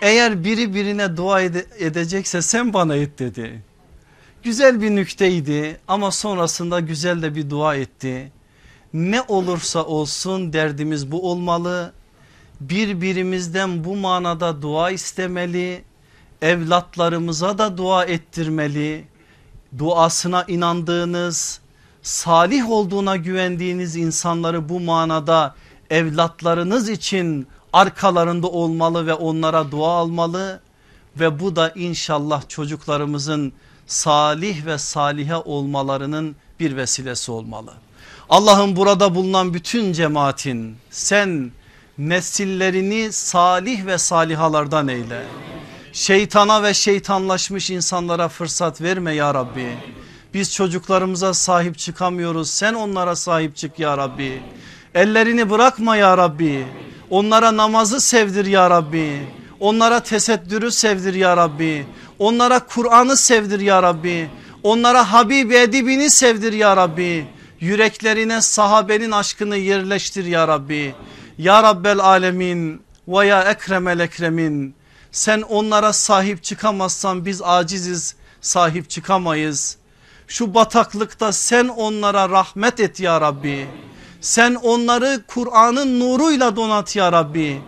Eğer 0.01 0.43
biri 0.43 0.73
birine 0.73 1.17
dua 1.17 1.41
ede 1.41 1.65
edecekse 1.77 2.41
sen 2.41 2.73
bana 2.73 2.95
et 2.95 3.19
dedi. 3.19 3.63
Güzel 4.43 4.81
bir 4.81 4.91
nükteydi 4.91 5.79
ama 5.87 6.11
sonrasında 6.11 6.79
güzel 6.79 7.21
de 7.21 7.35
bir 7.35 7.49
dua 7.49 7.75
etti. 7.75 8.31
Ne 8.93 9.21
olursa 9.21 9.83
olsun 9.83 10.53
derdimiz 10.53 11.11
bu 11.11 11.31
olmalı. 11.31 11.93
Birbirimizden 12.61 13.83
bu 13.83 13.95
manada 13.95 14.61
dua 14.61 14.91
istemeli. 14.91 15.83
Evlatlarımıza 16.41 17.57
da 17.57 17.77
dua 17.77 18.05
ettirmeli. 18.05 19.07
Duasına 19.77 20.43
inandığınız, 20.43 21.59
salih 22.01 22.69
olduğuna 22.69 23.15
güvendiğiniz 23.15 23.95
insanları 23.95 24.69
bu 24.69 24.79
manada 24.79 25.55
evlatlarınız 25.89 26.89
için 26.89 27.47
arkalarında 27.73 28.47
olmalı 28.47 29.07
ve 29.07 29.13
onlara 29.13 29.71
dua 29.71 29.89
almalı 29.89 30.59
ve 31.19 31.39
bu 31.39 31.55
da 31.55 31.69
inşallah 31.69 32.49
çocuklarımızın 32.49 33.53
salih 33.87 34.65
ve 34.65 34.77
salihe 34.77 35.35
olmalarının 35.35 36.35
bir 36.59 36.75
vesilesi 36.75 37.31
olmalı. 37.31 37.73
Allah'ın 38.29 38.75
burada 38.75 39.15
bulunan 39.15 39.53
bütün 39.53 39.93
cemaatin 39.93 40.75
sen 40.89 41.51
nesillerini 41.97 43.11
salih 43.11 43.85
ve 43.85 43.97
salihalardan 43.97 44.87
eyle. 44.87 45.23
Şeytana 45.93 46.63
ve 46.63 46.73
şeytanlaşmış 46.73 47.69
insanlara 47.69 48.27
fırsat 48.27 48.81
verme 48.81 49.13
ya 49.13 49.33
Rabbi. 49.33 49.77
Biz 50.33 50.53
çocuklarımıza 50.53 51.33
sahip 51.33 51.77
çıkamıyoruz 51.77 52.49
sen 52.49 52.73
onlara 52.73 53.15
sahip 53.15 53.55
çık 53.55 53.79
ya 53.79 53.97
Rabbi. 53.97 54.43
Ellerini 54.95 55.49
bırakma 55.49 55.95
ya 55.95 56.17
Rabbi. 56.17 56.67
Onlara 57.09 57.57
namazı 57.57 58.01
sevdir 58.01 58.45
ya 58.45 58.69
Rabbi. 58.69 59.27
Onlara 59.59 59.99
tesettürü 59.99 60.71
sevdir 60.71 61.13
ya 61.13 61.37
Rabbi. 61.37 61.85
Onlara 62.19 62.59
Kur'an'ı 62.59 63.17
sevdir 63.17 63.59
ya 63.59 63.83
Rabbi. 63.83 64.29
Onlara 64.63 65.13
Habibi 65.13 65.55
Edibini 65.55 66.09
sevdir 66.09 66.53
ya 66.53 66.77
Rabbi. 66.77 67.36
Yüreklerine 67.59 68.41
sahabenin 68.41 69.11
aşkını 69.11 69.57
yerleştir 69.57 70.25
ya 70.25 70.47
Rabbi. 70.47 70.95
Ya 71.37 71.63
Rabbel 71.63 71.99
Alemin 71.99 72.81
ve 73.07 73.25
ya 73.25 73.43
Ekremel 73.43 73.99
Ekremin. 73.99 74.75
Sen 75.11 75.41
onlara 75.41 75.93
sahip 75.93 76.43
çıkamazsan 76.43 77.25
biz 77.25 77.41
aciziz 77.41 78.15
sahip 78.41 78.89
çıkamayız. 78.89 79.77
Şu 80.27 80.53
bataklıkta 80.53 81.31
sen 81.31 81.67
onlara 81.67 82.29
rahmet 82.29 82.79
et 82.79 82.99
ya 82.99 83.21
Rabbi. 83.21 83.67
Sen 84.21 84.55
onları 84.55 85.23
Kur'an'ın 85.27 85.99
nuruyla 85.99 86.55
donat 86.55 86.95
ya 86.95 87.11
Rabbi. 87.11 87.61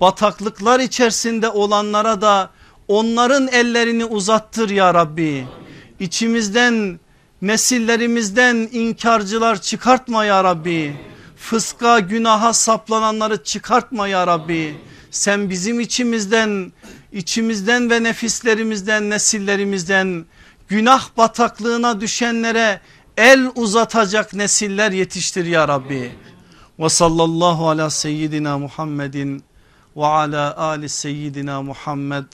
Bataklıklar 0.00 0.80
içerisinde 0.80 1.48
olanlara 1.48 2.20
da 2.20 2.50
onların 2.88 3.48
ellerini 3.48 4.04
uzattır 4.04 4.70
ya 4.70 4.94
Rabbi. 4.94 5.46
İçimizden 6.00 7.00
nesillerimizden 7.42 8.68
inkarcılar 8.72 9.60
çıkartma 9.60 10.24
ya 10.24 10.44
Rabbi. 10.44 10.96
Fıska 11.36 11.98
günaha 11.98 12.52
saplananları 12.52 13.44
çıkartma 13.44 14.08
ya 14.08 14.26
Rabbi. 14.26 14.76
Sen 15.10 15.50
bizim 15.50 15.80
içimizden 15.80 16.72
içimizden 17.12 17.90
ve 17.90 18.02
nefislerimizden 18.02 19.10
nesillerimizden 19.10 20.24
günah 20.68 21.16
bataklığına 21.16 22.00
düşenlere 22.00 22.80
el 23.16 23.50
uzatacak 23.54 24.34
nesiller 24.34 24.92
yetiştir 24.92 25.46
ya 25.46 25.68
Rabbi. 25.68 26.12
Ve 26.78 26.88
sallallahu 26.88 27.68
ala 27.68 27.90
seyyidina 27.90 28.58
Muhammedin 28.58 29.44
ve 29.96 30.06
ala 30.06 30.56
ali 30.56 30.88
seyyidina 30.88 31.62
Muhammed 31.62 32.24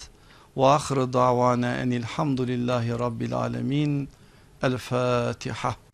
ve 0.56 0.66
ahire 0.66 1.12
davana 1.12 1.76
enilhamdülillahi 1.76 2.90
rabbil 2.90 3.34
alemin. 3.34 4.08
El 4.60 4.78
Fatiha. 4.78 5.78